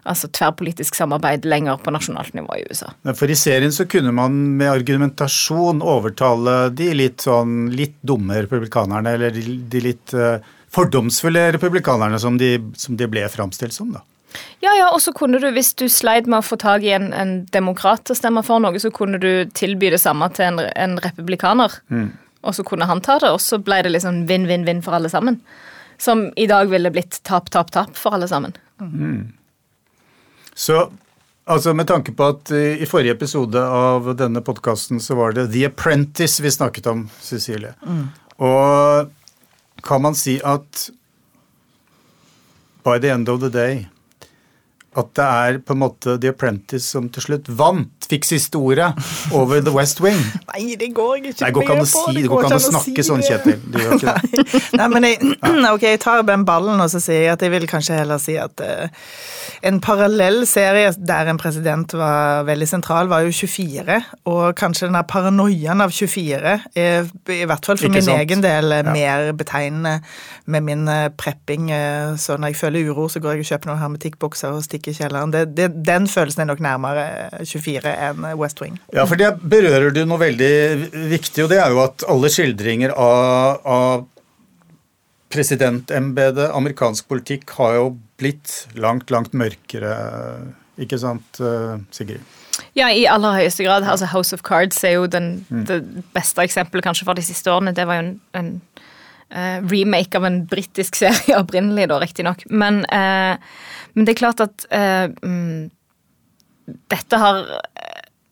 altså 0.02 0.32
tverrpolitisk 0.34 0.96
samarbeid 0.98 1.46
lenger 1.46 1.78
på 1.78 1.94
nasjonalt 1.94 2.34
nivå 2.34 2.58
i 2.58 2.64
USA. 2.70 2.90
For 3.14 3.30
i 3.30 3.38
serien 3.38 3.74
så 3.74 3.86
kunne 3.90 4.14
man 4.18 4.34
med 4.58 4.72
argumentasjon 4.72 5.84
overtale 5.86 6.72
de 6.74 6.90
litt 6.98 7.28
sånn 7.28 7.68
litt 7.76 8.00
dumme 8.02 8.40
republikanerne, 8.42 9.14
eller 9.14 9.36
de, 9.36 9.60
de 9.70 9.84
litt 9.86 10.16
uh, 10.18 10.40
fordomsfulle 10.74 11.52
republikanerne 11.54 12.18
som 12.22 12.40
de, 12.42 12.56
som 12.82 12.98
de 12.98 13.10
ble 13.12 13.28
framstilt 13.30 13.78
som, 13.78 13.94
da. 13.94 14.02
Ja, 14.64 14.72
ja, 14.78 14.88
og 14.96 15.02
så 15.04 15.12
kunne 15.14 15.42
du, 15.44 15.50
hvis 15.52 15.74
du 15.78 15.86
sleit 15.92 16.26
med 16.26 16.40
å 16.40 16.46
få 16.46 16.56
tak 16.58 16.86
i 16.88 16.94
en, 16.96 17.10
en 17.14 17.42
demokrat 17.52 18.06
til 18.08 18.16
å 18.16 18.18
stemme 18.18 18.42
for 18.48 18.64
noe, 18.64 18.80
så 18.80 18.90
kunne 18.96 19.20
du 19.22 19.46
tilby 19.54 19.92
det 19.92 20.00
samme 20.02 20.30
til 20.34 20.48
en, 20.48 20.62
en 20.72 20.98
republikaner. 21.04 21.78
Mm 21.94 22.10
og 22.42 22.56
så 22.56 22.66
kunne 22.66 22.88
han 22.90 23.02
ta 23.06 23.20
det, 23.22 23.30
og 23.32 23.42
så 23.42 23.60
ble 23.62 23.82
det 23.86 23.94
liksom 23.94 24.26
vinn-vinn-vinn 24.30 24.82
for 24.86 24.98
alle 24.98 25.12
sammen. 25.12 25.40
Som 26.02 26.30
i 26.36 26.48
dag 26.50 26.72
ville 26.72 26.92
blitt 26.94 27.20
tap, 27.28 27.52
tap, 27.54 27.70
tap 27.72 27.94
for 27.98 28.18
alle 28.18 28.28
sammen. 28.30 28.56
Mm. 28.82 29.34
Så 30.58 30.90
altså 31.46 31.74
med 31.78 31.88
tanke 31.88 32.16
på 32.18 32.32
at 32.34 32.52
i 32.52 32.88
forrige 32.90 33.14
episode 33.14 33.62
av 33.62 34.10
denne 34.18 34.42
podkasten 34.46 35.02
så 35.04 35.18
var 35.20 35.38
det 35.38 35.52
The 35.54 35.68
Apprentice 35.70 36.42
vi 36.42 36.52
snakket 36.52 36.90
om, 36.90 37.06
Cecilie. 37.22 37.76
Mm. 37.86 38.08
Og 38.42 39.12
kan 39.86 40.02
man 40.02 40.18
si 40.18 40.40
at 40.42 40.90
by 42.86 42.98
the 42.98 43.14
end 43.14 43.30
of 43.30 43.42
the 43.42 43.50
day 43.50 43.86
at 44.92 45.12
det 45.16 45.24
er 45.24 45.58
på 45.64 45.72
en 45.72 45.80
måte 45.86 46.18
The 46.20 46.34
Apprentice 46.34 46.84
som 46.92 47.08
til 47.14 47.24
slutt 47.24 47.48
vant, 47.56 48.08
fikk 48.12 48.26
siste 48.28 48.60
ordet 48.60 48.90
over 49.32 49.62
The 49.64 49.72
West 49.72 50.02
Wing. 50.04 50.20
Nei, 50.52 50.76
det 50.80 50.90
går 50.96 51.22
ikke 51.22 51.46
Nei, 51.46 51.52
går 51.56 51.64
ikke 51.64 51.78
an 51.78 51.84
å 51.84 51.88
si 51.88 52.16
det. 52.18 52.24
går 52.28 52.42
ikke 52.44 52.50
an 52.50 52.58
å 52.58 52.66
snakke 52.66 53.06
sånn, 53.08 53.24
Kjetil. 53.24 53.62
Du 53.72 53.78
gjør 53.80 53.96
ikke 53.96 54.16
det. 54.18 54.42
Nei, 54.82 54.88
men 54.92 55.08
jeg, 55.08 55.30
ok, 55.76 55.86
jeg 55.94 56.02
tar 56.04 56.26
den 56.28 56.44
ballen 56.48 56.84
og 56.84 56.92
så 56.92 57.00
sier 57.04 57.24
jeg 57.24 57.36
at 57.38 57.46
jeg 57.46 57.54
vil 57.56 57.68
kanskje 57.72 58.02
heller 58.02 58.20
si 58.20 58.36
at 58.42 58.66
uh, 58.66 59.08
en 59.72 59.80
parallell 59.84 60.42
serie 60.50 60.92
der 61.00 61.32
en 61.32 61.40
president 61.40 61.96
var 61.96 62.44
veldig 62.50 62.68
sentral, 62.68 63.08
var 63.12 63.24
jo 63.24 63.32
24. 63.32 64.02
Og 64.28 64.44
kanskje 64.60 64.90
den 64.90 65.00
der 65.00 65.08
paranoiaen 65.08 65.86
av 65.86 65.96
24 65.96 66.58
er 66.76 67.08
i 67.32 67.40
hvert 67.48 67.64
fall 67.64 67.80
for 67.80 67.88
ikke 67.88 68.02
min 68.02 68.10
sant? 68.10 68.26
egen 68.26 68.44
del 68.44 68.76
ja. 68.76 68.84
mer 68.92 69.32
betegnende 69.40 70.02
med 70.52 70.68
min 70.68 70.84
uh, 70.92 71.08
prepping. 71.16 71.72
Uh, 71.72 72.20
så 72.20 72.36
når 72.36 72.52
jeg 72.52 72.62
føler 72.66 72.92
uro, 72.92 73.08
så 73.08 73.24
går 73.24 73.40
jeg 73.40 73.46
og 73.48 73.52
kjøper 73.54 73.72
noen 73.72 73.84
hermetikkbokser 73.86 74.52
og 74.52 74.68
stikker 74.68 74.81
ikke 74.82 74.94
i 74.94 74.98
kjelleren. 74.98 75.34
Det, 75.34 75.46
det, 75.58 75.70
den 75.88 76.08
følelsen 76.12 76.44
er 76.44 76.52
nok 76.52 76.64
nærmere 76.64 77.06
24 77.48 77.94
enn 78.10 78.28
West 78.40 78.62
Wing. 78.64 78.80
Ja, 78.96 79.06
for 79.10 79.20
det 79.22 79.34
berører 79.40 79.94
du 79.96 80.04
noe 80.10 80.22
veldig 80.22 80.52
viktig, 81.14 81.46
og 81.46 81.54
det 81.54 81.62
er 81.62 81.74
jo 81.74 81.84
at 81.86 82.06
alle 82.12 82.32
skildringer 82.34 82.96
av, 82.98 83.62
av 83.64 84.08
presidentembetet, 85.32 86.50
amerikansk 86.52 87.08
politikk, 87.08 87.56
har 87.62 87.78
jo 87.78 87.88
blitt 88.20 88.66
langt, 88.76 89.14
langt 89.14 89.38
mørkere, 89.38 89.96
ikke 90.82 91.00
sant, 91.00 91.40
Sigrid? 91.96 92.26
Ja, 92.78 92.88
i 92.92 93.06
aller 93.10 93.36
høyeste 93.42 93.66
grad. 93.66 93.86
Altså 93.88 94.10
House 94.12 94.36
of 94.36 94.44
Cards 94.48 94.80
er 94.88 94.96
jo 94.98 95.08
den, 95.12 95.34
mm. 95.50 95.66
det 95.68 95.82
beste 96.16 96.44
eksempelet 96.46 96.86
kanskje 96.86 97.08
for 97.08 97.18
de 97.18 97.26
siste 97.26 97.52
årene. 97.52 97.74
Det 97.76 97.88
var 97.88 98.00
jo 98.00 98.06
en, 98.06 98.14
en 98.40 98.52
uh, 99.34 99.60
remake 99.72 100.18
av 100.18 100.28
en 100.28 100.42
britisk 100.52 101.00
serie 101.02 101.40
opprinnelig, 101.40 101.90
da, 101.92 102.00
riktignok. 102.04 102.46
Men 102.50 102.84
uh, 102.88 103.36
men 103.94 104.08
det 104.08 104.14
er 104.14 104.22
klart 104.22 104.44
at 104.44 104.66
uh, 104.72 105.08
dette 106.92 107.18
har 107.20 107.42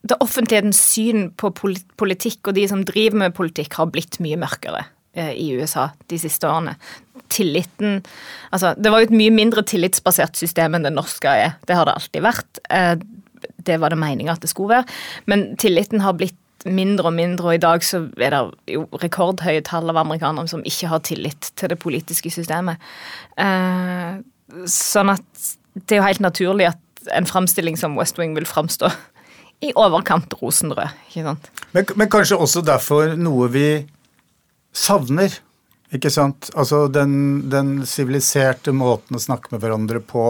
Det 0.10 0.16
offentlighetens 0.24 0.80
syn 0.80 1.30
på 1.36 1.52
politikk 1.52 2.48
og 2.48 2.56
de 2.56 2.64
som 2.72 2.86
driver 2.88 3.26
med 3.26 3.36
politikk, 3.36 3.76
har 3.76 3.90
blitt 3.92 4.20
mye 4.24 4.40
mørkere 4.40 4.86
uh, 5.18 5.34
i 5.34 5.52
USA 5.60 5.90
de 6.08 6.20
siste 6.22 6.48
årene. 6.48 6.78
Tilliten 7.30 8.00
Altså, 8.52 8.74
det 8.78 8.90
var 8.90 9.04
jo 9.04 9.10
et 9.10 9.18
mye 9.20 9.34
mindre 9.34 9.62
tillitsbasert 9.68 10.40
system 10.40 10.76
enn 10.76 10.88
det 10.88 10.96
norske 10.96 11.30
er. 11.30 11.58
Det 11.68 11.76
har 11.78 11.86
det 11.86 11.98
alltid 12.00 12.26
vært. 12.26 12.62
Uh, 12.72 12.96
det 13.68 13.80
var 13.80 13.94
det 13.94 14.00
meninga 14.00 14.34
at 14.34 14.44
det 14.44 14.52
skulle 14.52 14.80
være. 14.80 15.00
Men 15.30 15.52
tilliten 15.60 16.02
har 16.04 16.18
blitt 16.18 16.38
mindre 16.68 17.08
og 17.08 17.16
mindre, 17.16 17.48
og 17.48 17.56
i 17.56 17.62
dag 17.64 17.84
så 17.86 18.02
er 18.20 18.34
det 18.34 18.42
jo 18.74 18.86
rekordhøye 19.00 19.64
tall 19.68 19.92
av 19.92 20.02
amerikanere 20.02 20.50
som 20.52 20.66
ikke 20.68 20.90
har 20.92 21.04
tillit 21.08 21.52
til 21.56 21.72
det 21.72 21.80
politiske 21.80 22.32
systemet. 22.34 22.82
Eh, 23.40 24.20
Sånn 24.70 25.14
at 25.14 25.26
det 25.76 25.96
er 25.96 26.02
jo 26.02 26.08
helt 26.08 26.24
naturlig 26.24 26.70
at 26.72 27.12
en 27.16 27.28
framstilling 27.30 27.78
som 27.80 27.96
West 28.00 28.20
Wing 28.20 28.36
vil 28.38 28.48
framstå 28.50 28.90
i 29.66 29.74
overkant 29.80 30.34
rosenrød. 30.40 30.96
ikke 31.10 31.26
sant? 31.28 31.50
Men, 31.76 31.86
men, 31.96 32.10
kanskje 32.12 32.40
også 32.40 32.64
derfor 32.66 33.16
noe 33.20 33.50
vi 33.54 33.68
savner. 34.76 35.34
Ikke 35.96 36.12
sant? 36.14 36.52
Altså 36.54 36.86
den 36.94 37.72
siviliserte 37.90 38.74
måten 38.76 39.18
å 39.18 39.24
snakke 39.24 39.54
med 39.54 39.64
hverandre 39.64 40.04
på. 40.06 40.26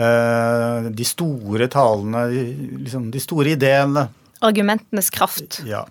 Uh, 0.00 0.86
de 0.94 1.04
store 1.04 1.66
talene, 1.68 2.22
liksom, 2.80 3.10
de 3.12 3.20
store 3.20 3.52
ideene. 3.52 4.06
Argumentenes 4.46 5.10
kraft. 5.12 5.60
Ja. 5.68 5.82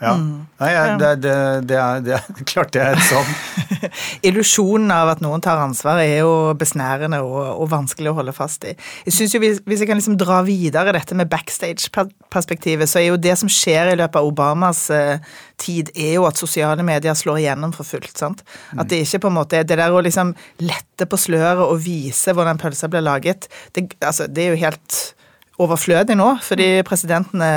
Ja. 0.00 0.14
Mm. 0.16 0.46
Nei, 0.60 0.70
det, 1.00 1.08
det, 1.20 1.34
det, 1.68 1.76
er, 1.76 2.00
det, 2.06 2.14
er, 2.16 2.44
klart 2.48 2.72
det 2.72 2.80
er 2.82 2.96
et 2.96 3.04
sånn. 3.04 3.32
Illusjonen 4.28 4.92
av 4.94 5.12
at 5.12 5.22
noen 5.24 5.42
tar 5.44 5.60
ansvar 5.60 6.00
er 6.00 6.22
jo 6.22 6.32
besnærende 6.58 7.20
og, 7.24 7.38
og 7.60 7.68
vanskelig 7.72 8.12
å 8.12 8.16
holde 8.16 8.34
fast 8.36 8.64
i. 8.68 8.74
Jeg 9.06 9.16
synes 9.16 9.36
jo 9.36 9.42
Hvis 9.42 9.82
jeg 9.82 9.88
kan 9.88 10.00
liksom 10.00 10.16
dra 10.20 10.40
videre 10.46 10.94
dette 10.96 11.16
med 11.16 11.28
backstage-perspektivet, 11.32 12.88
så 12.88 13.02
er 13.02 13.10
jo 13.10 13.20
det 13.20 13.36
som 13.40 13.52
skjer 13.52 13.92
i 13.92 13.98
løpet 14.00 14.20
av 14.20 14.28
Obamas 14.28 14.86
eh, 14.94 15.20
tid, 15.60 15.92
er 15.94 16.16
jo 16.16 16.26
at 16.28 16.40
sosiale 16.40 16.84
medier 16.86 17.16
slår 17.16 17.42
igjennom 17.42 17.76
for 17.76 17.88
fullt. 17.88 18.16
sant? 18.16 18.44
At 18.76 18.88
det 18.90 19.02
ikke 19.04 19.26
på 19.26 19.32
en 19.32 19.38
måte 19.40 19.60
er 19.60 19.68
det 19.68 19.80
der 19.80 19.92
å 19.92 20.04
liksom 20.04 20.32
lette 20.64 21.08
på 21.08 21.20
sløret 21.20 21.66
og 21.66 21.80
vise 21.84 22.32
hvordan 22.36 22.60
pølsa 22.60 22.88
blir 22.88 23.04
laget, 23.04 23.50
det, 23.76 23.90
altså, 24.00 24.28
det 24.28 24.46
er 24.46 24.54
jo 24.54 24.62
helt 24.64 25.00
overflødig 25.60 26.16
nå, 26.18 26.28
fordi 26.44 26.68
presidentene 26.86 27.50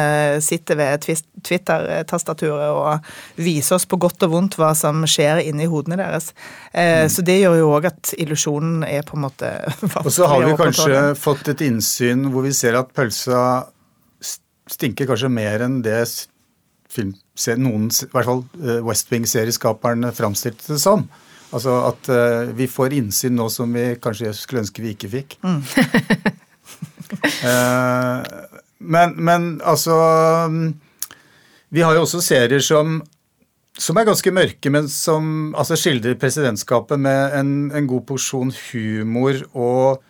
sitter 0.44 0.80
ved 0.80 1.06
Twitter-tastaturet 1.44 2.74
og 2.74 3.42
viser 3.42 3.78
oss 3.78 3.88
på 3.90 4.00
godt 4.02 4.26
og 4.28 4.34
vondt 4.36 4.58
hva 4.60 4.74
som 4.78 5.06
skjer 5.10 5.44
inni 5.46 5.68
hodene 5.72 6.00
deres. 6.02 6.32
Eh, 6.72 7.06
mm. 7.06 7.14
Så 7.14 7.26
det 7.26 7.40
gjør 7.42 7.60
jo 7.62 7.72
òg 7.78 7.90
at 7.92 8.14
illusjonen 8.20 8.84
er 8.88 9.06
på 9.08 9.18
en 9.18 9.26
måte 9.28 9.52
Og 10.06 10.12
så 10.14 10.30
har 10.30 10.46
vi 10.46 10.58
kanskje 10.60 11.02
fått 11.20 11.54
et 11.54 11.64
innsyn 11.66 12.28
hvor 12.34 12.46
vi 12.46 12.54
ser 12.56 12.78
at 12.80 12.94
pølsa 12.96 13.42
stinker 14.72 15.10
kanskje 15.10 15.32
mer 15.32 15.64
enn 15.66 15.82
det 15.84 16.00
film, 16.94 17.14
noen, 17.60 17.90
i 17.90 18.10
hvert 18.14 18.30
fall 18.30 18.44
eh, 18.62 18.80
West 18.86 19.12
Wing-serieskaperne 19.12 20.14
framstilte 20.16 20.76
det 20.76 20.82
som. 20.82 21.08
Altså 21.54 21.74
at 21.86 22.10
uh, 22.10 22.50
vi 22.58 22.66
får 22.70 22.96
innsyn 22.98 23.36
nå 23.38 23.46
som 23.54 23.74
vi 23.76 23.92
kanskje 24.02 24.32
skulle 24.34 24.64
ønske 24.64 24.82
vi 24.82 24.96
ikke 24.96 25.10
fikk. 25.12 25.36
Mm. 25.46 25.62
Eh, 27.44 28.24
men, 28.84 29.14
men 29.16 29.50
altså 29.64 29.96
Vi 31.74 31.84
har 31.84 31.96
jo 31.96 32.06
også 32.06 32.22
serier 32.24 32.64
som, 32.64 33.00
som 33.80 33.98
er 33.98 34.08
ganske 34.08 34.34
mørke, 34.36 34.72
men 34.74 34.90
som 34.92 35.54
altså 35.58 35.78
skildrer 35.80 36.18
presidentskapet 36.20 37.00
med 37.02 37.38
en, 37.40 37.54
en 37.74 37.88
god 37.90 38.04
porsjon 38.12 38.54
humor 38.70 39.40
og, 39.54 40.04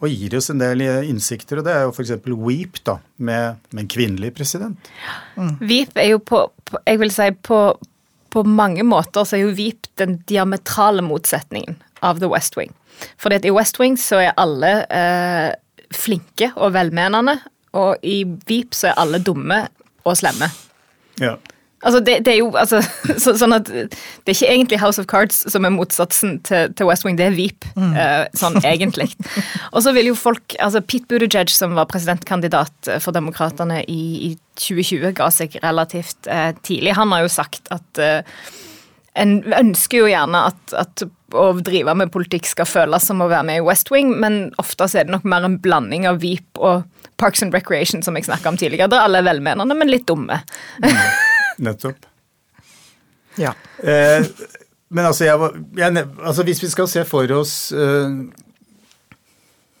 og, 0.00 0.08
gir 0.10 0.36
oss 0.38 0.50
en 0.52 0.60
del 0.60 0.84
innsikter. 0.84 1.60
Og 1.60 1.68
det 1.68 1.74
er 1.74 1.86
jo 1.86 1.94
f.eks. 1.94 2.16
Weep, 2.28 2.82
da, 2.86 2.98
med, 3.16 3.62
med, 3.70 3.84
en 3.84 3.92
kvinnelig 3.94 4.34
president. 4.36 4.90
Mm. 5.38 5.54
Weep 5.62 5.96
er 5.96 6.12
jo 6.12 6.20
på, 6.20 6.44
på 6.68 6.82
Jeg 6.84 7.00
vil 7.00 7.14
si 7.14 7.30
på, 7.48 7.62
på 8.34 8.44
mange 8.44 8.84
måter 8.86 9.24
så 9.24 9.38
er 9.38 9.46
jo 9.46 9.56
Weep 9.56 9.88
den 10.00 10.20
diametrale 10.28 11.04
motsetningen 11.06 11.80
av 12.04 12.20
The 12.20 12.28
West 12.30 12.58
Wing. 12.58 12.74
Fordi 13.18 13.38
at 13.38 13.46
i 13.46 13.54
West 13.54 13.78
Wing 13.80 13.96
så 14.00 14.20
er 14.26 14.36
alle 14.40 14.72
eh, 14.92 15.54
flinke 15.94 16.52
og 16.56 16.74
velmenende, 16.76 17.38
og 17.78 18.02
i 18.02 18.22
VIP 18.48 18.74
så 18.76 18.90
er 18.90 19.00
alle 19.02 19.20
dumme 19.24 19.66
og 20.08 20.16
slemme. 20.18 20.50
Ja. 21.20 21.36
Altså, 21.78 22.00
det, 22.02 22.16
det, 22.26 22.32
er 22.32 22.38
jo 22.40 22.50
altså, 22.58 22.80
så, 23.22 23.36
sånn 23.38 23.54
at 23.54 23.68
Det 23.70 24.32
er 24.32 24.34
ikke 24.34 24.50
egentlig 24.50 24.80
House 24.82 24.98
of 24.98 25.06
Cards 25.10 25.44
som 25.52 25.66
er 25.66 25.70
motsatsen 25.70 26.38
til, 26.46 26.72
til 26.74 26.88
West 26.88 27.06
Wing, 27.06 27.18
det 27.18 27.28
er 27.28 27.36
Veep. 27.36 27.68
Mm. 27.78 27.92
Uh, 27.94 28.24
sånn 28.38 28.58
egentlig. 28.64 29.12
Og 29.74 29.84
så 29.86 29.94
vil 29.94 30.10
jo 30.10 30.16
folk 30.18 30.56
altså 30.58 30.82
Pete 30.82 31.06
Buttigieg, 31.10 31.52
som 31.54 31.76
var 31.78 31.86
presidentkandidat 31.90 32.90
for 33.04 33.14
Demokratene 33.14 33.84
i, 33.86 34.30
i 34.30 34.32
2020, 34.58 35.12
ga 35.20 35.30
seg 35.34 35.54
relativt 35.62 36.30
uh, 36.30 36.50
tidlig. 36.66 36.96
Han 36.98 37.14
har 37.14 37.26
jo 37.26 37.36
sagt 37.38 37.70
at 37.74 38.02
uh, 38.02 38.42
en 39.18 39.38
ønsker 39.46 40.02
jo 40.02 40.10
gjerne 40.10 40.48
at, 40.50 40.74
at 40.78 41.06
å 41.36 41.48
drive 41.60 41.92
med 41.98 42.12
politikk 42.12 42.46
skal 42.48 42.68
føles 42.68 43.04
som 43.08 43.20
å 43.20 43.28
være 43.28 43.46
med 43.48 43.60
i 43.60 43.64
West 43.66 43.90
Wing, 43.92 44.14
men 44.20 44.48
ofte 44.60 44.88
så 44.88 45.00
er 45.00 45.08
det 45.08 45.14
nok 45.16 45.26
mer 45.28 45.44
en 45.44 45.58
blanding 45.60 46.06
av 46.08 46.22
Veep 46.22 46.60
og 46.60 46.86
Parks 47.20 47.42
and 47.44 47.54
Recreation, 47.56 48.02
som 48.04 48.16
jeg 48.16 48.28
snakka 48.28 48.52
om 48.52 48.58
tidligere. 48.60 48.90
Der 48.92 49.04
alle 49.04 49.20
er 49.20 49.28
velmenende, 49.28 49.76
men 49.76 49.90
litt 49.90 50.06
dumme. 50.08 50.40
Nettopp. 51.64 52.06
Ja. 53.38 53.52
Eh, 53.82 54.24
men 54.88 55.04
altså, 55.04 55.26
jeg, 55.26 55.64
jeg, 55.76 56.04
altså, 56.22 56.44
hvis 56.48 56.62
vi 56.62 56.70
skal 56.72 56.88
se 56.90 57.04
for 57.08 57.34
oss 57.36 57.56
eh, 57.76 58.14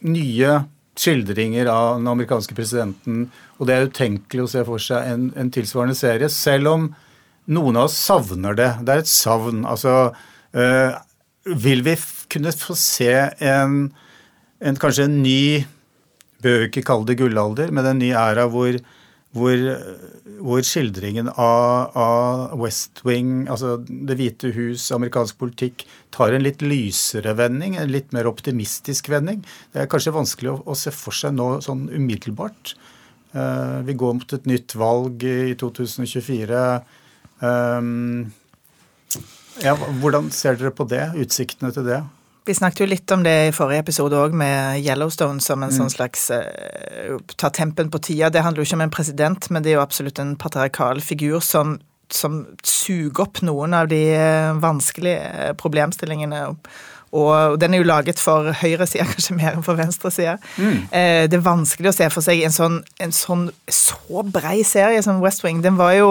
nye 0.04 0.56
skildringer 0.98 1.70
av 1.70 1.96
den 2.00 2.10
amerikanske 2.10 2.56
presidenten, 2.58 3.28
og 3.58 3.68
det 3.70 3.74
er 3.74 3.90
utenkelig 3.90 4.44
å 4.44 4.50
se 4.50 4.64
for 4.66 4.82
seg 4.82 5.06
en, 5.08 5.28
en 5.38 5.52
tilsvarende 5.54 5.96
serie, 5.98 6.28
selv 6.32 6.72
om 6.74 6.88
noen 7.48 7.78
av 7.78 7.88
oss 7.88 7.96
savner 7.96 8.58
det. 8.58 8.72
Det 8.84 8.94
er 8.94 9.04
et 9.04 9.10
savn. 9.10 9.62
Altså, 9.68 10.10
eh, 10.52 10.98
vil 11.56 11.82
vi 11.86 11.96
kunne 12.32 12.52
få 12.52 12.76
se 12.78 13.10
en, 13.40 13.80
en 14.60 14.80
kanskje 14.80 15.08
en 15.08 15.20
ny 15.24 15.42
Bør 16.38 16.68
ikke 16.68 16.84
kalle 16.86 17.08
det 17.08 17.16
gullalder, 17.18 17.72
men 17.74 17.86
en 17.88 17.98
ny 17.98 18.12
æra 18.14 18.44
hvor, 18.52 18.76
hvor, 19.34 19.62
hvor 20.38 20.60
skildringen 20.62 21.32
av, 21.32 21.96
av 21.98 22.52
West 22.60 23.02
Wing, 23.02 23.48
altså 23.50 23.72
Det 23.82 24.14
hvite 24.20 24.52
hus, 24.54 24.84
amerikansk 24.94 25.40
politikk, 25.40 25.82
tar 26.14 26.36
en 26.36 26.44
litt 26.46 26.62
lysere 26.62 27.34
vending, 27.40 27.74
en 27.74 27.90
litt 27.90 28.14
mer 28.14 28.30
optimistisk 28.30 29.10
vending. 29.10 29.42
Det 29.74 29.82
er 29.82 29.90
kanskje 29.90 30.14
vanskelig 30.14 30.52
å, 30.52 30.60
å 30.62 30.78
se 30.78 30.94
for 30.94 31.16
seg 31.16 31.34
nå 31.34 31.56
sånn 31.66 31.88
umiddelbart. 31.90 32.76
Uh, 33.34 33.82
vi 33.84 33.98
går 33.98 34.14
mot 34.20 34.38
et 34.38 34.46
nytt 34.48 34.78
valg 34.78 35.26
i 35.26 35.56
2024. 35.58 36.62
Um, 37.42 38.30
ja, 39.64 39.74
hvordan 39.74 40.30
ser 40.34 40.58
dere 40.58 40.72
på 40.74 40.86
det? 40.88 41.04
Utsiktene 41.18 41.72
til 41.74 41.86
det? 41.88 42.02
Vi 42.48 42.54
snakket 42.56 42.80
jo 42.80 42.88
litt 42.88 43.12
om 43.12 43.20
det 43.26 43.34
i 43.50 43.52
forrige 43.52 43.82
episode 43.84 44.16
òg, 44.16 44.32
med 44.32 44.80
Yellowstone 44.80 45.42
som 45.44 45.60
en 45.64 45.74
sånn 45.74 45.92
slags 45.92 46.30
uh, 46.32 47.18
ta 47.36 47.50
tempen 47.52 47.90
på 47.92 48.00
tida. 48.06 48.30
Det 48.32 48.40
handler 48.44 48.64
jo 48.64 48.70
ikke 48.70 48.78
om 48.78 48.84
en 48.86 48.94
president, 48.94 49.50
men 49.52 49.64
det 49.64 49.74
er 49.74 49.76
jo 49.76 49.84
absolutt 49.84 50.20
en 50.22 50.32
patriarkal 50.40 51.02
figur 51.04 51.44
som, 51.44 51.76
som 52.08 52.46
suger 52.64 53.26
opp 53.26 53.42
noen 53.44 53.76
av 53.76 53.90
de 53.92 54.00
eh, 54.16 54.54
vanskelige 54.62 55.26
eh, 55.28 55.52
problemstillingene. 55.60 56.46
Og 57.18 57.56
den 57.60 57.74
er 57.74 57.82
jo 57.82 57.88
laget 57.88 58.20
for 58.20 58.48
høyresida, 58.62 59.04
kanskje 59.12 59.36
mer 59.36 59.54
enn 59.56 59.64
for 59.66 59.76
venstresida. 59.76 60.38
Eh, 60.56 61.26
det 61.28 61.36
er 61.36 61.44
vanskelig 61.44 61.92
å 61.92 61.96
se 61.98 62.08
for 62.12 62.24
seg 62.24 62.46
en 62.48 62.54
sånn, 62.54 62.80
en 63.00 63.12
sånn 63.12 63.48
så 63.68 64.24
brei 64.24 64.62
serie 64.64 65.04
som 65.04 65.20
West 65.24 65.44
Wing. 65.44 65.60
Den 65.64 65.76
var 65.80 65.94
jo 65.96 66.10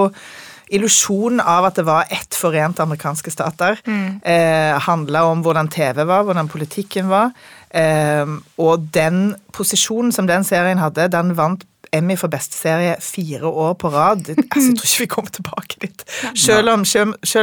illusjonen 0.74 1.40
av 1.40 1.70
at 1.70 1.80
det 1.80 1.86
var 1.88 2.10
ett 2.12 2.36
forent 2.36 2.80
amerikanske 2.84 3.32
stater. 3.32 3.80
Eh, 3.88 4.76
Handla 4.88 5.24
om 5.30 5.44
hvordan 5.46 5.70
TV 5.72 6.04
var, 6.04 6.26
hvordan 6.28 6.50
politikken 6.52 7.10
var. 7.12 7.32
Eh, 7.70 8.28
og 8.58 8.90
den 8.96 9.36
posisjonen 9.56 10.12
som 10.16 10.28
den 10.28 10.44
serien 10.48 10.82
hadde, 10.82 11.10
den 11.14 11.36
vant 11.38 11.66
Emmy 11.96 12.18
for 12.20 12.28
beste 12.28 12.58
serie 12.58 12.98
fire 13.00 13.48
år 13.48 13.78
på 13.80 13.92
rad. 13.94 14.28
Altså, 14.58 14.68
jeg 14.70 14.78
tror 14.78 14.90
ikke 14.90 15.04
vi 15.04 15.12
kommer 15.14 15.32
tilbake 15.32 15.80
dit. 15.82 16.04
Selv 16.36 16.70
om, 16.70 16.84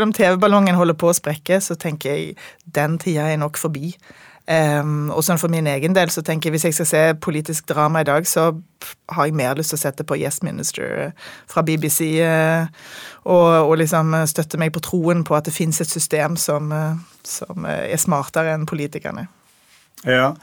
om 0.03 0.13
TV-ballongen 0.13 0.77
holder 0.77 0.97
på 0.99 1.09
å 1.09 1.17
sprekke, 1.17 1.61
så 1.65 1.79
tenker 1.81 2.13
jeg 2.13 2.37
den 2.65 2.99
tida 2.99 3.31
er 3.31 3.41
nok 3.41 3.57
forbi. 3.61 3.95
Um, 4.45 5.09
og 5.09 5.23
sånn 5.25 5.39
For 5.41 5.49
min 5.49 5.65
egen 5.73 5.95
del 5.97 6.11
så 6.13 6.21
tenker 6.21 6.51
jeg 6.51 6.59
hvis 6.59 6.67
jeg 6.69 6.77
skal 6.77 6.89
se 6.91 7.03
politisk 7.25 7.65
drama 7.71 8.03
i 8.05 8.09
dag, 8.09 8.27
så 8.29 8.51
har 9.17 9.29
jeg 9.29 9.37
mer 9.39 9.57
lyst 9.57 9.73
til 9.73 9.79
å 9.79 9.85
sette 9.87 10.05
på 10.05 10.19
Yes 10.21 10.43
Minister 10.45 10.91
eh, 11.07 11.31
fra 11.49 11.63
BBC 11.65 12.19
uh, 12.21 12.69
og, 13.25 13.71
og 13.71 13.79
liksom 13.81 14.13
eh, 14.19 14.27
støtte 14.29 14.61
meg 14.61 14.75
på 14.75 14.83
troen 14.85 15.25
på 15.25 15.39
at 15.39 15.49
det 15.49 15.57
fins 15.57 15.81
et 15.81 15.89
system 15.89 16.37
som, 16.37 16.69
uh, 16.77 17.01
som 17.25 17.65
eh, 17.65 17.87
er 17.95 18.03
smartere 18.03 18.53
enn 18.53 18.69
politikerne. 18.69 19.25
Ja. 20.05 20.35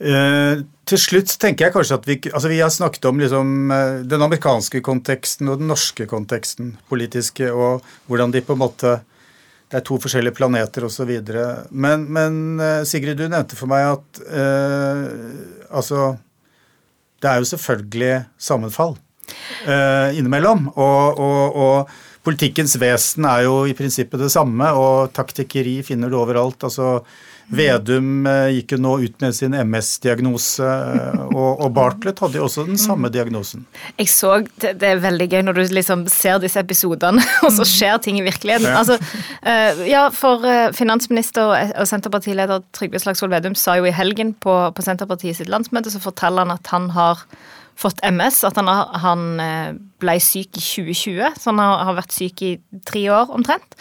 uh, 0.00 0.64
til 0.90 0.98
slutt 0.98 1.36
tenker 1.38 1.68
jeg 1.68 1.74
kanskje 1.74 1.98
at 2.00 2.08
vi 2.08 2.16
altså 2.32 2.50
vi 2.50 2.58
har 2.58 2.72
snakket 2.72 3.04
om 3.10 3.20
liksom, 3.20 3.52
eh, 3.70 4.00
den 4.10 4.24
amerikanske 4.24 4.80
konteksten 4.82 5.50
og 5.52 5.60
den 5.60 5.70
norske 5.70 6.06
konteksten, 6.10 6.72
politiske, 6.90 7.52
og 7.52 7.84
hvordan 8.10 8.32
de 8.34 8.42
på 8.42 8.56
en 8.56 8.62
måte 8.64 8.96
Det 9.70 9.78
er 9.78 9.86
to 9.86 10.00
forskjellige 10.02 10.34
planeter 10.34 10.86
osv. 10.88 11.12
Men, 11.70 12.06
men 12.10 12.40
eh, 12.58 12.82
Sigrid, 12.88 13.20
du 13.20 13.28
nevnte 13.30 13.58
for 13.58 13.70
meg 13.70 13.86
at 13.92 14.20
eh, 14.26 15.04
altså 15.70 16.16
Det 17.22 17.30
er 17.30 17.38
jo 17.38 17.50
selvfølgelig 17.52 18.12
sammenfall 18.40 18.96
eh, 19.68 20.18
innimellom. 20.18 20.72
Og, 20.74 21.22
og, 21.22 21.60
og 21.62 22.24
politikkens 22.26 22.74
vesen 22.82 23.28
er 23.30 23.46
jo 23.46 23.62
i 23.68 23.76
prinsippet 23.78 24.20
det 24.24 24.32
samme, 24.34 24.72
og 24.74 25.14
taktikkeri 25.16 25.80
finner 25.86 26.10
du 26.10 26.18
overalt. 26.18 26.66
altså 26.66 26.98
Vedum 27.50 28.26
eh, 28.30 28.52
gikk 28.54 28.76
jo 28.76 28.78
nå 28.84 28.92
ut 29.02 29.22
med 29.22 29.34
sin 29.34 29.54
MS-diagnose, 29.58 30.66
eh, 30.66 31.22
og, 31.32 31.62
og 31.64 31.72
Bartlett 31.74 32.22
hadde 32.22 32.38
jo 32.38 32.46
også 32.46 32.64
den 32.68 32.78
samme 32.80 33.10
diagnosen. 33.12 33.64
Jeg 33.98 34.10
så, 34.12 34.36
det, 34.62 34.76
det 34.82 34.92
er 34.92 35.02
veldig 35.02 35.26
gøy 35.32 35.42
når 35.48 35.58
du 35.58 35.62
liksom 35.74 36.04
ser 36.12 36.38
disse 36.42 36.62
episodene, 36.62 37.24
og 37.44 37.50
så 37.56 37.66
skjer 37.66 37.98
ting 38.04 38.20
i 38.20 38.24
virkeligheten. 38.26 38.70
Ja. 38.70 38.82
Altså, 38.84 38.98
eh, 39.42 39.82
ja, 39.90 40.06
for 40.14 40.46
finansminister 40.76 41.50
og, 41.50 41.86
Senterpartileder 41.90 42.62
Trygve 42.76 43.02
Slagsvold 43.02 43.34
Vedum 43.34 43.58
sa 43.58 43.76
jo 43.80 43.88
i 43.88 43.94
helgen 43.94 44.34
på, 44.38 44.56
på 44.76 44.86
Senterpartiet 44.86 45.40
sitt 45.40 45.50
landsmøte, 45.50 45.90
så 45.90 46.02
forteller 46.02 46.46
han 46.46 46.54
at 46.54 46.70
han 46.70 46.90
har 46.94 47.26
fått 47.80 48.02
MS, 48.04 48.42
at 48.44 48.58
han, 48.60 48.68
har, 48.68 48.90
han 49.00 49.28
ble 50.02 50.18
syk 50.20 50.58
i 50.58 50.62
2020, 50.62 51.38
så 51.40 51.50
han 51.50 51.62
har, 51.62 51.86
har 51.88 51.96
vært 51.96 52.12
syk 52.14 52.42
i 52.44 52.56
tre 52.86 53.06
år 53.14 53.32
omtrent. 53.32 53.78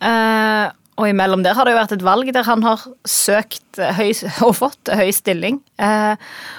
Eh, 0.00 0.68
og 1.00 1.08
imellom 1.08 1.42
der 1.44 1.56
har 1.56 1.64
det 1.64 1.72
jo 1.72 1.80
vært 1.80 1.94
et 1.96 2.04
valg 2.04 2.30
der 2.36 2.44
han 2.44 2.64
har 2.66 2.82
søkt 3.08 3.80
eh, 3.80 3.96
høy, 3.96 4.12
og 4.46 4.54
fått 4.58 4.92
høy 4.92 5.08
stilling. 5.16 5.60
Eh, 5.80 6.14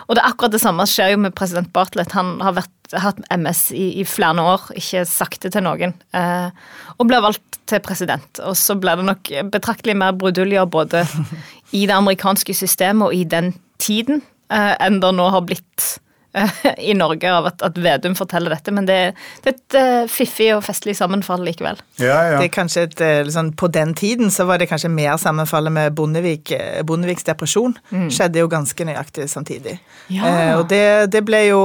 og 0.08 0.18
det 0.18 0.24
er 0.24 0.32
akkurat 0.32 0.56
det 0.56 0.64
samme 0.64 0.88
skjer 0.90 1.14
jo 1.14 1.22
med 1.28 1.36
president 1.38 1.70
Bartlett. 1.76 2.16
Han 2.18 2.40
har 2.44 2.58
vært, 2.58 2.74
hatt 2.92 3.22
MS 3.32 3.70
i, 3.78 3.86
i 4.02 4.06
flere 4.08 4.44
år, 4.44 4.66
ikke 4.76 5.06
sagt 5.08 5.46
det 5.46 5.54
til 5.54 5.66
noen. 5.68 5.94
Eh, 6.18 6.50
og 6.98 7.08
ble 7.08 7.22
valgt 7.24 7.62
til 7.70 7.84
president. 7.86 8.42
Og 8.44 8.58
så 8.60 8.76
ble 8.80 8.98
det 9.00 9.08
nok 9.08 9.34
betraktelig 9.54 9.96
mer 10.02 10.18
bruduljer 10.18 10.68
både 10.72 11.06
i 11.78 11.86
det 11.86 11.96
amerikanske 11.96 12.56
systemet 12.58 13.12
og 13.12 13.16
i 13.16 13.24
den 13.30 13.54
tiden 13.82 14.24
eh, 14.52 14.74
enn 14.82 15.02
det 15.04 15.14
nå 15.18 15.30
har 15.34 15.46
blitt 15.46 15.94
i 16.78 16.94
Norge 16.94 17.34
av 17.34 17.50
at, 17.50 17.62
at 17.66 17.78
Vedum 17.78 18.16
forteller 18.16 18.54
dette. 18.54 18.74
Men 18.76 18.88
det, 18.88 19.00
det 19.44 19.52
er 19.52 19.58
et 19.58 19.78
eh, 19.80 20.10
fiffig 20.12 20.50
og 20.56 20.64
festlig 20.66 20.96
sammenfall 21.00 21.44
likevel. 21.46 21.80
Ja, 22.02 22.18
ja. 22.30 22.40
Det 22.40 22.48
er 22.50 22.54
kanskje 22.56 22.86
et, 22.88 23.04
liksom, 23.28 23.54
På 23.60 23.68
den 23.72 23.94
tiden 23.98 24.32
så 24.32 24.46
var 24.50 24.62
det 24.62 24.70
kanskje 24.72 24.92
mer 24.94 25.18
sammenfallet 25.22 25.76
med 25.76 25.96
Bondevik, 25.98 26.54
eh, 26.56 26.82
Bondeviks 26.88 27.28
depresjon. 27.28 27.76
Skjedde 27.92 28.44
jo 28.44 28.52
ganske 28.52 28.88
nøyaktig 28.88 29.28
samtidig. 29.32 29.78
Ja. 30.14 30.28
Eh, 30.28 30.54
og 30.60 30.68
det, 30.72 31.12
det 31.14 31.24
ble 31.28 31.46
jo 31.50 31.64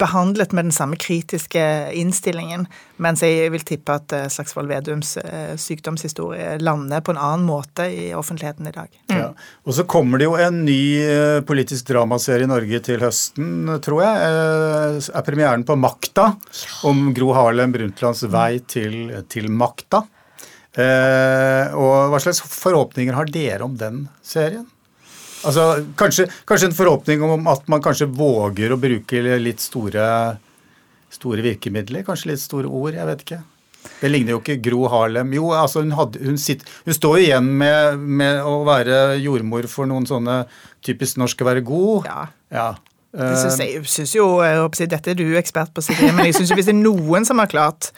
behandlet 0.00 0.52
med 0.52 0.68
den 0.68 0.76
samme 0.76 0.98
kritiske 1.00 1.64
innstillingen. 1.98 2.68
Mens 3.02 3.22
jeg 3.24 3.50
vil 3.52 3.64
tippe 3.66 3.96
at 3.96 4.14
eh, 4.14 4.28
Slagsvold 4.30 4.70
Vedums 4.70 5.16
eh, 5.20 5.54
sykdomshistorie 5.60 6.56
lander 6.62 7.02
på 7.04 7.14
en 7.14 7.20
annen 7.20 7.46
måte 7.48 7.88
i 7.90 8.10
offentligheten 8.16 8.68
i 8.68 8.74
dag. 8.74 8.98
Ja. 9.10 9.30
Og 9.66 9.76
så 9.76 9.86
kommer 9.90 10.20
det 10.20 10.28
jo 10.28 10.36
en 10.38 10.62
ny 10.66 10.82
eh, 11.02 11.40
politisk 11.46 11.88
dramaserie 11.90 12.46
i 12.46 12.50
Norge 12.50 12.82
til 12.86 13.02
høsten, 13.02 13.72
tror 13.82 14.04
jeg. 14.04 14.32
Er 15.10 15.26
premieren 15.26 15.66
på 15.66 15.76
Makta, 15.78 16.32
om 16.88 17.08
Gro 17.16 17.32
Harlem 17.36 17.74
Brundtlands 17.74 18.24
vei 18.30 18.60
til, 18.68 19.16
til 19.32 19.50
makta. 19.50 20.04
Og 20.72 22.12
hva 22.12 22.20
slags 22.22 22.40
forhåpninger 22.48 23.16
har 23.16 23.28
dere 23.28 23.66
om 23.66 23.74
den 23.76 24.06
serien? 24.24 24.64
Altså, 25.42 25.66
kanskje, 25.98 26.28
kanskje 26.48 26.70
en 26.70 26.76
forhåpning 26.76 27.22
om 27.26 27.48
at 27.50 27.66
man 27.70 27.82
kanskje 27.82 28.08
våger 28.08 28.72
å 28.72 28.78
bruke 28.80 29.22
litt 29.42 29.60
store, 29.60 30.06
store 31.12 31.44
virkemidler? 31.44 32.04
Kanskje 32.06 32.32
litt 32.32 32.42
store 32.42 32.70
ord? 32.70 32.96
Jeg 32.96 33.08
vet 33.08 33.26
ikke. 33.26 33.42
Det 33.98 34.10
ligner 34.10 34.36
jo 34.36 34.40
ikke 34.42 34.60
Gro 34.62 34.86
Harlem. 34.90 35.32
Jo, 35.34 35.50
altså 35.58 35.82
hun, 35.82 35.94
hadde, 35.98 36.22
hun, 36.22 36.38
sitt, 36.38 36.62
hun 36.86 36.94
står 36.94 37.18
jo 37.18 37.26
igjen 37.26 37.50
med, 37.58 37.98
med 37.98 38.40
å 38.46 38.62
være 38.66 39.18
jordmor 39.22 39.66
for 39.70 39.90
noen 39.90 40.06
sånne 40.08 40.44
typisk 40.86 41.18
norsk 41.22 41.42
å 41.42 41.48
være 41.50 41.64
god. 41.66 42.08
Ja. 42.08 42.24
Ja. 42.54 42.70
Det 43.12 43.34
synes 43.36 43.60
Eh, 43.60 43.74
jeg, 43.74 43.86
synes 43.92 44.14
jo, 44.16 44.26
jeg 44.40 44.56
håper 44.56 44.88
Dette 44.88 45.12
er 45.12 45.18
du 45.18 45.26
ekspert 45.36 45.74
på, 45.74 45.82
Sigrid, 45.84 46.14
men 46.16 46.30
jeg 46.30 46.38
synes 46.38 46.52
jo 46.52 46.56
hvis 46.56 46.70
det 46.70 46.72
er 46.72 46.80
noen 46.80 47.26
som 47.28 47.42
har 47.42 47.50
klart 47.50 47.90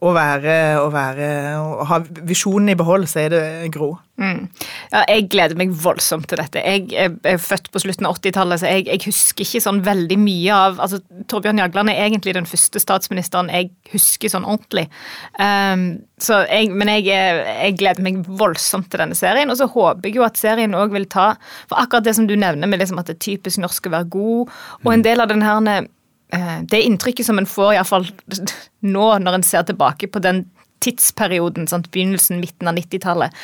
å 0.00 0.10
være, 0.16 0.54
å 0.80 0.86
være 0.94 1.26
å 1.60 1.84
ha 1.90 1.98
visjonen 2.28 2.70
i 2.72 2.76
behold, 2.80 3.04
så 3.10 3.18
er 3.26 3.34
det 3.34 3.42
Gro. 3.74 3.90
Ja, 4.20 5.00
jeg 5.08 5.26
gleder 5.32 5.56
meg 5.56 5.70
voldsomt 5.80 6.26
til 6.28 6.40
dette. 6.40 6.60
Jeg 6.60 6.86
er, 6.96 7.12
er 7.24 7.38
født 7.40 7.70
på 7.72 7.80
slutten 7.80 8.08
av 8.08 8.18
80-tallet, 8.18 8.60
så 8.60 8.68
jeg, 8.68 8.86
jeg 8.88 9.02
husker 9.06 9.44
ikke 9.46 9.62
sånn 9.64 9.78
veldig 9.86 10.18
mye 10.20 10.56
av 10.56 10.80
altså 10.84 10.98
Torbjørn 11.28 11.60
Jagland 11.62 11.92
er 11.92 12.02
egentlig 12.06 12.34
den 12.36 12.48
første 12.48 12.80
statsministeren 12.82 13.48
jeg 13.52 13.70
husker 13.92 14.32
sånn 14.32 14.44
ordentlig. 14.48 14.86
Um, 15.40 15.86
så 16.20 16.42
men 16.72 16.92
jeg, 16.96 17.06
er- 17.16 17.44
jeg 17.66 17.78
gleder 17.80 18.04
meg 18.04 18.20
voldsomt 18.40 18.90
til 18.92 19.00
denne 19.04 19.16
serien, 19.16 19.52
og 19.52 19.56
så 19.60 19.68
håper 19.72 20.08
jeg 20.10 20.16
jo 20.20 20.26
at 20.26 20.40
serien 20.40 20.76
òg 20.76 20.92
vil 20.96 21.08
ta 21.12 21.30
For 21.70 21.80
akkurat 21.80 22.04
det 22.08 22.16
som 22.16 22.28
du 22.28 22.36
nevner 22.40 22.68
med 22.68 22.80
liksom 22.82 23.00
at 23.00 23.08
det 23.08 23.16
er 23.18 23.24
typisk 23.30 23.60
norsk 23.64 23.88
å 23.88 23.96
være 23.98 24.12
god, 24.16 24.52
og 24.84 24.92
en 24.96 25.04
del 25.06 25.20
av 25.24 25.32
den 25.32 25.44
her 25.44 25.88
det 26.70 26.82
inntrykket 26.86 27.26
som 27.26 27.38
en 27.40 27.48
får, 27.48 27.74
iallfall 27.74 28.08
nå 28.94 29.06
når 29.18 29.38
en 29.38 29.46
ser 29.46 29.66
tilbake 29.68 30.10
på 30.12 30.22
den 30.22 30.44
tidsperioden, 30.80 31.66
sant? 31.68 31.90
begynnelsen, 31.92 32.40
midten 32.40 32.68
av 32.68 32.78
90-tallet, 32.78 33.36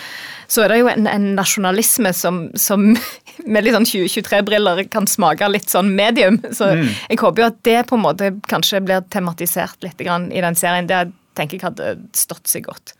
så 0.48 0.64
er 0.64 0.72
det 0.72 0.78
jo 0.80 0.88
en, 0.88 1.08
en 1.10 1.26
nasjonalisme 1.36 2.12
som, 2.16 2.46
som 2.56 2.88
med 3.52 3.66
litt 3.66 3.76
sånn 3.76 3.88
2023-briller 3.90 4.86
kan 4.92 5.08
smake 5.10 5.50
litt 5.52 5.68
sånn 5.72 5.92
medium. 5.98 6.40
Så 6.56 6.72
jeg 6.78 7.20
håper 7.20 7.42
jo 7.42 7.50
at 7.50 7.62
det 7.68 7.78
på 7.90 7.98
en 7.98 8.06
måte 8.06 8.32
kanskje 8.48 8.82
blir 8.84 9.04
tematisert 9.12 9.76
litt 9.84 10.00
grann 10.00 10.30
i 10.32 10.42
den 10.44 10.56
serien. 10.58 10.88
Det 10.88 11.10
tenker 11.36 11.58
jeg 11.58 11.68
hadde 11.68 11.96
stått 12.16 12.48
seg 12.48 12.70
godt. 12.70 12.96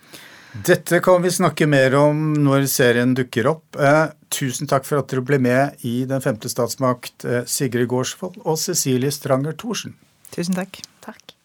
Dette 0.64 1.00
kan 1.04 1.20
vi 1.24 1.32
snakke 1.32 1.66
mer 1.68 1.94
om 1.98 2.30
når 2.40 2.68
serien 2.72 3.12
dukker 3.16 3.48
opp. 3.50 3.76
Tusen 4.30 4.66
takk 4.66 4.84
for 4.88 4.98
at 5.00 5.12
dere 5.12 5.22
ble 5.22 5.38
med 5.38 5.86
i 5.86 6.04
Den 6.08 6.22
femte 6.24 6.50
statsmakt, 6.50 7.24
eh, 7.24 7.44
Sigrid 7.46 7.88
Gårdsvold 7.92 8.42
og 8.44 8.58
Cecilie 8.58 9.12
Stranger 9.14 9.54
Thorsen. 9.54 9.94
Tusen 10.34 10.56
takk. 10.58 10.80
Takk. 11.04 11.35